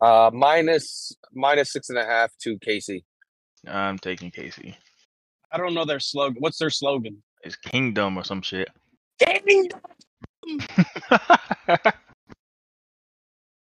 Uh, 0.00 0.30
minus 0.32 1.12
minus 1.34 1.72
six 1.72 1.88
and 1.90 1.98
a 1.98 2.04
half 2.04 2.30
to 2.42 2.58
Casey. 2.60 3.04
I'm 3.66 3.98
taking 3.98 4.30
Casey. 4.30 4.76
I 5.52 5.58
don't 5.58 5.74
know 5.74 5.84
their 5.84 6.00
slogan. 6.00 6.38
What's 6.40 6.58
their 6.58 6.70
slogan? 6.70 7.22
It's 7.42 7.56
Kingdom 7.56 8.16
or 8.18 8.24
some 8.24 8.42
shit. 8.42 8.68
Kingdom. 9.20 9.80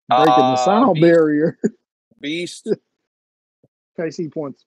Breaking 0.09 0.49
the 0.51 0.57
Uh, 0.57 0.57
sound 0.57 0.95
Beast, 0.95 1.01
barrier. 1.01 1.59
Beast. 2.21 2.69
Casey 3.99 4.29
points. 4.29 4.65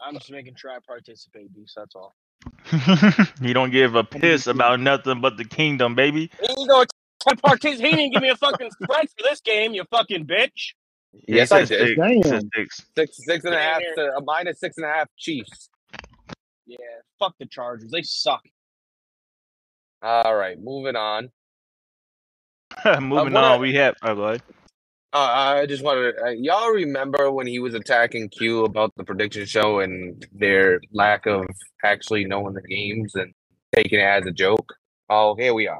I'm 0.00 0.14
just 0.14 0.30
making 0.30 0.54
sure 0.56 0.70
I 0.70 0.78
participate, 0.86 1.54
Beast. 1.54 1.74
That's 1.76 1.94
all. 1.94 2.14
you 3.40 3.54
don't 3.54 3.70
give 3.70 3.94
a 3.94 4.04
piss 4.04 4.46
about 4.46 4.80
nothing 4.80 5.20
but 5.20 5.36
the 5.36 5.44
Kingdom, 5.44 5.94
baby. 5.94 6.30
You 6.40 6.66
go 6.68 6.84
to 6.84 7.36
participate. 7.36 7.90
He 7.90 7.96
didn't 7.96 8.12
give 8.12 8.22
me 8.22 8.30
a 8.30 8.36
fucking 8.36 8.70
spread 8.82 9.06
for 9.10 9.22
this 9.22 9.40
game. 9.40 9.72
You 9.74 9.84
fucking 9.90 10.26
bitch. 10.26 10.74
Yeah, 11.26 11.36
Yes, 11.36 11.52
I 11.52 11.64
did. 11.64 11.96
six. 11.96 12.28
Six, 12.28 12.44
six. 12.54 12.82
six, 12.96 13.16
six 13.24 13.44
and 13.44 13.54
a 13.54 13.58
half. 13.58 13.80
To, 13.96 14.16
a 14.16 14.22
minus 14.24 14.60
six 14.60 14.76
and 14.76 14.86
a 14.86 14.88
half. 14.90 15.08
Chiefs. 15.16 15.70
Yeah. 16.66 16.78
Fuck 17.18 17.34
the 17.38 17.46
Chargers. 17.46 17.90
They 17.90 18.02
suck. 18.02 18.42
All 20.02 20.34
right, 20.36 20.60
moving 20.60 20.96
on. 20.96 21.30
Moving 22.84 23.10
what 23.32 23.36
on, 23.36 23.44
I- 23.44 23.58
we 23.58 23.74
have. 23.74 23.94
Oh, 24.02 24.14
go 24.14 24.22
ahead. 24.24 24.42
Uh, 25.12 25.18
I 25.60 25.66
just 25.66 25.84
wanted 25.84 26.16
to, 26.16 26.24
uh, 26.24 26.28
y'all 26.30 26.70
remember 26.70 27.30
when 27.30 27.46
he 27.46 27.60
was 27.60 27.74
attacking 27.74 28.28
Q 28.30 28.64
about 28.64 28.92
the 28.96 29.04
prediction 29.04 29.46
show 29.46 29.78
and 29.78 30.26
their 30.32 30.80
lack 30.92 31.26
of 31.26 31.46
actually 31.84 32.24
knowing 32.24 32.54
the 32.54 32.62
games 32.62 33.14
and 33.14 33.32
taking 33.72 34.00
it 34.00 34.02
as 34.02 34.26
a 34.26 34.32
joke? 34.32 34.74
Oh, 35.08 35.36
here 35.36 35.54
we 35.54 35.68
are. 35.68 35.78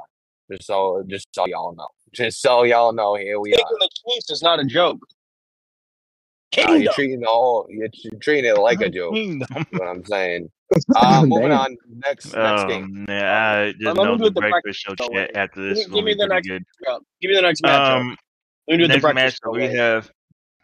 Just 0.49 0.65
so, 0.67 1.03
just 1.07 1.27
so 1.35 1.45
y'all 1.47 1.75
know. 1.75 1.87
Just 2.13 2.41
so 2.41 2.63
y'all 2.63 2.93
know, 2.93 3.15
here 3.15 3.37
we 3.41 3.51
Taking 3.51 3.65
are. 3.65 3.77
the 3.81 3.89
Chiefs 4.09 4.29
is 4.31 4.41
not 4.41 4.61
a 4.61 4.63
joke. 4.63 5.05
Uh, 6.57 6.73
you're 6.73 6.93
treating 6.93 7.19
the 7.19 7.27
whole, 7.27 7.67
you're 7.69 7.87
tr- 7.89 8.15
treating 8.21 8.49
it 8.51 8.57
like 8.57 8.81
a 8.81 8.89
joke. 8.89 9.13
Kingdom. 9.13 9.47
is 9.71 9.79
what 9.79 9.87
I'm 9.87 10.05
saying. 10.05 10.49
Uh, 10.95 11.23
moving 11.25 11.51
on. 11.51 11.77
Next, 12.05 12.33
next 12.35 12.63
game. 12.67 13.05
Yeah, 13.07 13.65
I 13.67 13.71
just 13.73 13.83
let 13.85 13.95
know 13.97 14.17
the 14.17 14.31
the 14.31 14.41
breakfast 14.41 14.79
show 14.79 14.95
show 14.97 15.07
chat 15.09 15.31
after 15.35 15.61
Give 15.67 15.75
this. 15.75 15.87
me- 15.89 15.95
give 15.95 16.05
me 16.05 16.13
the 16.15 16.25
next 16.27 16.47
good. 16.47 16.63
Yep. 16.87 16.97
Give 17.21 17.29
me 17.29 17.35
the 17.35 17.41
next 17.43 17.61
matchup. 17.61 17.99
Um, 17.99 18.17
Let 18.67 18.73
me 18.73 18.77
do 18.77 18.83
the 18.83 18.87
next 18.93 19.01
breakfast 19.03 19.39
matchup 19.45 19.53
we 19.53 19.59
later. 19.67 19.77
have 19.77 20.11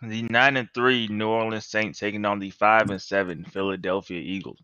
the 0.02 0.24
nine 0.24 0.58
and 0.58 0.68
three 0.74 1.08
New 1.08 1.28
Orleans 1.30 1.68
Saints 1.68 2.00
taking 2.00 2.26
on 2.26 2.40
the 2.40 2.50
five 2.50 2.90
and 2.90 3.00
seven 3.02 3.46
Philadelphia 3.46 4.20
Eagles. 4.20 4.58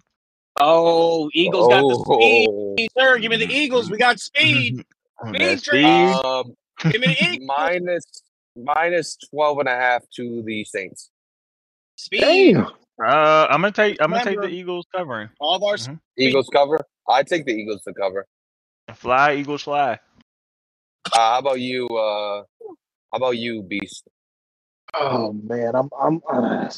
Oh, 0.60 1.30
Eagles 1.36 1.68
got 1.68 1.82
the 1.82 1.96
speed, 1.96 2.48
Oh, 2.50 2.76
sir. 3.00 3.20
Give 3.20 3.30
me 3.30 3.38
the 3.38 3.54
Eagles. 3.54 3.92
We 3.92 3.98
got 3.98 4.20
speed. 4.20 4.84
Speed 5.30 5.60
speed. 5.60 5.86
um, 6.26 6.54
Give 6.92 7.00
me 7.02 7.08
the 7.08 7.18
Eagles. 7.24 7.40
minus 7.46 8.06
minus 8.56 9.18
12 9.32 9.60
and 9.60 9.70
a 9.70 9.76
half 9.76 10.04
to 10.16 10.42
the 10.44 10.64
Saints. 10.64 11.12
Speed. 11.98 12.22
Damn. 12.22 12.66
Uh, 13.04 13.48
I'm 13.50 13.62
gonna 13.62 13.72
take. 13.72 13.98
I'm 14.02 14.10
gonna 14.12 14.24
take 14.24 14.42
the 14.42 14.48
Eagles 14.48 14.86
covering. 14.96 15.30
All 15.40 15.56
of 15.56 15.64
our 15.64 15.76
Mhm. 15.76 16.00
Eagles 16.18 16.50
cover. 16.52 16.80
I 17.10 17.24
take 17.24 17.46
the 17.46 17.54
Eagles 17.54 17.82
to 17.84 17.94
cover. 17.94 18.26
Fly, 18.96 19.36
Eagles 19.36 19.64
fly. 19.64 20.00
Uh, 21.14 21.18
how 21.18 21.40
about 21.40 21.60
you? 21.60 21.88
Uh, 21.88 22.44
how 23.12 23.18
about 23.18 23.38
you, 23.38 23.62
Beast? 23.64 24.08
Oh 24.94 25.34
man, 25.34 25.76
I'm 25.76 25.90
I'm 26.00 26.22
uh, 26.32 26.70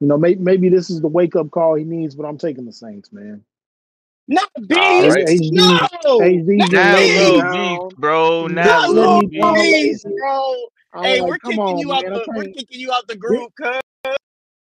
you 0.00 0.06
know, 0.08 0.16
maybe 0.16 0.40
maybe 0.40 0.68
this 0.68 0.88
is 0.90 1.00
the 1.00 1.08
wake 1.08 1.36
up 1.36 1.50
call 1.50 1.74
he 1.74 1.84
needs, 1.84 2.14
but 2.14 2.24
I'm 2.24 2.38
taking 2.38 2.64
the 2.64 2.72
Saints, 2.72 3.12
man. 3.12 3.44
Not 4.28 4.48
All 4.56 4.62
bees. 4.66 5.12
right. 5.12 5.26
HD 5.26 5.50
No. 5.52 6.20
HD's 6.20 6.72
Not 6.72 6.72
Now 6.72 6.92
letting 6.94 7.08
bees. 7.08 7.18
little 7.18 7.42
down. 7.42 7.88
beef, 7.88 7.96
bro. 7.98 8.46
He's 8.46 8.54
Now 8.54 8.64
Not 8.64 8.90
letting 8.90 8.94
little 8.94 9.20
me 9.20 9.26
beef. 9.26 9.40
down 9.40 9.54
bees, 9.54 10.04
bro. 10.04 10.54
Hey, 11.02 11.20
like, 11.20 11.28
we're 11.28 11.38
kicking 11.38 11.58
on, 11.60 11.78
you 11.78 11.92
out 11.92 12.04
the. 12.04 12.24
We're 12.34 12.44
kicking 12.44 12.80
you 12.80 12.92
out 12.92 13.06
the 13.06 13.16
group, 13.16 13.52
cuz. 13.60 13.80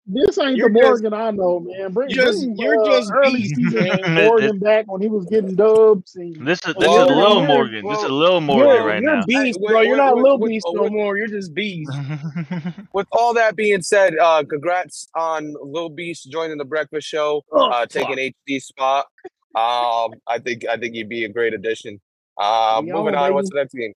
This 0.07 0.37
ain't 0.39 0.57
You're 0.57 0.69
the 0.69 0.79
just- 0.79 1.03
Morgan 1.03 1.13
I 1.13 1.29
know, 1.31 1.59
man. 1.59 1.93
Bring, 1.93 2.09
You're 2.09 2.25
just- 2.25 2.39
bring 2.41 2.55
you're 2.57 2.81
uh, 2.81 2.85
just 2.99 3.11
early 3.13 3.33
beast, 3.43 3.55
season 3.55 3.83
man. 4.01 4.25
Morgan 4.25 4.57
back 4.59 4.91
when 4.91 4.99
he 4.99 5.07
was 5.07 5.25
getting 5.27 5.53
dubs. 5.55 6.15
And 6.15 6.35
This 6.45 6.59
is 6.65 6.73
this 6.73 6.87
Well, 6.87 7.03
is 7.03 7.09
you're, 7.09 7.17
Lil 7.17 7.37
you're, 7.37 7.47
Morgan. 7.47 7.87
This 7.87 7.97
is 7.99 8.03
well, 8.05 8.13
Lil 8.17 8.41
Morgan 8.41 8.67
you're, 8.75 8.85
right 8.87 9.01
you're 9.03 9.15
now. 9.15 9.23
beast, 9.27 9.59
bro. 9.63 9.77
with- 9.79 9.87
You're 9.87 9.97
not 9.97 10.15
with- 10.15 10.23
little 10.23 10.39
with- 10.39 10.49
beast 10.49 10.65
with- 10.69 10.81
no 10.81 10.89
more. 10.89 11.17
You're 11.17 11.27
just 11.27 11.53
beast. 11.53 11.91
With 12.93 13.07
all 13.13 13.33
that 13.35 13.55
being 13.55 13.81
said, 13.81 14.17
uh, 14.17 14.43
congrats 14.49 15.07
on 15.15 15.53
Lil 15.61 15.89
Beast 15.89 16.29
joining 16.31 16.57
the 16.57 16.65
Breakfast 16.65 17.07
Show, 17.07 17.41
Oh, 17.51 17.69
uh, 17.69 17.85
taking 17.85 18.17
HD 18.17 18.59
spot. 18.61 19.05
Um, 19.55 20.11
I 20.27 20.39
think 20.43 20.65
I 20.67 20.77
think 20.77 20.95
he'd 20.95 21.07
be 21.09 21.23
a 21.25 21.29
great 21.29 21.53
addition. 21.53 22.01
Uh, 22.37 22.81
We 22.83 22.91
moving 22.91 23.15
on, 23.15 23.25
on. 23.29 23.33
What's 23.33 23.49
baby. 23.49 23.55
the 23.57 23.61
next 23.61 23.73
game? 23.75 23.93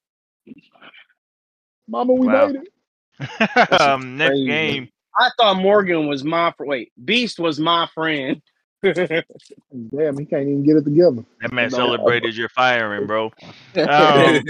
Mama, 1.88 2.14
we 2.14 2.28
Wow. 2.28 2.48
made 2.48 2.62
it. 2.62 3.72
um, 3.82 4.18
next 4.18 4.30
crazy. 4.32 4.46
game 4.48 4.90
I 5.18 5.30
thought 5.38 5.58
Morgan 5.58 6.08
was 6.08 6.24
my 6.24 6.54
fr- 6.58 6.66
wait. 6.66 6.92
Beast 7.04 7.40
was 7.40 7.60
my 7.60 7.88
friend. 7.94 8.42
Damn, 8.84 10.18
he 10.18 10.26
can't 10.26 10.44
even 10.44 10.64
get 10.64 10.78
it 10.78 10.84
together. 10.84 11.24
That 11.42 11.52
man 11.52 11.72
No. 11.72 11.78
celebrated 11.78 12.36
your 12.36 12.50
firing, 12.50 13.08
bro. 13.08 13.32
Um, 13.76 14.42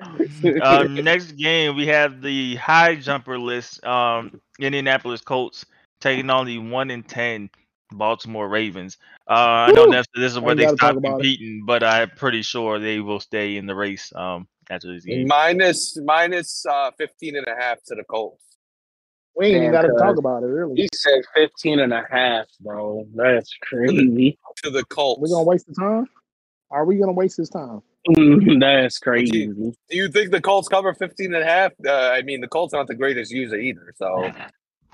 um, 0.62 0.94
next 0.94 1.32
game 1.32 1.76
we 1.76 1.86
have 1.86 2.22
the 2.22 2.56
high 2.56 2.94
jumper 2.96 3.38
list. 3.38 3.84
Um, 3.84 4.40
Indianapolis 4.58 5.20
Colts 5.20 5.64
taking 6.00 6.30
on 6.30 6.46
the 6.46 6.58
one 6.58 6.90
in 6.90 7.02
ten 7.02 7.50
Baltimore 7.92 8.48
Ravens. 8.48 8.98
Uh, 9.28 9.32
I 9.68 9.72
know 9.72 9.86
Woo! 9.86 9.92
that's, 9.92 10.08
this 10.14 10.32
is 10.32 10.40
where 10.40 10.54
they 10.54 10.66
stop 10.66 10.96
about 10.96 11.04
it. 11.04 11.12
competing, 11.12 11.64
but 11.66 11.82
I'm 11.82 12.10
pretty 12.10 12.42
sure 12.42 12.78
they 12.78 13.00
will 13.00 13.20
stay 13.20 13.56
in 13.56 13.66
the 13.66 13.74
race. 13.74 14.12
Um, 14.14 14.48
after 14.70 14.92
this 14.92 15.04
game. 15.04 15.26
minus 15.26 15.96
minus 16.04 16.64
uh 16.66 16.90
15 16.98 17.36
and 17.36 17.46
a 17.46 17.54
half 17.58 17.82
to 17.84 17.94
the 17.94 18.04
Colts. 18.04 18.44
We 19.38 19.46
ain't 19.46 19.56
even 19.56 19.70
got 19.72 19.82
to 19.82 19.92
talk 19.96 20.16
about 20.18 20.42
it, 20.42 20.46
really. 20.46 20.74
He 20.74 20.88
said 20.92 21.20
15 21.36 21.78
and 21.78 21.92
a 21.92 22.04
half, 22.10 22.46
bro. 22.60 23.06
That's 23.14 23.54
crazy. 23.62 24.36
To 24.64 24.70
the 24.70 24.84
Colts. 24.86 25.20
We're 25.20 25.28
going 25.28 25.44
to 25.44 25.48
waste 25.48 25.66
the 25.68 25.74
time? 25.74 26.06
Are 26.72 26.84
we 26.84 26.96
going 26.96 27.06
to 27.08 27.12
waste 27.12 27.36
his 27.36 27.48
time? 27.48 27.80
That's 28.60 28.98
crazy. 28.98 29.46
Do 29.46 29.72
you 29.90 30.08
think 30.08 30.32
the 30.32 30.40
Colts 30.40 30.66
cover 30.66 30.92
15 30.92 31.34
and 31.34 31.42
a 31.42 31.46
half? 31.46 31.72
Uh, 31.86 31.92
I 32.10 32.22
mean, 32.22 32.40
the 32.40 32.48
Colts 32.48 32.74
aren't 32.74 32.88
the 32.88 32.96
greatest 32.96 33.30
user 33.30 33.56
either. 33.56 33.94
So 33.96 34.28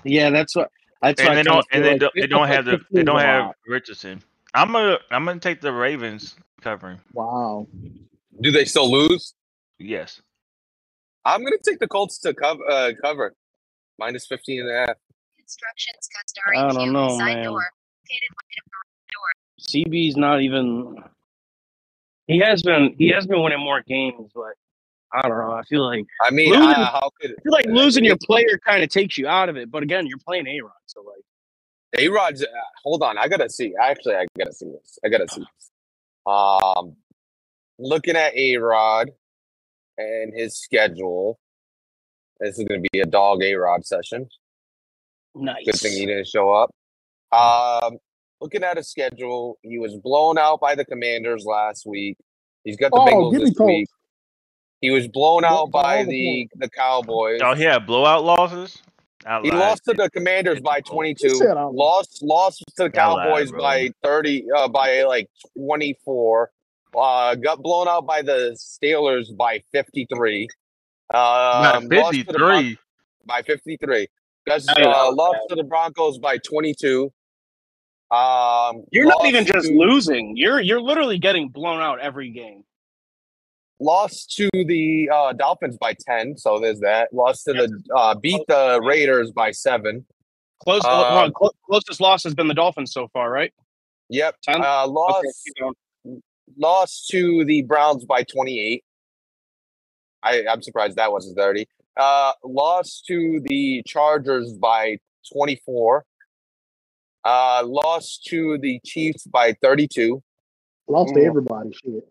Yeah, 0.03 0.29
that's 0.29 0.55
what. 0.55 0.69
That's 1.01 1.19
and 1.21 1.29
what 1.29 1.33
they 1.35 1.39
kinda 1.39 1.51
don't 1.51 1.65
and 1.71 1.71
feel 1.71 1.81
they 1.83 1.89
like. 1.91 1.99
don't 1.99 2.13
they 2.15 2.27
don't 2.27 2.47
have 2.47 2.65
the 2.65 2.79
they 2.91 3.03
don't 3.03 3.17
is 3.17 3.23
have. 3.23 3.51
Richardson. 3.67 4.21
I'm 4.53 4.71
gonna 4.71 4.97
I'm 5.11 5.25
gonna 5.25 5.39
take 5.39 5.61
the 5.61 5.71
Ravens 5.73 6.35
covering. 6.61 6.99
Wow. 7.13 7.67
do 8.41 8.51
they 8.51 8.65
still 8.65 8.89
lose? 8.91 9.33
Yes. 9.77 10.21
I'm 11.25 11.43
gonna 11.43 11.57
take 11.63 11.79
the 11.79 11.87
Colts 11.87 12.17
to 12.19 12.33
cover 12.33 12.61
uh, 12.69 12.91
cover 13.01 13.33
minus 13.99 14.25
15 14.27 14.61
and 14.61 14.69
a 14.69 14.73
half. 14.87 14.95
Instructions 15.39 16.09
cut 16.15 16.29
starring 16.29 16.59
I 16.59 16.73
don't 16.73 16.83
Q. 16.85 16.91
know, 16.91 17.09
Side 17.17 17.35
man. 17.35 17.43
door. 17.45 17.53
Located 17.53 18.31
wide 18.35 19.11
door. 19.13 19.91
CB's 19.91 20.17
not 20.17 20.41
even. 20.41 20.97
He 22.27 22.39
has 22.39 22.63
been. 22.63 22.95
He 22.97 23.09
has 23.09 23.27
been 23.27 23.41
winning 23.43 23.59
more 23.59 23.81
games, 23.87 24.31
but 24.33 24.53
I 25.13 25.21
don't 25.27 25.37
know. 25.37 25.51
I 25.53 25.61
feel 25.63 25.85
like 25.85 26.03
I 26.23 26.31
mean, 26.31 26.49
Losing- 26.51 26.63
uh, 26.69 26.85
how 26.91 27.09
could 27.21 27.31
I 27.31 27.41
feel 27.43 27.51
like 27.51 27.65
losing 27.67 28.03
your 28.03 28.17
player 28.23 28.59
kind 28.65 28.83
of 28.83 28.89
takes 28.89 29.17
you 29.17 29.27
out 29.27 29.49
of 29.49 29.57
it. 29.57 29.69
But 29.71 29.83
again, 29.83 30.07
you're 30.07 30.17
playing 30.25 30.47
A 30.47 30.59
Rod, 30.61 30.71
so 30.87 31.01
like 31.03 31.23
A 32.03 32.09
Rod's? 32.09 32.41
Uh, 32.43 32.47
hold 32.83 33.03
on, 33.03 33.17
I 33.19 33.27
gotta 33.27 33.49
see. 33.49 33.73
Actually, 33.81 34.15
I 34.15 34.25
gotta 34.37 34.53
see 34.53 34.65
this. 34.65 34.97
I 35.05 35.09
gotta 35.09 35.27
see 35.27 35.41
this. 35.41 35.71
Um, 36.25 36.95
looking 37.77 38.15
at 38.15 38.35
A 38.35 38.57
Rod 38.57 39.11
and 39.99 40.33
his 40.35 40.57
schedule. 40.57 41.39
This 42.39 42.57
is 42.59 42.65
gonna 42.65 42.81
be 42.91 42.99
a 42.99 43.05
dog 43.05 43.41
A 43.43 43.53
Rod 43.55 43.85
session. 43.85 44.27
nice. 45.35 45.65
Good 45.65 45.75
thing 45.75 45.93
he 45.93 46.05
didn't 46.05 46.27
show 46.27 46.51
up. 46.51 46.71
Um, 47.31 47.97
looking 48.41 48.63
at 48.63 48.77
his 48.77 48.89
schedule, 48.89 49.57
he 49.61 49.79
was 49.79 49.95
blown 49.95 50.37
out 50.37 50.59
by 50.59 50.75
the 50.75 50.85
Commanders 50.85 51.45
last 51.45 51.85
week. 51.85 52.17
He's 52.63 52.77
got 52.77 52.91
the 52.91 52.99
Oh, 52.99 53.05
Bengals 53.05 53.31
this 53.39 53.53
Colts. 53.57 53.67
week. 53.69 53.87
He 54.81 54.91
was 54.91 55.07
blown 55.07 55.41
Blow- 55.41 55.63
out 55.63 55.71
by 55.71 56.03
the 56.03 56.09
the 56.11 56.49
the 56.65 56.69
Cowboys. 56.69 57.39
Oh, 57.43 57.55
yeah, 57.55 57.79
blowout 57.79 58.23
losses. 58.23 58.77
I 59.25 59.41
He 59.41 59.49
lied. 59.49 59.59
lost 59.59 59.83
to 59.85 59.93
the 59.93 60.09
Commanders 60.11 60.61
by 60.61 60.81
22. 60.81 61.27
You 61.27 61.35
said 61.35 61.57
all 61.57 61.71
the- 61.71 61.77
Lost 61.77 62.21
lost 62.21 62.59
to 62.77 62.89
the 62.89 63.01
I 63.01 63.07
lied, 63.07 63.25
Cowboys 63.27 63.51
bro. 63.51 63.59
by 63.61 63.89
30 64.03 64.45
uh, 64.55 64.67
by 64.67 65.03
like 65.03 65.27
24. 65.57 66.51
Uh, 66.95 67.35
got 67.35 67.61
blown 67.61 67.87
out 67.87 68.05
by 68.05 68.21
the 68.21 68.55
Steelers 68.57 69.35
by 69.35 69.59
53. 69.71 70.47
Not 71.13 71.75
Um, 71.75 71.87
lost 71.87 72.13
to 72.17 72.23
the 72.23 72.33
Bron- 72.33 72.63
53. 72.63 72.77
by 73.25 73.41
53. 73.41 74.07
Guys, 74.47 74.67
uh, 74.67 74.73
man. 74.77 75.15
lost 75.15 75.39
to 75.49 75.55
the 75.55 75.63
Broncos 75.63 76.17
by 76.19 76.37
22. 76.37 77.11
Um, 78.11 78.83
You're 78.91 79.05
not 79.05 79.17
lost 79.17 79.27
even 79.27 79.45
just 79.45 79.67
losing. 79.71 80.37
You're 80.37 80.61
you're 80.61 80.81
literally 80.81 81.17
getting 81.17 81.49
blown 81.49 81.81
out 81.81 81.99
every 81.99 82.29
game. 82.29 82.63
lost 83.81 84.31
to 84.37 84.49
the 84.53 85.09
uh, 85.13 85.33
Dolphins 85.33 85.77
by 85.77 85.93
10. 86.07 86.37
So 86.37 86.59
there's 86.59 86.79
that. 86.79 87.11
Lost 87.13 87.43
to 87.45 87.53
the 87.53 87.83
uh, 87.95 88.15
beat 88.15 88.41
the 88.47 88.79
Raiders 88.81 89.31
by 89.31 89.51
seven. 89.51 90.05
Close, 90.63 90.85
Um, 90.85 90.91
on, 90.91 91.33
clo- 91.33 91.51
closest 91.69 91.99
loss 91.99 92.23
has 92.23 92.33
been 92.33 92.47
the 92.47 92.53
Dolphins 92.53 92.93
so 92.93 93.07
far, 93.09 93.29
right? 93.29 93.51
Yep. 94.09 94.35
10? 94.43 94.63
Uh, 94.63 94.87
lost 94.87 95.25
keep 95.43 95.55
going. 95.59 96.21
lost 96.57 97.07
to 97.09 97.43
the 97.43 97.63
Browns 97.63 98.05
by 98.05 98.23
28. 98.23 98.83
I, 100.25 100.43
I'm 100.49 100.61
surprised 100.61 100.97
that 100.97 101.11
wasn't 101.11 101.37
30. 101.37 101.67
Uh, 101.95 102.33
lost 102.43 103.05
to 103.07 103.39
the 103.45 103.83
Chargers 103.85 104.51
by 104.53 104.97
24. 105.31 106.03
Uh, 107.23 107.63
lost 107.65 108.25
to 108.25 108.57
the 108.57 108.79
Chiefs 108.85 109.25
by 109.27 109.53
32. 109.61 110.21
Lost 110.87 111.13
to 111.13 111.19
Mm. 111.21 111.27
everybody. 111.27 111.71
Shit. 111.73 112.07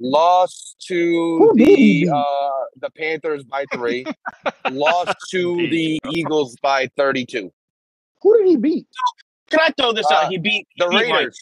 Lost 0.00 0.76
to 0.88 1.38
Who 1.38 1.54
did 1.56 1.78
he 1.78 2.04
the 2.04 2.12
uh, 2.14 2.50
the 2.76 2.90
Panthers 2.90 3.44
by 3.44 3.66
three. 3.72 4.06
lost 4.68 5.16
to 5.30 5.66
the 5.70 5.98
Eagles 6.10 6.56
by 6.62 6.88
32. 6.96 7.50
Who 8.22 8.38
did 8.38 8.46
he 8.48 8.56
beat? 8.56 8.86
Can 9.50 9.60
I 9.60 9.70
throw 9.80 9.92
this 9.92 10.06
Uh, 10.10 10.14
out? 10.14 10.30
He 10.30 10.38
beat 10.38 10.68
he 10.74 10.84
The 10.84 10.88
beat 10.88 11.10
Raiders. 11.12 11.38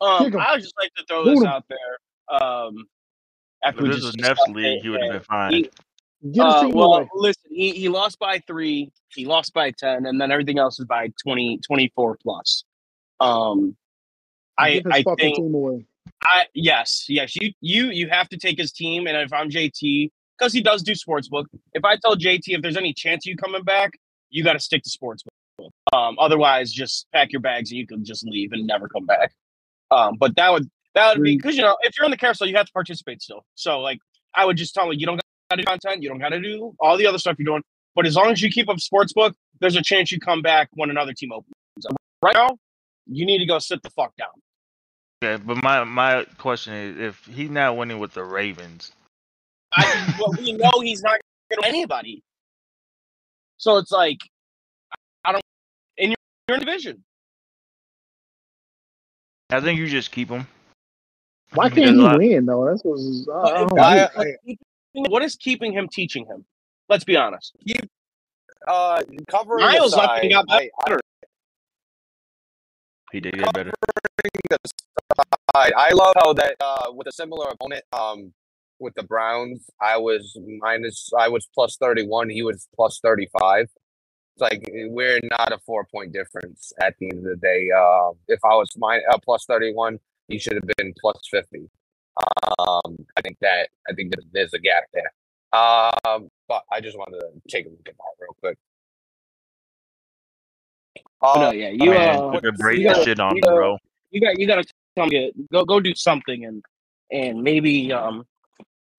Um, 0.00 0.34
I 0.40 0.52
would 0.54 0.62
just 0.62 0.74
like 0.80 0.92
to 0.96 1.04
throw 1.04 1.24
Boot 1.24 1.34
this 1.34 1.40
'em. 1.42 1.46
out 1.46 1.64
there. 1.68 2.40
Um, 2.42 2.86
after 3.62 3.86
If 3.86 3.92
this 3.92 4.04
was 4.04 4.14
discussed 4.14 4.40
Neff's 4.46 4.56
league, 4.56 4.82
he 4.82 4.88
would 4.88 5.02
have 5.02 5.12
been 5.12 5.22
fine. 5.22 5.52
he- 5.52 5.70
uh, 6.38 6.68
well, 6.68 6.94
away. 6.94 7.08
listen, 7.14 7.50
he, 7.50 7.70
he 7.70 7.88
lost 7.88 8.18
by 8.18 8.38
three, 8.46 8.92
he 9.08 9.24
lost 9.24 9.54
by 9.54 9.70
ten, 9.70 10.04
and 10.04 10.20
then 10.20 10.30
everything 10.30 10.58
else 10.58 10.78
is 10.78 10.84
by 10.84 11.10
20, 11.22 11.60
24 11.66 12.18
plus. 12.22 12.64
Um, 13.20 13.74
I 14.58 14.82
I 14.90 15.02
think 15.18 15.38
away. 15.38 15.86
I 16.22 16.44
yes 16.54 17.06
yes 17.08 17.34
you 17.36 17.52
you 17.60 17.86
you 17.86 18.08
have 18.08 18.28
to 18.28 18.36
take 18.36 18.58
his 18.58 18.72
team, 18.72 19.06
and 19.06 19.16
if 19.16 19.32
I'm 19.32 19.48
JT, 19.48 20.10
because 20.38 20.52
he 20.52 20.60
does 20.60 20.82
do 20.82 20.92
sportsbook. 20.92 21.46
If 21.72 21.84
I 21.84 21.96
tell 21.96 22.16
JT 22.16 22.42
if 22.48 22.60
there's 22.62 22.76
any 22.76 22.92
chance 22.92 23.26
of 23.26 23.30
you 23.30 23.36
coming 23.36 23.62
back, 23.62 23.98
you 24.28 24.44
got 24.44 24.54
to 24.54 24.60
stick 24.60 24.82
to 24.82 24.90
sportsbook. 24.90 25.70
Um, 25.94 26.16
otherwise, 26.18 26.72
just 26.72 27.06
pack 27.12 27.32
your 27.32 27.40
bags 27.40 27.70
and 27.70 27.78
you 27.78 27.86
can 27.86 28.04
just 28.04 28.24
leave 28.26 28.52
and 28.52 28.66
never 28.66 28.88
come 28.88 29.06
back. 29.06 29.32
Um, 29.90 30.16
but 30.18 30.36
that 30.36 30.52
would 30.52 30.70
that 30.94 31.16
would 31.16 31.22
be 31.22 31.34
mm. 31.34 31.38
because 31.38 31.56
you 31.56 31.62
know 31.62 31.76
if 31.82 31.96
you're 31.96 32.04
on 32.04 32.10
the 32.10 32.16
carousel, 32.16 32.46
you 32.46 32.56
have 32.56 32.66
to 32.66 32.72
participate 32.72 33.22
still. 33.22 33.44
So 33.54 33.80
like 33.80 33.98
I 34.34 34.44
would 34.44 34.56
just 34.56 34.74
tell 34.74 34.90
him 34.90 34.98
you 34.98 35.06
don't 35.06 35.16
got 35.16 35.56
to 35.56 35.62
do 35.62 35.64
content, 35.64 36.02
you 36.02 36.08
don't 36.08 36.18
got 36.18 36.30
to 36.30 36.40
do 36.40 36.74
all 36.80 36.96
the 36.96 37.06
other 37.06 37.18
stuff 37.18 37.36
you're 37.38 37.46
doing. 37.46 37.62
But 37.94 38.06
as 38.06 38.16
long 38.16 38.30
as 38.30 38.40
you 38.40 38.50
keep 38.50 38.68
up 38.68 38.76
sportsbook, 38.76 39.34
there's 39.60 39.76
a 39.76 39.82
chance 39.82 40.12
you 40.12 40.20
come 40.20 40.42
back 40.42 40.68
when 40.72 40.90
another 40.90 41.12
team 41.12 41.32
opens. 41.32 41.52
up. 41.86 41.96
Right 42.22 42.34
now, 42.34 42.56
you 43.06 43.26
need 43.26 43.38
to 43.38 43.46
go 43.46 43.58
sit 43.58 43.82
the 43.82 43.90
fuck 43.90 44.14
down. 44.16 44.28
Okay, 45.22 45.42
but 45.44 45.62
my 45.62 45.84
my 45.84 46.24
question 46.38 46.72
is, 46.72 46.98
if 46.98 47.26
he's 47.26 47.50
not 47.50 47.76
winning 47.76 47.98
with 47.98 48.14
the 48.14 48.24
Ravens, 48.24 48.92
I, 49.72 50.14
well, 50.18 50.32
we 50.38 50.52
know 50.52 50.80
he's 50.80 51.02
not 51.02 51.18
going 51.50 51.62
to 51.62 51.68
anybody. 51.68 52.22
So 53.58 53.76
it's 53.76 53.90
like, 53.92 54.18
I 55.24 55.32
don't. 55.32 55.42
And 55.98 56.08
you're, 56.08 56.16
you're 56.48 56.58
in 56.58 56.64
division. 56.64 57.04
I 59.50 59.60
think 59.60 59.78
you 59.78 59.88
just 59.88 60.10
keep 60.12 60.30
him. 60.30 60.46
Why 61.54 61.68
can't 61.68 61.96
he 61.96 62.02
lot- 62.02 62.18
win 62.18 62.46
though? 62.46 62.64
That's 62.66 62.82
what's 62.84 63.26
I, 63.28 63.40
I 63.40 63.58
don't 63.66 63.78
I- 63.78 64.24
get. 64.44 64.58
What 64.92 65.22
is 65.22 65.36
keeping 65.36 65.72
him 65.72 65.88
teaching 65.88 66.26
him? 66.26 66.44
Let's 66.88 67.04
be 67.04 67.16
honest. 67.16 67.56
Uh, 68.66 69.02
covering 69.28 69.64
Miles 69.64 69.92
aside, 69.92 70.06
left 70.06 70.22
and 70.24 70.32
got 70.32 70.46
better. 70.48 71.00
He 73.12 73.20
did 73.20 73.38
get 73.38 73.52
better. 73.52 73.72
I, 75.54 75.70
I 75.76 75.90
love 75.92 76.14
how 76.16 76.32
that 76.34 76.56
uh, 76.60 76.92
with 76.92 77.06
a 77.06 77.12
similar 77.12 77.48
opponent, 77.48 77.84
um, 77.92 78.32
with 78.78 78.94
the 78.94 79.02
Browns, 79.02 79.68
I 79.80 79.96
was 79.96 80.36
minus, 80.58 81.10
I 81.18 81.28
was 81.28 81.48
plus 81.54 81.76
thirty 81.76 82.04
one. 82.06 82.28
He 82.28 82.42
was 82.42 82.68
plus 82.74 83.00
thirty 83.00 83.28
five. 83.38 83.68
It's 84.34 84.40
like 84.40 84.68
we're 84.72 85.20
not 85.22 85.52
a 85.52 85.58
four 85.58 85.84
point 85.84 86.12
difference 86.12 86.72
at 86.80 86.94
the 86.98 87.08
end 87.10 87.18
of 87.18 87.24
the 87.24 87.36
day. 87.36 87.68
Uh, 87.76 88.10
if 88.28 88.40
I 88.44 88.54
was 88.54 88.70
my 88.76 89.00
uh, 89.12 89.18
plus 89.18 89.44
thirty 89.44 89.72
one, 89.72 89.98
he 90.30 90.38
should 90.38 90.54
have 90.54 90.68
been 90.76 90.92
plus 91.00 91.20
fifty. 91.30 91.68
Um, 92.58 92.96
I 93.16 93.20
think 93.22 93.36
that 93.40 93.68
I 93.88 93.92
think 93.94 94.10
that 94.12 94.20
there's 94.32 94.52
a 94.54 94.58
gap 94.58 94.84
there. 94.92 95.12
Um, 95.52 96.28
but 96.48 96.62
I 96.72 96.80
just 96.80 96.96
wanted 96.96 97.18
to 97.20 97.26
take 97.48 97.66
a 97.66 97.68
look 97.70 97.80
at 97.88 97.94
that 97.96 98.14
real 98.20 98.36
quick. 98.40 98.58
Oh, 101.22 101.34
no, 101.40 101.48
Uh, 101.48 101.52
yeah, 101.52 101.68
you 101.68 101.90
Man, 101.90 102.16
uh, 102.18 102.40
took 102.40 102.56
break 102.56 102.78
you 102.78 102.84
gotta- 102.84 103.04
shit 103.04 103.20
on 103.20 103.32
you 103.36 103.38
him, 103.38 103.40
gotta- 103.42 103.54
bro. 103.56 103.78
you 104.10 104.20
got 104.20 104.38
you 104.38 104.46
got 104.46 104.56
to 104.64 104.72
tell 104.96 105.04
him 105.04 105.10
to 105.10 105.32
go 105.52 105.64
go 105.64 105.80
do 105.80 105.94
something 105.94 106.44
and 106.44 106.62
and 107.12 107.42
maybe 107.42 107.92
um 107.92 108.24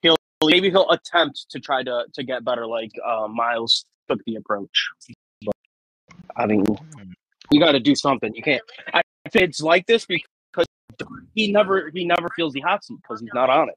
he'll 0.02 0.18
maybe 0.46 0.70
he'll 0.70 0.90
attempt 0.92 1.46
to 1.50 1.60
try 1.60 1.82
to 1.84 2.06
to 2.14 2.24
get 2.24 2.44
better 2.46 2.66
like 2.68 2.92
uh, 3.06 3.28
Miles 3.28 3.86
took 4.10 4.20
the 4.26 4.36
approach. 4.36 4.90
But, 5.46 5.56
I 6.36 6.46
mean, 6.46 6.64
you 7.52 7.60
got 7.60 7.72
to 7.74 7.80
do 7.80 7.96
something. 7.96 8.34
You 8.36 8.44
can't. 8.44 8.62
I, 8.94 9.02
if 9.26 9.36
it's 9.36 9.62
like 9.62 9.86
this 9.88 10.06
because 10.06 10.28
he 11.34 11.52
never 11.52 11.90
he 11.94 12.06
never 12.06 12.30
feels 12.36 12.54
the 12.54 12.62
hot 12.62 12.84
seat 12.84 12.98
because 13.02 13.22
he's 13.22 13.30
not 13.34 13.50
on 13.50 13.70
it. 13.70 13.76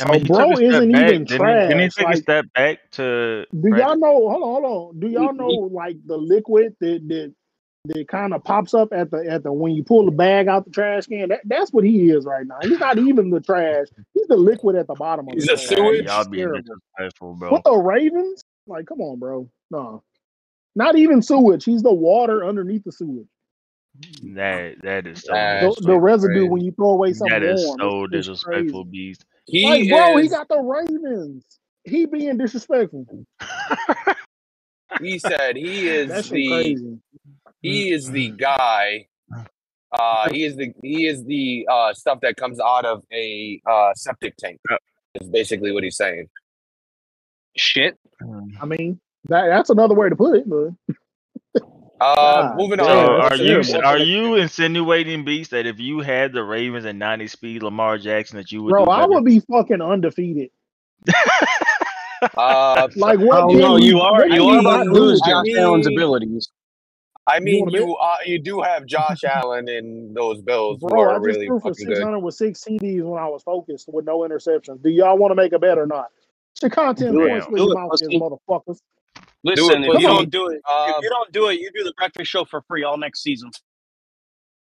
I 0.00 0.10
mean, 0.10 0.14
oh, 0.14 0.18
he 0.20 0.26
bro 0.28 0.38
took 0.50 0.52
a 0.52 0.56
step 0.56 0.68
isn't 0.74 0.92
back. 0.92 1.02
even 1.12 1.24
didn't, 1.24 1.28
he? 1.28 1.68
didn't 1.68 1.80
he 1.80 1.88
trash, 1.88 1.94
take 1.96 2.04
like- 2.06 2.14
a 2.14 2.18
step 2.22 2.44
back 2.54 2.78
to? 2.92 3.46
Do 3.52 3.70
Brad- 3.70 3.80
y'all 3.80 3.98
know? 3.98 4.28
Hold 4.30 4.42
on, 4.42 4.62
hold 4.62 4.64
on. 4.94 5.00
Do 5.00 5.06
y'all 5.08 5.32
know 5.34 5.46
like 5.46 5.96
the 6.06 6.16
liquid 6.16 6.74
that 6.80 7.00
that 7.08 7.34
that 7.86 8.08
kind 8.08 8.32
of 8.32 8.44
pops 8.44 8.74
up 8.74 8.92
at 8.92 9.10
the 9.10 9.26
at 9.28 9.42
the 9.42 9.52
when 9.52 9.72
you 9.72 9.82
pull 9.84 10.04
the 10.06 10.10
bag 10.12 10.48
out 10.48 10.64
the 10.64 10.70
trash 10.70 11.06
can? 11.06 11.28
That, 11.28 11.40
that's 11.44 11.72
what 11.72 11.84
he 11.84 12.10
is 12.10 12.24
right 12.24 12.46
now. 12.46 12.58
He's 12.62 12.78
not 12.78 12.96
even 12.98 13.30
the 13.30 13.40
trash. 13.40 13.86
He's 14.14 14.26
the 14.28 14.36
liquid 14.36 14.76
at 14.76 14.86
the 14.86 14.94
bottom 14.94 15.28
of 15.28 15.34
He's 15.34 15.46
the 15.46 15.54
a 15.54 15.56
trash. 15.56 15.68
sewage? 15.68 16.04
Y'all 16.06 16.24
being 16.28 16.52
disrespectful, 16.52 17.34
bro. 17.34 17.52
With 17.52 17.62
the 17.64 17.76
Ravens, 17.76 18.42
like, 18.66 18.86
come 18.86 19.00
on, 19.00 19.18
bro. 19.18 19.50
No, 19.70 20.02
not 20.74 20.96
even 20.96 21.22
sewage. 21.22 21.64
He's 21.64 21.82
the 21.82 21.92
water 21.92 22.44
underneath 22.44 22.84
the 22.84 22.92
sewage. 22.92 23.26
That 24.34 24.76
that 24.82 25.06
is 25.06 25.22
so 25.22 25.32
The, 25.34 25.82
the 25.82 25.98
residue 25.98 26.46
when 26.46 26.62
you 26.62 26.72
throw 26.72 26.90
away 26.90 27.12
something 27.12 27.40
that 27.40 27.42
is 27.42 27.64
warm. 27.64 27.80
so 27.80 28.04
it's, 28.04 28.28
it's 28.28 28.28
disrespectful, 28.28 28.84
crazy. 28.84 28.90
beast. 28.90 29.24
He 29.46 29.64
Like, 29.64 29.88
bro, 29.88 30.16
he 30.16 30.28
got 30.28 30.48
the 30.48 30.58
Ravens. 30.58 31.44
He 31.84 32.06
being 32.06 32.38
disrespectful. 32.38 33.06
he 35.00 35.18
said 35.18 35.56
he 35.56 35.88
is 35.88 36.08
That's 36.08 36.28
the 36.28 36.48
crazy. 36.48 36.98
he 37.60 37.90
is 37.92 38.10
the 38.10 38.30
guy. 38.30 39.06
Uh, 39.92 40.30
he 40.30 40.44
is 40.44 40.56
the 40.56 40.72
he 40.82 41.06
is 41.06 41.24
the 41.24 41.66
uh, 41.70 41.92
stuff 41.92 42.20
that 42.22 42.36
comes 42.36 42.60
out 42.60 42.84
of 42.84 43.04
a 43.12 43.60
uh, 43.66 43.92
septic 43.94 44.36
tank. 44.36 44.60
Is 45.20 45.28
basically 45.28 45.72
what 45.72 45.84
he's 45.84 45.96
saying. 45.96 46.28
Shit. 47.56 47.98
I 48.60 48.64
mean, 48.64 48.98
that, 49.28 49.48
that's 49.48 49.68
another 49.68 49.94
way 49.94 50.08
to 50.08 50.16
put 50.16 50.36
it. 50.36 50.48
But 50.48 50.70
Uh, 52.02 52.54
moving 52.56 52.80
damn, 52.80 52.84
So 52.84 53.20
are 53.20 53.36
you 53.36 53.62
are 53.84 53.98
you 53.98 54.36
insinuating, 54.36 55.24
beast, 55.24 55.52
that 55.52 55.66
if 55.66 55.80
you 55.80 56.00
had 56.00 56.32
the 56.32 56.44
Ravens 56.44 56.86
at 56.86 56.96
ninety 56.96 57.28
speed, 57.28 57.62
Lamar 57.62 57.98
Jackson, 57.98 58.38
that 58.38 58.52
you 58.52 58.62
would 58.64 58.70
bro, 58.70 58.84
do 58.84 58.90
I 58.90 59.06
would 59.06 59.24
be 59.24 59.40
fucking 59.40 59.82
undefeated. 59.82 60.50
Uh, 62.36 62.88
Like 62.96 63.20
what? 63.20 63.44
Oh 63.44 63.52
no, 63.52 63.76
you 63.78 64.00
are 64.00 64.28
you 64.28 64.48
are 64.48 64.60
about 64.60 64.84
to 64.84 64.90
lose 64.90 65.20
Josh 65.22 65.44
mean- 65.44 65.58
Allen's 65.58 65.86
abilities. 65.88 66.50
I 67.26 67.40
mean, 67.40 67.66
wanna 67.66 67.72
you 67.72 67.96
uh, 67.96 68.16
you 68.26 68.38
do 68.40 68.60
have 68.62 68.86
Josh 68.86 69.24
Allen 69.24 69.68
in 69.68 70.14
those 70.14 70.42
Bills 70.42 70.80
Bro, 70.80 71.08
I 71.08 71.18
just 71.24 71.40
really 71.40 71.46
threw 71.46 71.60
for 71.60 71.70
fucking 71.70 71.86
good. 71.86 71.96
600 71.96 72.20
with 72.20 72.34
six 72.34 72.64
TDs 72.64 73.02
when 73.04 73.22
I 73.22 73.28
was 73.28 73.42
focused 73.42 73.88
with 73.92 74.04
no 74.06 74.20
interceptions. 74.20 74.82
Do 74.82 74.90
y'all 74.90 75.18
want 75.18 75.32
to 75.32 75.36
make 75.36 75.52
a 75.52 75.58
bet 75.58 75.78
or 75.78 75.86
not? 75.86 76.08
It's 76.54 76.62
your 76.62 76.70
content 76.70 77.20
points 77.22 77.46
Do 77.46 77.52
where 77.52 77.62
your 77.62 77.70
it, 77.72 77.72
mouth 77.72 77.92
motherfuckers. 78.18 78.80
Listen, 79.44 79.82
if 79.82 79.90
pussy. 79.92 80.02
you 80.02 80.08
don't 80.08 80.30
do 80.30 80.48
it, 80.48 80.60
Um, 80.70 80.90
if 80.90 81.02
you 81.02 81.10
don't 81.10 81.32
do 81.32 81.48
it, 81.48 81.60
you 81.60 81.70
do 81.74 81.82
the 81.84 81.92
breakfast 81.96 82.30
show 82.30 82.44
for 82.44 82.62
free 82.62 82.84
all 82.84 82.96
next 82.96 83.22
season. 83.22 83.50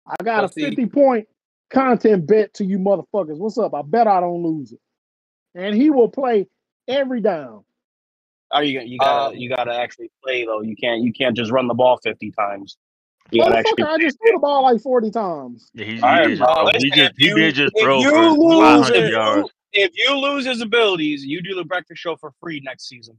I 0.07 0.15
got 0.23 0.41
Pussy. 0.41 0.63
a 0.63 0.67
50 0.69 0.85
point 0.87 1.27
content 1.69 2.25
bet 2.27 2.53
to 2.55 2.65
you 2.65 2.79
motherfuckers. 2.79 3.37
What's 3.37 3.57
up? 3.57 3.73
I 3.75 3.81
bet 3.83 4.07
I 4.07 4.19
don't 4.19 4.41
lose 4.43 4.71
it. 4.71 4.79
And 5.53 5.75
he 5.75 5.89
will 5.91 6.09
play 6.09 6.47
every 6.87 7.21
down. 7.21 7.63
Are 8.51 8.63
you 8.63 8.81
you 8.81 8.97
gotta 8.97 9.29
Um, 9.33 9.35
you 9.37 9.49
gotta 9.49 9.73
actually 9.73 10.09
play 10.23 10.45
though. 10.45 10.61
You 10.61 10.75
can't 10.75 11.01
you 11.03 11.13
can't 11.13 11.37
just 11.37 11.51
run 11.51 11.67
the 11.67 11.73
ball 11.73 11.97
fifty 12.03 12.31
times. 12.31 12.77
You 13.31 13.43
gotta 13.43 13.59
actually. 13.59 13.83
Motherfucker, 13.83 13.87
I 13.87 13.97
just 13.99 14.17
threw 14.17 14.31
the 14.33 14.39
ball 14.39 14.63
like 14.63 14.81
40 14.81 15.11
times. 15.11 15.71
Yeah, 15.73 15.85
he, 15.85 15.95
he 15.95 16.01
All 16.01 16.09
right, 16.09 16.27
just 16.27 16.41
bro. 16.41 16.67
he 16.79 16.89
just 16.89 17.11
he 17.17 17.27
you- 17.27 17.35
did 17.35 17.55
just 17.55 17.73
throw 17.79 18.01
for 18.03 18.09
lose 18.31 18.89
five 18.89 19.09
yards. 19.09 19.49
If 19.73 19.91
you 19.95 20.17
lose 20.17 20.45
his 20.45 20.59
abilities, 20.59 21.23
you 21.23 21.41
do 21.41 21.55
the 21.55 21.63
breakfast 21.63 22.01
show 22.01 22.17
for 22.17 22.33
free 22.41 22.59
next 22.61 22.89
season. 22.89 23.17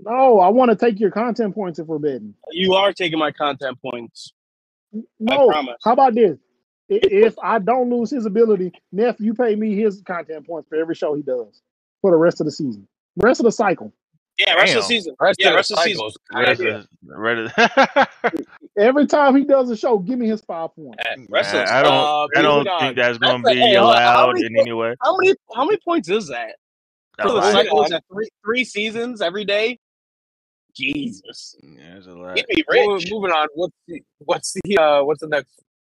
No, 0.00 0.38
I 0.40 0.48
want 0.48 0.70
to 0.70 0.76
take 0.76 1.00
your 1.00 1.10
content 1.10 1.54
points 1.54 1.78
if 1.78 1.86
we're 1.86 1.98
betting. 1.98 2.34
You 2.52 2.74
are 2.74 2.92
taking 2.92 3.18
my 3.18 3.32
content 3.32 3.78
points. 3.82 4.32
No, 5.18 5.48
promise. 5.48 5.76
how 5.84 5.92
about 5.92 6.14
this? 6.14 6.38
If 6.88 7.34
I 7.42 7.58
don't 7.58 7.90
lose 7.90 8.10
his 8.10 8.24
ability, 8.24 8.72
Neff, 8.92 9.16
you 9.20 9.34
pay 9.34 9.54
me 9.54 9.76
his 9.76 10.00
content 10.06 10.46
points 10.46 10.68
for 10.68 10.76
every 10.76 10.94
show 10.94 11.14
he 11.14 11.22
does 11.22 11.60
for 12.00 12.10
the 12.10 12.16
rest 12.16 12.40
of 12.40 12.46
the 12.46 12.50
season, 12.52 12.88
rest 13.16 13.40
of 13.40 13.44
the 13.44 13.52
cycle. 13.52 13.92
Yeah, 14.38 14.54
rest 14.54 14.76
of 14.76 14.82
the 14.82 14.86
season. 14.86 15.16
Rest 15.20 15.40
yeah, 15.40 15.48
of 15.48 15.54
rest 15.56 15.72
of 15.72 15.78
the 15.78 15.82
season. 15.82 16.10
Rest 16.32 16.60
of- 16.62 16.86
rest 17.02 17.58
of- 18.24 18.32
Every 18.78 19.06
time 19.06 19.34
he 19.36 19.42
does 19.44 19.68
a 19.68 19.76
show, 19.76 19.98
give 19.98 20.18
me 20.18 20.28
his 20.28 20.40
five 20.42 20.74
points. 20.76 21.02
Rest 21.28 21.54
of 21.54 21.68
I 21.68 21.82
don't 21.82 21.92
Uh, 21.92 22.28
I 22.36 22.42
don't 22.42 22.58
moving 22.64 22.78
think 22.78 22.96
that's 22.96 23.18
going 23.18 23.42
to 23.42 23.50
be 23.50 23.58
a- 23.58 23.62
hey, 23.62 23.74
how- 23.74 23.92
how 23.92 24.26
allowed 24.26 24.34
many 24.34 24.46
in 24.46 24.58
any 24.60 24.72
way. 24.72 24.94
How 25.02 25.16
many 25.16 25.34
how 25.54 25.64
many 25.64 25.78
points 25.84 26.08
is 26.08 26.28
that 26.28 26.54
for 27.20 27.32
the 27.32 27.52
cycle? 27.52 27.82
Is 27.82 27.90
that 27.90 28.04
three 28.10 28.28
three 28.44 28.64
seasons 28.64 29.20
every 29.20 29.44
day? 29.44 29.78
Jesus, 30.78 31.56
Yeah, 31.62 31.94
that's 31.94 32.06
a 32.06 32.12
lot. 32.12 32.36
get 32.36 32.46
me 32.48 32.62
Mo- 32.70 32.94
rich. 32.94 33.08
moving 33.10 33.30
on. 33.32 33.48
What's 33.54 33.74
the 33.88 34.02
what's 34.18 34.54
the 34.64 34.78
uh 34.78 35.04
what's 35.04 35.20
the 35.20 35.28
next 35.28 35.52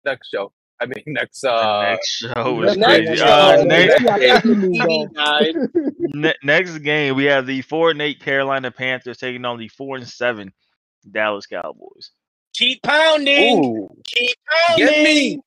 next 0.05 0.29
show? 0.29 0.51
I 0.79 0.85
mean 0.87 1.03
next 1.07 1.43
uh 1.43 1.81
next 1.91 2.09
show 2.09 2.61
The 2.61 2.71
is 2.71 2.77
next 2.77 3.05
crazy. 3.05 3.15
show, 3.17 3.25
Uh, 3.25 3.55
man, 3.65 3.67
next, 3.67 4.01
yeah, 4.01 4.13
I 4.35 4.39
think 4.39 4.43
he 4.43 4.55
moved 4.55 4.75
TV 4.81 5.07
on. 5.07 5.13
died. 5.13 5.55
ne- 5.99 6.35
next 6.43 6.77
game 6.79 7.15
we 7.15 7.25
have 7.25 7.45
the 7.45 7.61
four 7.61 7.91
and 7.91 8.01
eight 8.01 8.19
Carolina 8.19 8.71
Panthers 8.71 9.17
taking 9.17 9.45
on 9.45 9.59
the 9.59 9.67
four 9.67 9.97
and 9.97 10.07
seven 10.07 10.51
Dallas 11.09 11.45
Cowboys. 11.45 12.11
Keep 12.55 12.81
pounding. 12.83 13.59
ooh, 13.59 13.87
Keep 14.05 14.35
Give 14.77 14.87
pounding. 14.89 15.03
me 15.03 15.39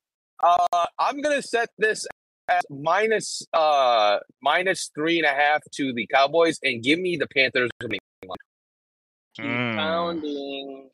uh 0.42 0.86
I'm 0.98 1.20
gonna 1.20 1.42
set 1.42 1.68
this 1.78 2.06
at 2.48 2.62
minus 2.70 3.42
uh 3.54 4.18
minus 4.42 4.90
three 4.94 5.18
and 5.18 5.26
a 5.26 5.30
half 5.32 5.62
to 5.72 5.92
the 5.94 6.06
Cowboys 6.12 6.58
and 6.62 6.82
give 6.82 6.98
me 6.98 7.16
the 7.16 7.26
Panthers 7.26 7.70
winning. 7.82 7.98
Keep 9.36 9.44
Mm. 9.46 9.76
pounding. 9.76 10.90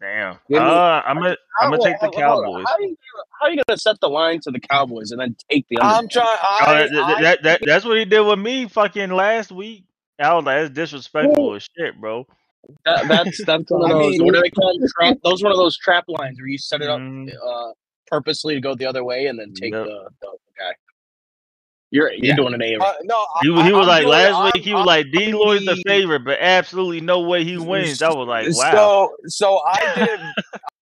Damn. 0.00 0.38
Uh, 0.54 1.02
I'm 1.04 1.16
gonna 1.16 1.36
I'm 1.60 1.70
gonna 1.70 1.82
take 1.82 1.98
the 2.00 2.06
hold 2.06 2.14
on, 2.16 2.22
hold 2.22 2.46
on. 2.46 2.64
Cowboys. 2.64 2.64
How 2.68 2.74
are, 2.74 2.80
you, 2.82 2.96
how 3.40 3.46
are 3.46 3.50
you 3.50 3.62
gonna 3.66 3.78
set 3.78 4.00
the 4.00 4.08
line 4.08 4.40
to 4.42 4.50
the 4.52 4.60
Cowboys 4.60 5.10
and 5.10 5.20
then 5.20 5.36
take 5.50 5.66
the 5.68 5.78
under? 5.78 5.94
I'm 5.96 6.08
trying 6.08 6.26
I, 6.40 6.74
that, 6.82 6.90
that, 6.92 7.04
I, 7.04 7.22
that, 7.22 7.42
that- 7.42 7.60
that's 7.66 7.84
what 7.84 7.98
he 7.98 8.04
did 8.04 8.20
with 8.20 8.38
me 8.38 8.68
fucking 8.68 9.10
last 9.10 9.50
week. 9.50 9.84
I 10.20 10.34
was 10.34 10.44
like, 10.44 10.60
that's 10.62 10.70
disrespectful 10.74 11.54
as 11.56 11.68
shit, 11.76 12.00
bro. 12.00 12.26
That, 12.84 13.08
that's 13.08 13.44
that's 13.46 13.70
one 13.70 13.90
of 13.90 13.96
I 13.96 14.00
those. 14.00 14.12
mean- 14.12 14.24
what 14.24 14.34
do 14.34 14.40
they 14.42 14.50
call 14.50 14.78
them? 14.78 14.88
Trap. 14.98 15.16
Those 15.24 15.42
one 15.42 15.52
of 15.52 15.58
those 15.58 15.76
trap 15.76 16.04
lines 16.08 16.38
where 16.40 16.48
you 16.48 16.58
set 16.58 16.80
it 16.80 16.88
up 16.88 17.00
Mm, 17.00 17.28
uh, 17.44 17.72
purposely 18.06 18.54
to 18.54 18.60
go 18.60 18.74
the 18.76 18.86
other 18.86 19.04
way 19.04 19.26
and 19.26 19.38
then 19.38 19.52
take 19.52 19.72
Yep. 19.72 19.84
the, 19.84 20.08
the 20.22 20.28
guy. 20.58 20.74
You're 21.90 22.12
you're 22.12 22.18
Yeah. 22.26 22.36
doing 22.36 22.54
an 22.54 22.62
A. 22.62 22.76
uh, 22.76 22.92
no, 23.02 23.24
He, 23.42 23.50
I, 23.54 23.66
he 23.66 23.72
was 23.72 23.82
I'm 23.82 23.88
like 23.88 24.02
doing- 24.02 24.08
last 24.12 24.34
I'm- 24.34 24.50
week. 24.54 24.64
He 24.64 24.72
was 24.74 24.80
I'm 24.80 24.86
like 24.86 25.06
D. 25.12 25.32
Lloyd's 25.32 25.64
the 25.64 25.74
the- 25.74 25.82
favorite, 25.86 26.24
but 26.24 26.38
absolutely 26.40 27.00
no 27.00 27.20
way 27.20 27.44
he 27.44 27.56
wins. 27.56 28.02
I 28.02 28.08
was 28.12 28.28
like, 28.28 28.46
wow. 28.52 28.72
So 28.72 29.16
so 29.26 29.60
I 29.66 29.94
did. 29.96 30.20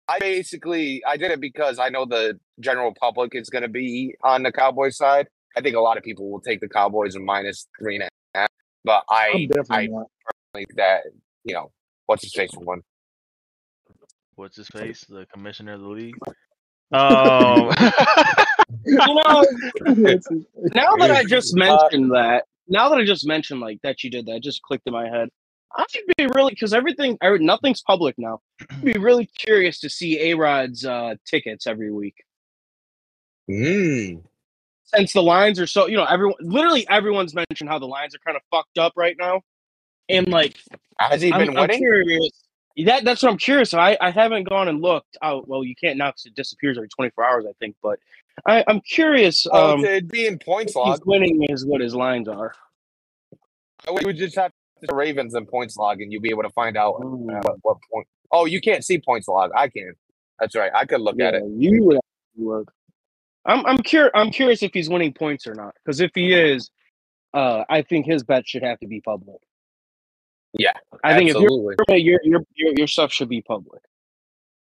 I 0.08 0.18
basically 0.18 1.02
I 1.06 1.16
did 1.16 1.30
it 1.30 1.40
because 1.40 1.78
I 1.78 1.88
know 1.90 2.04
the 2.04 2.38
general 2.60 2.94
public 2.98 3.34
is 3.34 3.48
going 3.50 3.62
to 3.62 3.68
be 3.68 4.14
on 4.24 4.42
the 4.42 4.50
Cowboys 4.50 4.96
side. 4.96 5.28
I 5.56 5.60
think 5.60 5.76
a 5.76 5.80
lot 5.80 5.96
of 5.98 6.02
people 6.02 6.30
will 6.30 6.40
take 6.40 6.60
the 6.60 6.68
Cowboys 6.68 7.14
and 7.14 7.24
minus 7.24 7.66
three 7.78 7.96
and 7.96 8.04
a 8.04 8.08
half. 8.38 8.48
But 8.84 9.04
I'm 9.10 9.36
I 9.36 9.44
definitely 9.46 9.74
I 9.76 9.86
not. 9.88 10.06
think 10.54 10.74
that 10.76 11.02
you 11.44 11.54
know 11.54 11.70
what's 12.06 12.22
his 12.24 12.32
face 12.32 12.50
one. 12.54 12.80
What's 14.34 14.56
his 14.56 14.68
face? 14.68 15.04
The 15.08 15.26
commissioner 15.32 15.74
of 15.74 15.80
the 15.80 15.88
league. 15.88 16.16
Um, 16.92 17.70
You 18.88 18.96
know, 18.96 19.44
now 20.74 20.94
that 20.96 21.10
I 21.10 21.24
just 21.24 21.54
Uh, 21.54 21.58
mentioned 21.58 22.10
that, 22.12 22.44
now 22.68 22.88
that 22.88 22.98
I 22.98 23.04
just 23.04 23.26
mentioned 23.26 23.60
like 23.60 23.80
that 23.82 24.02
you 24.02 24.10
did 24.10 24.26
that, 24.26 24.36
it 24.36 24.42
just 24.42 24.62
clicked 24.62 24.86
in 24.86 24.92
my 24.92 25.08
head. 25.08 25.28
I'd 25.76 25.84
be 26.16 26.26
really 26.34 26.50
because 26.52 26.72
everything, 26.72 27.18
er, 27.22 27.38
nothing's 27.38 27.82
public 27.82 28.14
now. 28.18 28.40
I'd 28.70 28.82
be 28.84 28.92
really 28.98 29.26
curious 29.26 29.78
to 29.80 29.90
see 29.90 30.30
A 30.30 30.34
Rod's 30.34 30.84
uh, 30.84 31.14
tickets 31.26 31.66
every 31.66 31.92
week. 31.92 32.14
Mm. 33.50 34.24
since 34.84 35.14
the 35.14 35.22
lines 35.22 35.58
are 35.58 35.66
so 35.66 35.86
you 35.86 35.96
know 35.96 36.04
everyone 36.04 36.36
literally 36.40 36.86
everyone's 36.90 37.34
mentioned 37.34 37.70
how 37.70 37.78
the 37.78 37.86
lines 37.86 38.14
are 38.14 38.18
kind 38.18 38.36
of 38.36 38.42
fucked 38.50 38.76
up 38.76 38.92
right 38.94 39.16
now 39.18 39.40
and 40.10 40.28
like 40.28 40.58
Has 41.00 41.22
he 41.22 41.32
I'm, 41.32 41.40
been 41.46 41.56
I'm 41.56 41.62
winning? 41.62 41.78
curious 41.78 42.30
that 42.86 43.04
that's 43.04 43.22
what 43.22 43.30
i'm 43.32 43.38
curious 43.38 43.74
I, 43.74 43.96
I 44.00 44.10
haven't 44.10 44.48
gone 44.48 44.68
and 44.68 44.80
looked 44.82 45.16
out 45.22 45.48
well 45.48 45.64
you 45.64 45.74
can't 45.76 45.98
now 45.98 46.10
because 46.10 46.26
it 46.26 46.34
disappears 46.34 46.78
every 46.78 46.88
24 46.88 47.24
hours 47.24 47.44
i 47.48 47.52
think 47.60 47.76
but 47.82 47.98
I, 48.46 48.64
i'm 48.68 48.80
curious 48.82 49.46
Oh, 49.50 49.74
um 49.74 49.84
it'd 49.84 50.08
be 50.08 50.26
in 50.26 50.38
points 50.38 50.72
if 50.76 50.82
he's 50.84 51.00
log. 51.00 51.06
winning 51.06 51.44
is 51.50 51.66
what 51.66 51.80
his 51.80 51.94
lines 51.94 52.28
are 52.28 52.54
We 53.92 54.04
would 54.04 54.16
just 54.16 54.36
have 54.36 54.52
the 54.82 54.94
Ravens 54.94 55.34
and 55.34 55.48
points 55.48 55.76
log, 55.76 56.00
and 56.00 56.12
you'll 56.12 56.22
be 56.22 56.30
able 56.30 56.44
to 56.44 56.50
find 56.50 56.76
out 56.76 56.94
Mm. 57.00 57.36
uh, 57.36 57.40
what, 57.42 57.56
what 57.62 57.76
point. 57.92 58.06
Oh, 58.32 58.46
you 58.46 58.60
can't 58.60 58.84
see 58.84 58.98
points 59.00 59.28
log. 59.28 59.50
I 59.56 59.68
can. 59.68 59.92
That's 60.40 60.54
right. 60.56 60.70
I 60.74 60.84
could 60.86 61.00
look 61.00 61.20
at 61.20 61.34
it. 61.34 61.42
you 61.56 61.84
would 61.84 61.96
have 61.96 62.02
to 62.38 62.48
look. 62.48 62.72
i'm 63.46 63.64
i'm 63.66 63.78
curious 63.78 64.12
i'm 64.14 64.30
curious 64.30 64.62
if 64.62 64.72
he's 64.74 64.88
winning 64.88 65.12
points 65.12 65.46
or 65.46 65.54
not 65.54 65.74
because 65.84 66.00
if 66.00 66.10
he 66.14 66.32
is 66.34 66.70
uh 67.34 67.64
i 67.70 67.82
think 67.82 68.06
his 68.06 68.22
bet 68.24 68.46
should 68.48 68.62
have 68.62 68.78
to 68.80 68.86
be 68.88 69.00
public 69.00 69.38
Yeah, 70.54 70.72
i 71.04 71.14
think 71.14 71.30
if 71.30 71.36
you're 71.36 71.96
your, 71.98 72.20
your 72.24 72.40
your 72.56 72.72
your 72.78 72.86
stuff 72.86 73.12
should 73.12 73.28
be 73.28 73.42
public 73.42 73.82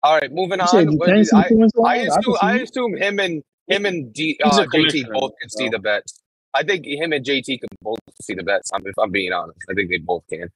All 0.03 0.15
right, 0.17 0.31
moving 0.31 0.59
on. 0.61 0.67
said 0.67 0.89
What 0.91 1.07
can't 1.07 1.17
did- 1.19 1.27
see 1.27 1.35
I, 1.37 1.41
I 1.41 1.47
line? 1.49 1.71
I 1.85 1.95
assume 2.17 2.35
I 2.41 2.53
assume 2.59 2.97
him 2.97 3.19
and 3.19 3.43
him 3.67 3.85
and 3.85 4.13
D, 4.13 4.39
uh, 4.43 4.49
JT 4.65 5.11
both 5.11 5.33
can 5.41 5.49
see 5.49 5.69
the 5.69 5.79
bets. 5.79 6.21
I 6.53 6.63
think 6.63 6.85
him 6.85 7.11
and 7.13 7.23
JT 7.25 7.59
can 7.59 7.69
both 7.81 7.99
see 8.21 8.33
the 8.33 8.43
bets. 8.43 8.71
I'm, 8.73 8.85
if 8.87 8.97
I'm 8.97 9.11
being 9.11 9.33
honest, 9.33 9.59
I 9.69 9.73
think 9.73 9.89
they 9.89 9.97
both 9.97 10.23
can. 10.29 10.49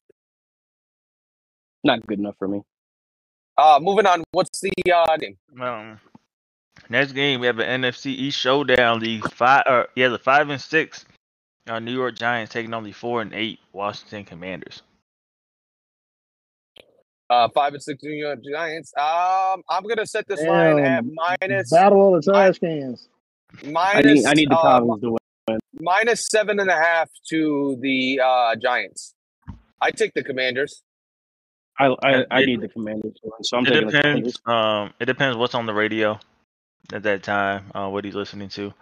not 1.84 2.05
good 2.07 2.19
enough 2.19 2.36
for 2.39 2.47
me 2.47 2.61
Uh, 3.57 3.80
moving 3.82 4.05
on. 4.05 4.24
What's 4.32 4.61
the 4.61 4.72
uh, 4.93 5.17
name? 5.17 5.38
um, 5.61 5.99
next 6.89 7.11
game 7.13 7.39
we 7.41 7.47
have 7.47 7.59
an 7.59 7.82
NFC 7.82 8.07
East 8.07 8.39
showdown. 8.39 8.99
The 8.99 9.19
five, 9.34 9.63
or 9.67 9.88
yeah, 9.95 10.07
the 10.09 10.19
five 10.19 10.49
and 10.49 10.61
six 10.61 11.05
Uh, 11.67 11.80
New 11.80 11.93
York 11.93 12.15
Giants 12.15 12.51
taking 12.53 12.74
on 12.74 12.84
the 12.84 12.91
four 12.91 13.22
and 13.22 13.34
eight 13.34 13.59
Washington 13.74 14.24
Commanders. 14.26 14.82
Uh, 17.32 17.47
five 17.55 17.73
and 17.73 17.82
six 17.82 18.03
New 18.03 18.11
York 18.11 18.39
Giants. 18.43 18.91
Um, 18.97 19.63
I'm 19.69 19.84
gonna 19.88 20.05
set 20.05 20.27
this 20.27 20.41
line 20.43 20.79
at 20.79 21.05
minus 21.41 21.69
Battle 21.71 22.13
of 22.15 22.23
the 22.25 22.32
trash 22.32 22.59
cans. 22.59 23.07
minus. 23.63 23.95
I 23.95 24.01
need 24.01 24.25
I 24.25 24.34
need 24.34 24.49
the 24.49 24.57
uh, 24.57 24.61
Cowboys 24.79 25.01
to 25.01 25.17
win. 25.47 25.59
minus 25.79 26.27
seven 26.29 26.59
and 26.59 26.69
a 26.69 26.75
half 26.75 27.09
to 27.29 27.77
the 27.82 28.19
uh, 28.23 28.55
Giants. 28.57 29.13
I 29.79 29.91
take 29.91 30.13
the 30.13 30.23
Commanders. 30.23 30.84
I 31.79 31.86
I, 32.03 32.25
I 32.29 32.41
It- 32.41 32.45
need 32.47 32.61
the 32.61 32.67
Commanders 32.67 33.13
so 33.43 33.57
I'm 33.57 33.65
it 33.65 33.69
taking 33.69 33.86
the 33.88 33.91
depends. 33.93 34.38
Commanders. 34.38 34.89
Um, 34.89 34.93
it 34.99 35.05
depends 35.05 35.38
what's 35.38 35.55
on 35.55 35.65
the 35.65 35.73
radio 35.73 36.19
at 36.91 37.03
that 37.03 37.23
time. 37.23 37.71
Uh, 37.73 37.88
what 37.89 38.03
he's 38.03 38.13
listening 38.15 38.49
to. 38.49 38.73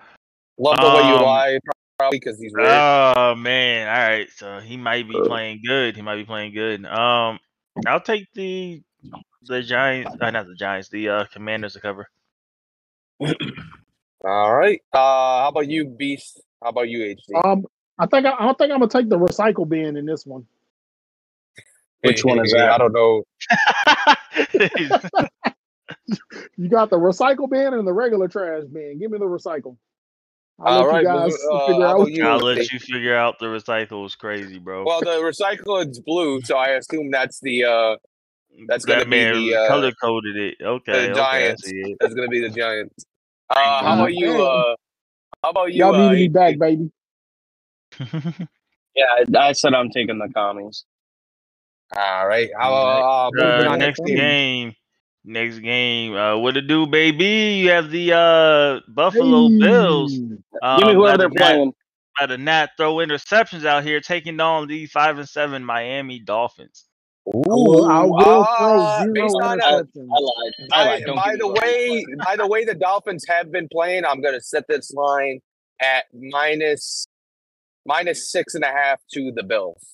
Love 0.57 0.75
the 0.77 0.87
way 0.89 1.07
you 1.07 1.15
Um, 1.17 1.21
lie, 1.21 1.59
probably 1.99 2.19
because 2.19 2.39
he's 2.39 2.51
weird. 2.53 2.67
Oh 2.67 3.35
man! 3.35 3.87
All 3.87 4.09
right, 4.09 4.27
so 4.35 4.59
he 4.59 4.75
might 4.75 5.07
be 5.07 5.15
playing 5.23 5.61
good. 5.65 5.95
He 5.95 6.01
might 6.01 6.15
be 6.17 6.25
playing 6.25 6.53
good. 6.53 6.83
Um, 6.85 7.39
I'll 7.87 8.01
take 8.01 8.31
the 8.33 8.81
the 9.43 9.61
Giants. 9.63 10.15
Uh, 10.19 10.31
not 10.31 10.47
the 10.47 10.55
Giants. 10.55 10.89
The 10.89 11.09
uh, 11.09 11.25
Commanders 11.31 11.73
to 11.73 11.79
cover. 11.79 12.09
All 14.25 14.55
right. 14.55 14.81
Uh, 14.93 14.97
how 15.43 15.49
about 15.49 15.67
you, 15.69 15.85
Beast? 15.85 16.41
How 16.61 16.69
about 16.69 16.89
you, 16.89 16.99
HD? 16.99 17.43
Um, 17.43 17.65
I 17.97 18.05
think 18.07 18.25
I, 18.25 18.31
I 18.31 18.53
think 18.53 18.71
I'm 18.71 18.79
gonna 18.79 18.87
take 18.87 19.09
the 19.09 19.17
recycle 19.19 19.67
bin 19.67 19.97
in 19.97 20.05
this 20.05 20.25
one. 20.25 20.45
Which 22.01 22.23
one 22.23 22.43
is 22.45 22.51
that? 22.53 22.71
I 22.71 22.77
don't 22.77 22.93
know. 22.93 23.23
You 26.57 26.69
got 26.69 26.89
the 26.89 26.97
recycle 26.97 27.49
bin 27.49 27.73
and 27.73 27.87
the 27.87 27.93
regular 27.93 28.27
trash 28.27 28.63
bin. 28.71 28.99
Give 28.99 29.11
me 29.11 29.17
the 29.17 29.25
recycle. 29.25 29.77
I'll 30.61 30.79
All 30.79 30.87
let 30.87 31.01
you 31.01 31.07
guys 31.07 31.37
well, 31.49 31.57
uh, 31.57 31.67
figure 31.67 31.83
how 31.83 31.89
out. 31.89 31.95
about 31.95 31.99
what 31.99 32.11
you? 32.11 32.23
I'll 32.25 32.37
let 32.39 32.71
you 32.71 32.79
figure 32.79 33.15
out 33.15 33.39
the 33.39 33.45
recycle 33.45 34.05
is 34.05 34.15
crazy, 34.15 34.59
bro. 34.59 34.83
Well, 34.83 34.99
the 35.01 35.17
recycle 35.21 35.87
is 35.87 35.99
blue, 35.99 36.41
so 36.41 36.57
I 36.57 36.69
assume 36.69 37.11
that's 37.11 37.39
the 37.41 37.65
uh, 37.65 37.95
that's 38.67 38.85
gonna 38.85 38.99
that 38.99 39.05
be 39.05 39.09
man 39.09 39.33
the, 39.33 39.55
uh, 39.55 39.67
color 39.67 39.91
coded 40.01 40.35
it. 40.35 40.55
Okay, 40.61 40.91
okay, 40.91 41.11
I 41.13 41.15
Giants. 41.15 41.63
see 41.63 41.95
that's 41.99 42.13
gonna 42.13 42.27
be 42.27 42.41
the 42.41 42.49
Giants. 42.49 43.05
Uh, 43.49 43.55
how 43.55 43.91
Uh, 43.91 43.95
about 43.95 44.13
you? 44.13 44.31
Uh, 44.41 44.75
how 45.43 45.49
about 45.51 45.71
you? 45.73 45.85
Y'all 45.85 45.95
uh, 45.95 46.11
need 46.11 46.29
me 46.29 46.29
HD? 46.29 46.33
back, 46.33 46.59
baby. 46.59 46.91
Yeah, 48.95 49.05
I, 49.39 49.49
I 49.49 49.51
said 49.53 49.73
I'm 49.73 49.89
taking 49.91 50.17
the 50.17 50.27
commies. 50.33 50.83
All 51.95 52.27
right. 52.27 52.49
How 52.57 52.73
uh, 52.73 53.29
Uh, 53.39 53.69
on 53.69 53.79
next 53.79 53.99
next 53.99 54.01
game? 54.01 54.73
Game. 55.25 55.33
Next 55.33 55.59
game. 55.59 56.15
Uh, 56.15 56.37
what 56.37 56.53
to 56.53 56.61
do, 56.61 56.87
baby? 56.87 57.61
You 57.63 57.71
have 57.71 57.89
the 57.91 58.13
uh, 58.13 58.79
Buffalo 58.91 59.49
Bills. 59.59 60.13
Hey. 60.13 60.37
Um, 60.61 60.79
Give 60.79 60.87
me 60.89 60.93
whoever 60.95 61.17
they're 61.17 61.29
playing. 61.29 61.73
by 62.19 62.25
the 62.27 62.37
Nat 62.37 62.71
throw 62.77 62.95
interceptions 62.95 63.65
out 63.65 63.83
here, 63.83 63.99
taking 64.01 64.39
on 64.39 64.67
the 64.67 64.85
five 64.87 65.17
and 65.17 65.27
seven 65.29 65.63
Miami 65.63 66.19
Dolphins. 66.19 66.85
I 67.27 67.31
will, 67.35 67.85
I 67.85 68.03
will 68.03 68.45
Uh, 68.47 68.57
throw 68.57 69.03
zero 69.03 69.13
based 69.13 69.35
on, 69.43 69.59
interceptions. 69.59 70.07
I 70.11 70.19
lied. 70.19 70.53
I 70.59 70.67
By, 70.69 70.85
lied. 70.85 71.03
Don't 71.05 71.15
by 71.15 71.35
the 71.37 71.47
way, 71.47 72.05
they're 72.07 72.17
by 72.25 72.35
the 72.37 72.47
way, 72.47 72.65
the 72.65 72.73
Dolphins 72.75 73.25
have 73.27 73.51
been 73.51 73.67
playing. 73.71 74.03
I'm 74.05 74.21
going 74.21 74.33
to 74.33 74.41
set 74.41 74.67
this 74.67 74.91
line 74.91 75.39
at 75.81 76.05
minus 76.13 77.07
minus 77.85 78.31
six 78.31 78.55
and 78.55 78.63
a 78.63 78.67
half 78.67 78.99
to 79.13 79.31
the 79.35 79.43
Bills. 79.43 79.85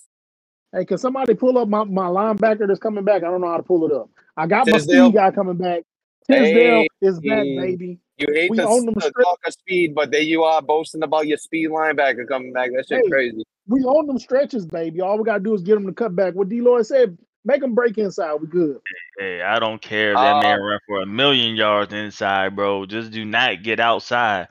Hey, 0.73 0.86
can 0.86 0.97
somebody 0.97 1.34
pull 1.36 1.57
up 1.57 1.67
my, 1.67 1.84
my 1.84 2.07
linebacker 2.07 2.67
that's 2.67 2.80
coming 2.80 3.03
back? 3.05 3.23
I 3.23 3.28
don't 3.28 3.41
know 3.41 3.47
how 3.49 3.57
to 3.57 3.63
pull 3.63 3.86
it 3.86 3.93
up. 3.93 4.09
I 4.38 4.47
got 4.47 4.67
my 4.69 4.77
speed 4.77 5.13
guy 5.13 5.31
coming 5.31 5.57
back. 5.57 5.83
Tisdale 6.29 6.81
Hey. 6.81 6.88
is 7.01 7.19
back, 7.19 7.43
baby. 7.43 7.99
You 8.17 8.27
hate 8.33 8.49
We 8.49 8.57
the, 8.57 8.67
own 8.67 8.86
them 8.86 8.95
the 8.95 9.01
strip- 9.01 9.23
talk 9.23 9.39
of 9.45 9.53
speed, 9.53 9.93
but 9.93 10.09
there 10.11 10.21
you 10.21 10.43
are 10.43 10.61
boasting 10.61 11.03
about 11.03 11.27
your 11.27 11.38
speed 11.38 11.69
linebacker 11.69 12.27
coming 12.27 12.51
back. 12.53 12.71
That 12.71 12.88
shit 12.88 13.01
Hey. 13.03 13.09
crazy. 13.09 13.43
We 13.67 13.83
own 13.83 14.07
them 14.07 14.19
stretches, 14.19 14.65
baby. 14.65 15.01
All 15.01 15.17
we 15.17 15.23
gotta 15.23 15.43
do 15.43 15.53
is 15.53 15.61
get 15.61 15.75
them 15.75 15.86
to 15.88 15.93
cut 15.93 16.15
back. 16.15 16.33
What 16.33 16.49
D. 16.49 16.61
Lloyd 16.61 16.86
said, 16.86 17.17
make 17.45 17.61
them 17.61 17.73
break 17.75 17.97
inside. 17.97 18.36
We 18.36 18.47
good. 18.47 18.79
Hey, 19.19 19.41
I 19.41 19.59
don't 19.59 19.81
care 19.81 20.11
if 20.11 20.17
that 20.17 20.41
man 20.41 20.59
Uh, 20.59 20.63
run 20.63 20.79
for 20.88 21.01
a 21.01 21.05
million 21.05 21.55
yards 21.55 21.93
inside, 21.93 22.55
bro. 22.55 22.86
Just 22.86 23.11
do 23.11 23.25
not 23.25 23.63
get 23.63 23.79
outside. 23.79 24.47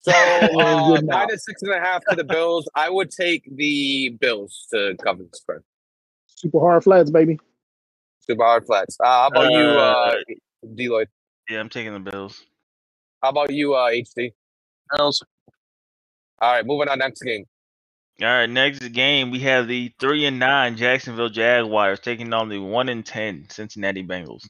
So 0.00 0.12
uh, 0.58 0.96
good 0.96 1.04
now. 1.06 1.18
minus 1.18 1.44
six 1.44 1.62
and 1.62 1.72
a 1.72 1.78
half 1.80 2.02
to 2.10 2.16
the 2.16 2.24
Bills. 2.24 2.68
I 2.74 2.90
would 2.90 3.10
take 3.10 3.44
the 3.56 4.10
Bills 4.20 4.66
to 4.72 4.96
cover 5.02 5.22
the 5.22 5.36
spread. 5.36 5.60
Super 6.26 6.58
hard 6.60 6.82
flats, 6.84 7.10
baby. 7.10 7.38
Super 8.30 8.44
hard 8.44 8.64
flats. 8.64 8.96
Uh, 9.00 9.06
how 9.06 9.26
about 9.26 9.50
you, 9.50 9.58
uh, 9.58 10.12
Uh, 10.14 10.14
Deloitte? 10.64 11.06
Yeah, 11.48 11.58
I'm 11.58 11.68
taking 11.68 11.92
the 11.92 11.98
Bills. 11.98 12.44
How 13.20 13.30
about 13.30 13.50
you, 13.52 13.74
uh, 13.74 13.90
HD? 13.90 14.32
Bills. 14.96 15.20
All 16.40 16.52
right, 16.52 16.64
moving 16.64 16.88
on 16.88 17.00
next 17.00 17.22
game. 17.22 17.44
All 18.22 18.28
right, 18.28 18.46
next 18.48 18.86
game 18.92 19.32
we 19.32 19.40
have 19.40 19.66
the 19.66 19.92
three 19.98 20.26
and 20.26 20.38
nine 20.38 20.76
Jacksonville 20.76 21.28
Jaguars 21.28 21.98
taking 21.98 22.32
on 22.32 22.48
the 22.48 22.58
one 22.58 22.88
and 22.88 23.04
ten 23.04 23.48
Cincinnati 23.50 24.04
Bengals. 24.04 24.46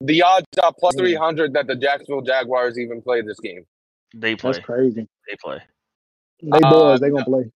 The 0.00 0.22
odds 0.22 0.46
are 0.62 0.72
300 0.96 1.52
that 1.52 1.66
the 1.66 1.76
Jacksonville 1.76 2.22
Jaguars 2.22 2.78
even 2.78 3.02
play 3.02 3.20
this 3.20 3.40
game. 3.40 3.66
They 4.14 4.36
play. 4.36 4.52
That's 4.52 4.64
crazy. 4.64 5.06
They 5.28 5.36
play. 5.44 5.60
They 6.40 6.60
Uh, 6.62 6.70
boys, 6.70 7.00
they 7.00 7.10
gonna 7.10 7.24
play. 7.26 7.50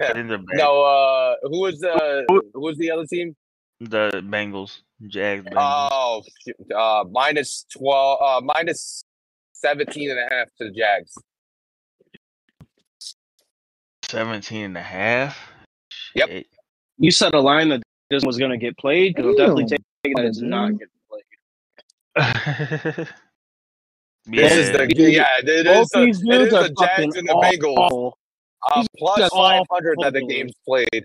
I 0.00 0.12
they're. 0.14 0.38
No, 0.54 0.82
uh, 0.82 1.34
who 1.42 1.60
was 1.60 1.80
the 1.80 2.24
who 2.54 2.60
was 2.62 2.78
the 2.78 2.90
other 2.92 3.04
team? 3.04 3.36
The 3.80 4.22
Bengals, 4.24 4.80
Jags, 5.06 5.44
Bengals. 5.44 5.90
Oh, 5.90 6.22
uh, 6.76 7.04
minus 7.10 7.64
12, 7.76 8.18
uh, 8.20 8.40
minus 8.44 9.02
17 9.54 10.10
and 10.10 10.18
a 10.18 10.34
half 10.34 10.48
to 10.58 10.64
the 10.64 10.70
Jags. 10.70 11.14
17 14.04 14.64
and 14.64 14.76
a 14.76 14.82
half. 14.82 15.38
Yep. 16.14 16.28
Shit. 16.28 16.46
You 16.98 17.10
said 17.10 17.34
a 17.34 17.40
line 17.40 17.70
that 17.70 17.82
this 18.10 18.24
was 18.24 18.36
going 18.36 18.50
to 18.50 18.58
get 18.58 18.76
played 18.76 19.14
because 19.14 19.30
I'm 19.30 19.36
definitely 19.36 19.64
Damn. 19.64 19.78
taking 20.04 20.16
that 20.16 20.24
it's 20.26 20.40
not 20.40 20.72
getting 20.72 20.88
played. 22.16 23.08
This 24.26 24.52
is 24.52 24.72
the 24.72 24.86
Dude, 24.86 25.12
yeah, 25.12 25.26
it 25.38 25.66
is 25.66 25.88
the, 25.88 26.00
these 26.00 26.20
it 26.20 26.24
dudes 26.26 26.46
is 26.48 26.52
are 26.52 26.62
the 26.64 26.74
Jags 26.78 27.16
and 27.16 27.28
the 27.28 27.32
Bengals. 27.34 28.12
Uh, 28.70 28.84
plus 28.98 29.16
These 29.16 29.22
guys 29.22 29.30
are 29.32 29.64
500 29.70 29.98
that 30.02 30.12
the 30.12 30.26
game's 30.26 30.52
played. 30.66 31.04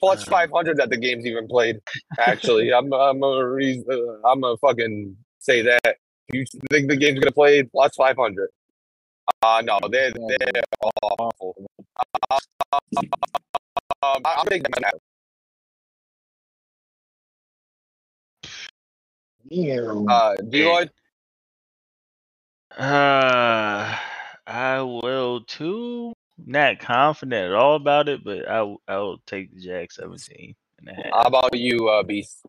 Plus 0.00 0.26
Uh. 0.26 0.30
500 0.30 0.76
that 0.78 0.90
the 0.90 0.96
game's 0.96 1.26
even 1.26 1.46
played. 1.48 1.78
Actually, 2.18 2.72
I'm 2.72 2.92
I'm 2.92 3.22
a 3.22 3.46
reason, 3.48 3.84
uh, 3.90 4.26
I'm 4.28 4.42
a 4.44 4.56
fucking 4.58 5.16
say 5.38 5.62
that. 5.62 5.96
You 6.32 6.44
think 6.70 6.88
the 6.88 6.96
game's 6.96 7.18
gonna 7.20 7.32
play 7.32 7.62
plus 7.64 7.94
500? 7.96 8.50
Uh 9.42 9.62
no, 9.64 9.78
they're 9.90 10.12
they're 10.12 10.62
awful. 11.20 11.56
Uh, 12.30 12.38
um, 14.02 14.22
I'm 14.24 14.46
taking 14.46 14.70
that. 14.80 14.94
Damn. 19.50 20.08
Uh, 20.08 20.36
Deloitte, 20.36 20.90
Uh, 22.78 23.96
I 24.46 24.80
will 24.82 25.40
too. 25.42 26.12
Not 26.46 26.78
confident 26.78 27.50
at 27.50 27.54
all 27.54 27.76
about 27.76 28.08
it, 28.08 28.24
but 28.24 28.48
I 28.48 28.60
I 28.88 28.96
will 28.98 29.18
take 29.26 29.54
the 29.54 29.60
Jags 29.60 29.96
17 29.96 30.54
and 30.78 30.88
a 30.88 30.94
half. 30.94 31.12
how 31.12 31.22
about 31.22 31.56
you, 31.56 31.88
uh, 31.88 32.02
Beast? 32.02 32.44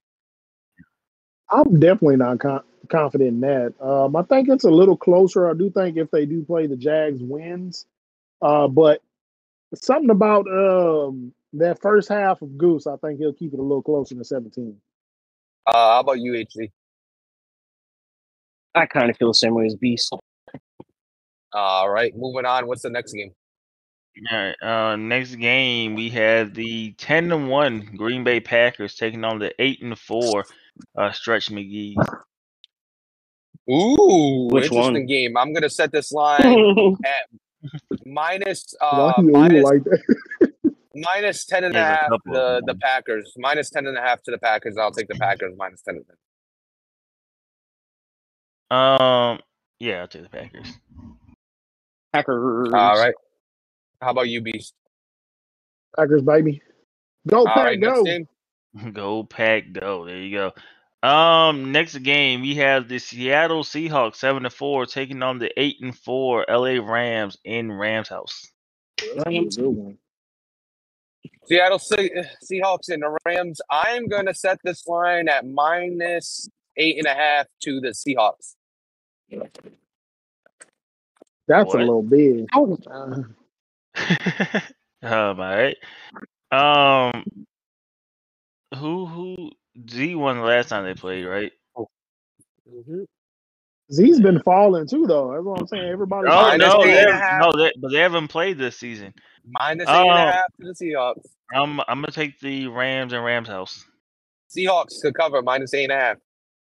I'm 1.49 1.79
definitely 1.79 2.17
not 2.17 2.39
con- 2.39 2.63
confident 2.89 3.29
in 3.29 3.39
that. 3.41 3.73
Um, 3.81 4.15
I 4.15 4.23
think 4.23 4.49
it's 4.49 4.63
a 4.63 4.69
little 4.69 4.95
closer. 4.95 5.49
I 5.49 5.53
do 5.53 5.69
think 5.69 5.97
if 5.97 6.09
they 6.11 6.25
do 6.25 6.43
play, 6.43 6.67
the 6.67 6.77
Jags 6.77 7.21
wins. 7.21 7.85
Uh, 8.41 8.67
but 8.67 9.01
something 9.75 10.09
about 10.09 10.47
um, 10.47 11.33
that 11.53 11.81
first 11.81 12.09
half 12.09 12.41
of 12.41 12.57
Goose, 12.57 12.87
I 12.87 12.95
think 12.97 13.19
he'll 13.19 13.33
keep 13.33 13.53
it 13.53 13.59
a 13.59 13.63
little 13.63 13.83
closer 13.83 14.15
than 14.15 14.23
17. 14.23 14.75
Uh, 15.67 15.73
how 15.73 15.99
about 15.99 16.19
you, 16.19 16.33
HC? 16.33 16.71
I 18.73 18.85
kind 18.85 19.09
of 19.09 19.17
feel 19.17 19.29
the 19.29 19.33
same 19.33 19.53
way 19.53 19.65
as 19.65 19.75
Beast. 19.75 20.13
All 21.53 21.89
right, 21.89 22.15
moving 22.15 22.45
on. 22.45 22.65
What's 22.67 22.83
the 22.83 22.89
next 22.89 23.11
game? 23.11 23.33
All 24.31 24.37
right. 24.37 24.55
Uh, 24.61 24.95
next 24.97 25.35
game 25.35 25.95
we 25.95 26.09
have 26.11 26.53
the 26.53 26.93
10 26.93 27.31
and 27.31 27.49
one 27.49 27.89
Green 27.97 28.23
Bay 28.23 28.39
Packers 28.39 28.95
taking 28.95 29.23
on 29.23 29.39
the 29.39 29.53
eight 29.59 29.81
and 29.83 29.97
four 29.97 30.45
uh, 30.97 31.11
Stretch 31.11 31.49
McGee. 31.49 31.95
Ooh, 33.71 34.49
Which 34.51 34.65
interesting 34.65 34.93
one? 34.93 35.05
game. 35.05 35.37
I'm 35.37 35.53
gonna 35.53 35.69
set 35.69 35.91
this 35.91 36.11
line 36.13 36.97
minus 38.05 38.73
uh 38.81 39.13
minus, 39.17 39.63
like 39.63 39.83
that? 39.85 40.01
minus 40.95 41.45
10 41.45 41.65
and 41.65 41.77
a 41.77 41.79
There's 41.79 41.89
a 41.89 41.95
half 41.95 42.09
couple 42.09 42.33
the, 42.33 42.63
the. 42.65 42.75
Packers. 42.75 43.33
Minus 43.37 43.69
10 43.69 43.87
and 43.87 43.97
a 43.97 44.01
half 44.01 44.21
to 44.23 44.31
the 44.31 44.39
Packers. 44.39 44.77
I'll 44.77 44.91
take 44.91 45.07
the 45.07 45.15
Packers 45.15 45.53
minus 45.57 45.81
10 45.83 45.95
and 45.97 46.05
a 46.05 46.13
half. 48.75 49.01
Um, 49.01 49.39
yeah, 49.79 50.01
I'll 50.01 50.07
take 50.07 50.23
the 50.23 50.29
Packers. 50.29 50.67
Packers. 52.13 52.73
All 52.73 52.97
right. 52.97 53.13
How 54.01 54.11
about 54.11 54.29
you, 54.29 54.41
Beast? 54.41 54.73
Packers, 55.95 56.21
baby. 56.23 56.61
Go, 57.27 57.39
All 57.39 57.45
Pack, 57.45 57.55
right, 57.57 57.79
go. 57.81 58.03
Go 58.93 59.23
pack, 59.25 59.73
go. 59.73 60.05
There 60.05 60.17
you 60.17 60.31
go. 61.03 61.07
Um, 61.07 61.73
next 61.73 61.97
game 62.03 62.41
we 62.41 62.55
have 62.55 62.87
the 62.87 62.99
Seattle 62.99 63.63
Seahawks 63.65 64.15
seven 64.15 64.43
to 64.43 64.49
four 64.49 64.85
taking 64.85 65.21
on 65.23 65.39
the 65.39 65.51
eight 65.59 65.75
and 65.81 65.97
four 65.97 66.45
LA 66.47 66.79
Rams 66.81 67.37
in 67.43 67.69
Rams 67.69 68.07
house. 68.07 68.49
That's 68.97 69.25
a 69.27 69.61
good 69.61 69.67
one. 69.67 69.97
Seattle 71.47 71.79
Se- 71.79 72.25
Seahawks 72.49 72.87
and 72.87 73.03
the 73.03 73.17
Rams. 73.25 73.59
I'm 73.69 74.07
going 74.07 74.27
to 74.27 74.33
set 74.33 74.59
this 74.63 74.87
line 74.87 75.27
at 75.27 75.45
minus 75.45 76.47
eight 76.77 76.97
and 76.97 77.07
a 77.07 77.13
half 77.13 77.47
to 77.63 77.81
the 77.81 77.89
Seahawks. 77.89 78.55
That's 81.47 81.67
What? 81.67 81.75
a 81.75 81.79
little 81.79 82.03
big. 82.03 82.45
Uh, 84.09 84.59
um, 85.03 85.39
all 85.39 85.57
right. 85.57 85.77
Um, 86.51 87.23
who 88.77 89.05
who 89.05 89.51
Z 89.89 90.15
won 90.15 90.37
the 90.37 90.43
last 90.43 90.69
time 90.69 90.85
they 90.85 90.93
played, 90.93 91.25
right? 91.25 91.51
Z's 93.91 94.21
been 94.21 94.41
falling 94.43 94.87
too, 94.87 95.05
though. 95.05 95.31
That's 95.33 95.43
what 95.43 95.59
I'm 95.59 95.67
saying. 95.67 95.89
Everybody. 95.89 96.27
Oh 96.29 96.55
no, 96.55 96.83
they 96.83 96.91
haven't- 96.91 97.39
no, 97.41 97.51
they, 97.63 97.71
but 97.77 97.91
they 97.91 97.99
haven't 97.99 98.29
played 98.29 98.57
this 98.57 98.77
season. 98.77 99.13
Minus 99.45 99.87
eight 99.89 99.93
and 99.95 100.09
a 100.09 100.13
Oh. 100.13 100.15
half 100.15 100.45
to 100.61 100.67
the 100.67 100.73
Seahawks. 100.73 101.25
I'm 101.53 101.79
I'm 101.81 101.99
gonna 102.01 102.11
take 102.11 102.39
the 102.39 102.67
Rams 102.67 103.11
and 103.13 103.23
Rams 103.23 103.47
house. 103.49 103.83
Seahawks 104.55 105.01
to 105.01 105.11
cover 105.11 105.41
minus 105.41 105.73
eight 105.73 105.85
and 105.85 105.93
a 105.93 105.95
half. 105.99 106.17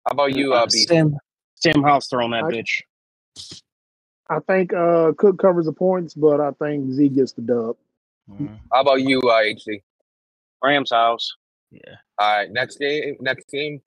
How 0.06 0.12
about 0.12 0.34
you, 0.36 0.52
uh, 0.54 0.66
B? 0.66 0.78
Sam, 0.86 1.16
Sam 1.56 1.82
House 1.82 2.08
throwing 2.08 2.32
that 2.32 2.44
I- 2.44 2.50
bitch. 2.50 2.82
I 4.30 4.38
think 4.40 4.72
uh, 4.72 5.12
Cook 5.16 5.38
covers 5.38 5.66
the 5.66 5.72
points, 5.72 6.14
but 6.14 6.40
I 6.40 6.52
think 6.52 6.90
Z 6.92 7.08
gets 7.10 7.32
the 7.32 7.42
dub. 7.42 7.76
Mhm, 8.30 8.58
How 8.72 8.80
about 8.82 9.02
you, 9.02 9.20
uh, 9.20 9.40
HD? 9.42 9.82
Rams 10.62 10.90
house. 10.90 11.34
Yeah. 11.70 11.96
All 12.18 12.36
right, 12.36 12.50
next 12.50 12.78
game. 12.78 13.16
Next 13.20 13.48
game. 13.50 13.80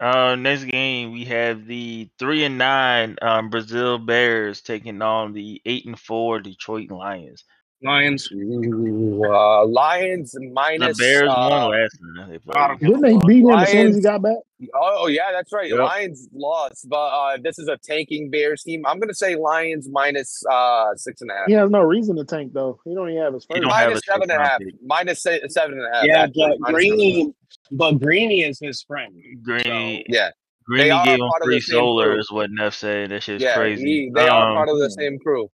Uh, 0.00 0.34
next 0.36 0.64
game 0.64 1.12
we 1.12 1.24
have 1.26 1.66
the 1.66 2.08
three 2.18 2.44
and 2.44 2.58
nine 2.58 3.16
um, 3.22 3.50
Brazil 3.50 3.98
Bears 3.98 4.60
taking 4.62 5.00
on 5.02 5.32
the 5.32 5.60
eight 5.66 5.84
and 5.86 5.98
four 5.98 6.40
Detroit 6.40 6.90
Lions. 6.90 7.44
Lions. 7.84 8.30
Ooh, 8.32 9.22
uh, 9.24 9.66
Lions 9.66 10.34
minus. 10.52 10.96
the 10.98 11.04
Bears 11.04 11.28
uh, 11.28 11.48
won 11.50 11.70
last 11.70 11.98
time 11.98 12.30
they 12.30 12.38
played. 12.38 12.54
bottom. 12.54 12.78
Didn't 12.78 13.00
they 13.02 13.18
beat 13.26 13.44
him 13.44 13.50
as 13.50 13.70
soon 13.70 13.88
as 13.88 13.96
he 13.96 14.02
got 14.02 14.22
back? 14.22 14.36
Oh 14.74 15.08
yeah, 15.08 15.32
that's 15.32 15.52
right. 15.52 15.68
Yep. 15.70 15.78
Lions 15.78 16.28
lost, 16.32 16.88
but 16.88 16.96
uh, 16.96 17.38
this 17.42 17.58
is 17.58 17.68
a 17.68 17.78
tanking 17.84 18.30
Bears 18.30 18.62
team. 18.62 18.84
I'm 18.86 19.00
gonna 19.00 19.14
say 19.14 19.36
Lions 19.36 19.88
minus 19.90 20.42
uh, 20.50 20.94
six 20.96 21.20
and 21.22 21.30
a 21.30 21.34
half. 21.34 21.46
He 21.48 21.54
has 21.54 21.70
no 21.70 21.82
reason 21.82 22.16
to 22.16 22.24
tank 22.24 22.52
though. 22.54 22.80
He 22.84 22.94
don't 22.94 23.10
even 23.10 23.22
have 23.22 23.34
his 23.34 23.46
He 23.52 23.60
first. 23.60 23.62
don't 23.62 23.72
have 23.78 23.92
Minus 23.92 23.98
a 23.98 24.02
seven 24.02 24.22
and 24.22 24.32
a 24.32 24.36
first 24.36 24.50
half. 24.50 24.50
round 24.50 24.60
pick. 24.60 24.74
Minus 24.84 25.22
se- 25.22 25.42
seven 25.48 25.78
and 25.78 25.86
a 25.94 25.96
half. 25.96 26.04
Yeah, 26.04 26.26
but 26.34 26.58
minus 26.58 26.86
seven 26.86 27.00
and 27.02 27.12
a 27.12 27.18
half. 27.18 27.22
Greeny, 27.22 27.34
but 27.72 27.92
Greeny 28.00 28.42
is 28.44 28.58
his 28.60 28.82
friend. 28.82 29.14
Greeny, 29.42 30.04
Yeah, 30.08 30.30
Greeny 30.66 30.90
are 30.90 31.04
gave 31.04 31.20
him 31.20 31.30
part 31.30 31.42
of 31.42 31.46
free 31.46 31.56
the 31.56 31.60
same 31.62 31.76
solar, 31.78 32.12
crew. 32.12 32.18
is 32.20 32.30
what 32.30 32.50
Neff 32.52 32.74
said. 32.74 33.10
That 33.10 33.22
shit's 33.22 33.42
yeah. 33.42 33.54
crazy. 33.54 33.84
he- 33.84 34.10
they 34.14 34.28
are 34.28 34.50
Um, 34.50 34.56
part 34.56 34.68
of 34.68 34.78
the 34.78 34.90
same 34.90 35.18
crew. 35.18 35.48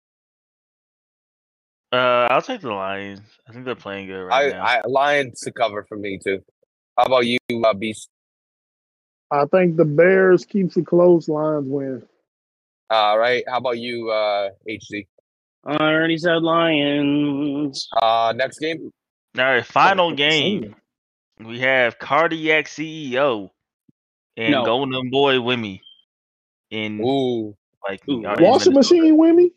Uh, 1.91 2.27
I'll 2.29 2.41
take 2.41 2.61
the 2.61 2.71
Lions. 2.71 3.21
I 3.47 3.51
think 3.51 3.65
they're 3.65 3.75
playing 3.75 4.07
good 4.07 4.23
right 4.23 4.53
I, 4.53 4.57
now. 4.57 4.63
I 4.63 4.81
Lions 4.87 5.39
to 5.41 5.51
cover 5.51 5.83
for 5.83 5.97
me 5.97 6.19
too. 6.23 6.43
How 6.97 7.05
about 7.05 7.25
you, 7.25 7.39
uh, 7.51 7.73
Beast? 7.73 8.09
I 9.31 9.45
think 9.45 9.77
the 9.77 9.85
Bears 9.85 10.45
keeps 10.45 10.77
it 10.77 10.85
close. 10.85 11.27
Lions 11.27 11.67
win. 11.67 12.03
All 12.89 13.17
right. 13.17 13.43
How 13.47 13.57
about 13.57 13.77
you, 13.77 14.09
uh, 14.09 14.49
HD? 14.67 15.07
I 15.65 15.75
already 15.75 16.17
said 16.17 16.41
Lions. 16.41 17.87
Uh, 18.01 18.33
next 18.35 18.59
game. 18.59 18.91
All 19.37 19.43
right, 19.43 19.65
final 19.65 20.13
game. 20.13 20.75
We 21.39 21.59
have 21.59 21.99
Cardiac 21.99 22.65
CEO 22.65 23.51
and 24.35 24.51
No. 24.51 24.65
Golden 24.65 25.09
Boy 25.09 25.35
Wimmy 25.35 25.81
in 26.71 26.99
Ooh, 26.99 27.55
like 27.87 28.01
Ooh, 28.09 28.23
Washing 28.39 28.73
machine 28.73 29.15
with 29.17 29.35
me. 29.35 29.51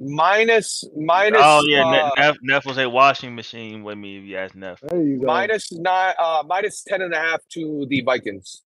Minus 0.00 0.84
minus. 0.96 1.40
Oh 1.42 1.62
yeah, 1.66 1.84
uh, 1.86 1.90
Ne- 1.90 2.22
Neff, 2.22 2.36
Neff 2.42 2.66
will 2.66 2.74
say 2.74 2.86
washing 2.86 3.34
machine 3.34 3.82
with 3.84 3.96
me 3.98 4.18
if 4.18 4.24
you 4.24 4.36
ask 4.36 4.54
Neff. 4.54 4.80
There 4.80 5.02
you 5.02 5.18
go. 5.20 5.26
minus 5.26 5.70
nine, 5.72 6.14
uh, 6.18 6.42
minus 6.46 6.82
ten 6.82 7.02
and 7.02 7.12
a 7.14 7.18
half 7.18 7.40
to 7.52 7.86
the 7.88 8.00
Vikings. 8.02 8.62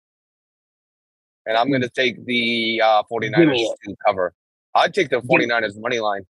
And 1.48 1.56
I'm 1.58 1.70
going 1.70 1.82
to 1.84 1.90
take 1.90 2.26
the 2.26 2.82
uh, 2.84 3.04
49ers 3.04 3.68
to 3.86 3.96
cover. 4.04 4.34
I'd 4.74 4.96
take 4.96 5.10
the 5.12 5.18
49ers 5.22 5.78
money 5.80 6.00
line. 6.00 6.26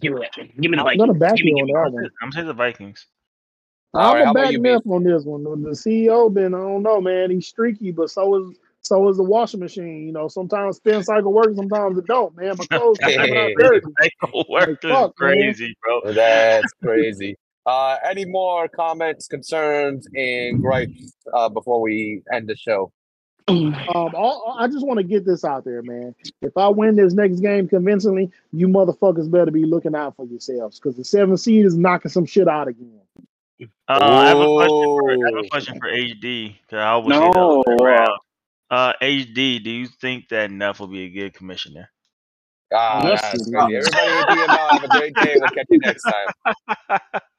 Give 0.00 0.14
me. 0.14 0.28
Give 0.60 0.70
me 0.72 0.76
the 0.76 0.82
Vikings. 0.82 1.00
I'm 1.02 1.06
gonna 1.08 1.14
back 1.14 1.36
Give 1.36 1.44
me- 1.46 1.52
you 1.52 1.62
on 1.62 1.66
give 1.68 1.74
me- 1.76 1.82
that 1.84 1.92
one. 1.92 2.10
I'm 2.22 2.32
saying 2.32 2.46
the 2.48 2.52
Vikings. 2.52 3.06
I'm 3.94 4.14
right, 4.14 4.24
how 4.26 4.32
gonna 4.32 4.44
back 4.46 4.52
you, 4.52 4.60
Neff 4.60 4.82
on 4.86 5.04
this 5.04 5.24
one. 5.24 5.42
The 5.44 5.70
CEO 5.70 6.32
been, 6.32 6.54
I 6.54 6.58
don't 6.58 6.82
know, 6.82 7.00
man. 7.00 7.30
He's 7.30 7.46
streaky, 7.48 7.90
but 7.92 8.10
so 8.10 8.50
is 8.50 8.56
so 8.82 9.08
is 9.08 9.16
the 9.16 9.22
washing 9.22 9.60
machine. 9.60 10.06
You 10.06 10.12
know, 10.12 10.28
sometimes 10.28 10.76
spin 10.76 11.02
cycle 11.02 11.32
works, 11.32 11.56
sometimes 11.56 11.98
it 11.98 12.06
don't. 12.06 12.34
Man, 12.36 12.54
my 12.58 12.66
clothes 12.78 12.98
keep 13.02 13.16
coming 13.16 13.36
out 13.36 13.50
dirty. 13.58 13.86
Michael 14.00 14.46
Work 14.48 14.84
is 14.84 14.90
fuck, 14.90 15.14
man. 15.20 15.32
crazy, 15.32 15.76
bro. 15.82 16.12
That's 16.12 16.72
crazy. 16.82 17.36
Uh, 17.66 17.96
any 18.04 18.24
more 18.24 18.68
comments, 18.68 19.26
concerns, 19.28 20.06
and 20.14 20.60
gripes 20.62 21.12
uh, 21.32 21.48
before 21.48 21.80
we 21.80 22.22
end 22.32 22.48
the 22.48 22.56
show? 22.56 22.90
Um, 23.48 23.74
all, 23.94 24.56
I 24.58 24.68
just 24.68 24.86
want 24.86 24.98
to 24.98 25.04
get 25.04 25.24
this 25.26 25.44
out 25.44 25.64
there, 25.64 25.82
man. 25.82 26.14
If 26.40 26.56
I 26.56 26.68
win 26.68 26.96
this 26.96 27.12
next 27.12 27.40
game 27.40 27.68
convincingly, 27.68 28.30
you 28.52 28.68
motherfuckers 28.68 29.30
better 29.30 29.50
be 29.50 29.64
looking 29.64 29.94
out 29.94 30.16
for 30.16 30.24
yourselves 30.26 30.78
because 30.78 30.96
the 30.96 31.04
seven 31.04 31.36
seed 31.36 31.66
is 31.66 31.76
knocking 31.76 32.10
some 32.10 32.26
shit 32.26 32.48
out 32.48 32.68
again. 32.68 33.00
Uh, 33.60 33.66
I 33.88 34.28
have 34.28 34.38
a 34.38 34.46
question 34.46 34.70
for 34.70 35.10
I 35.10 35.30
have 35.30 35.44
a 35.44 35.48
question 35.48 35.78
for 35.80 35.88
HD 35.90 36.56
because 36.62 36.78
I 36.78 36.86
always 36.86 37.16
say 37.16 37.28
No. 37.28 37.62
The 38.70 38.78
other 38.78 38.90
way 38.90 38.92
around. 38.92 38.92
Uh, 38.92 38.92
HD, 39.02 39.58
do 39.62 39.70
you 39.70 39.88
think 39.88 40.28
that 40.30 40.50
Neff 40.50 40.80
will 40.80 40.88
be 40.88 41.04
a 41.04 41.10
good 41.10 41.34
commissioner? 41.34 41.90
Ah, 42.72 43.02
Yes, 43.04 43.22
that's 43.22 43.46
you 43.46 43.52
crazy. 43.52 43.76
Everybody, 43.76 44.34
be 44.34 44.42
about. 44.44 44.72
Have 44.72 44.84
a 44.84 44.88
great 44.88 45.18
day. 45.18 45.36
We'll 45.38 45.50
catch 45.50 45.66
you 45.70 45.80
next 45.80 46.04
time. 46.04 46.28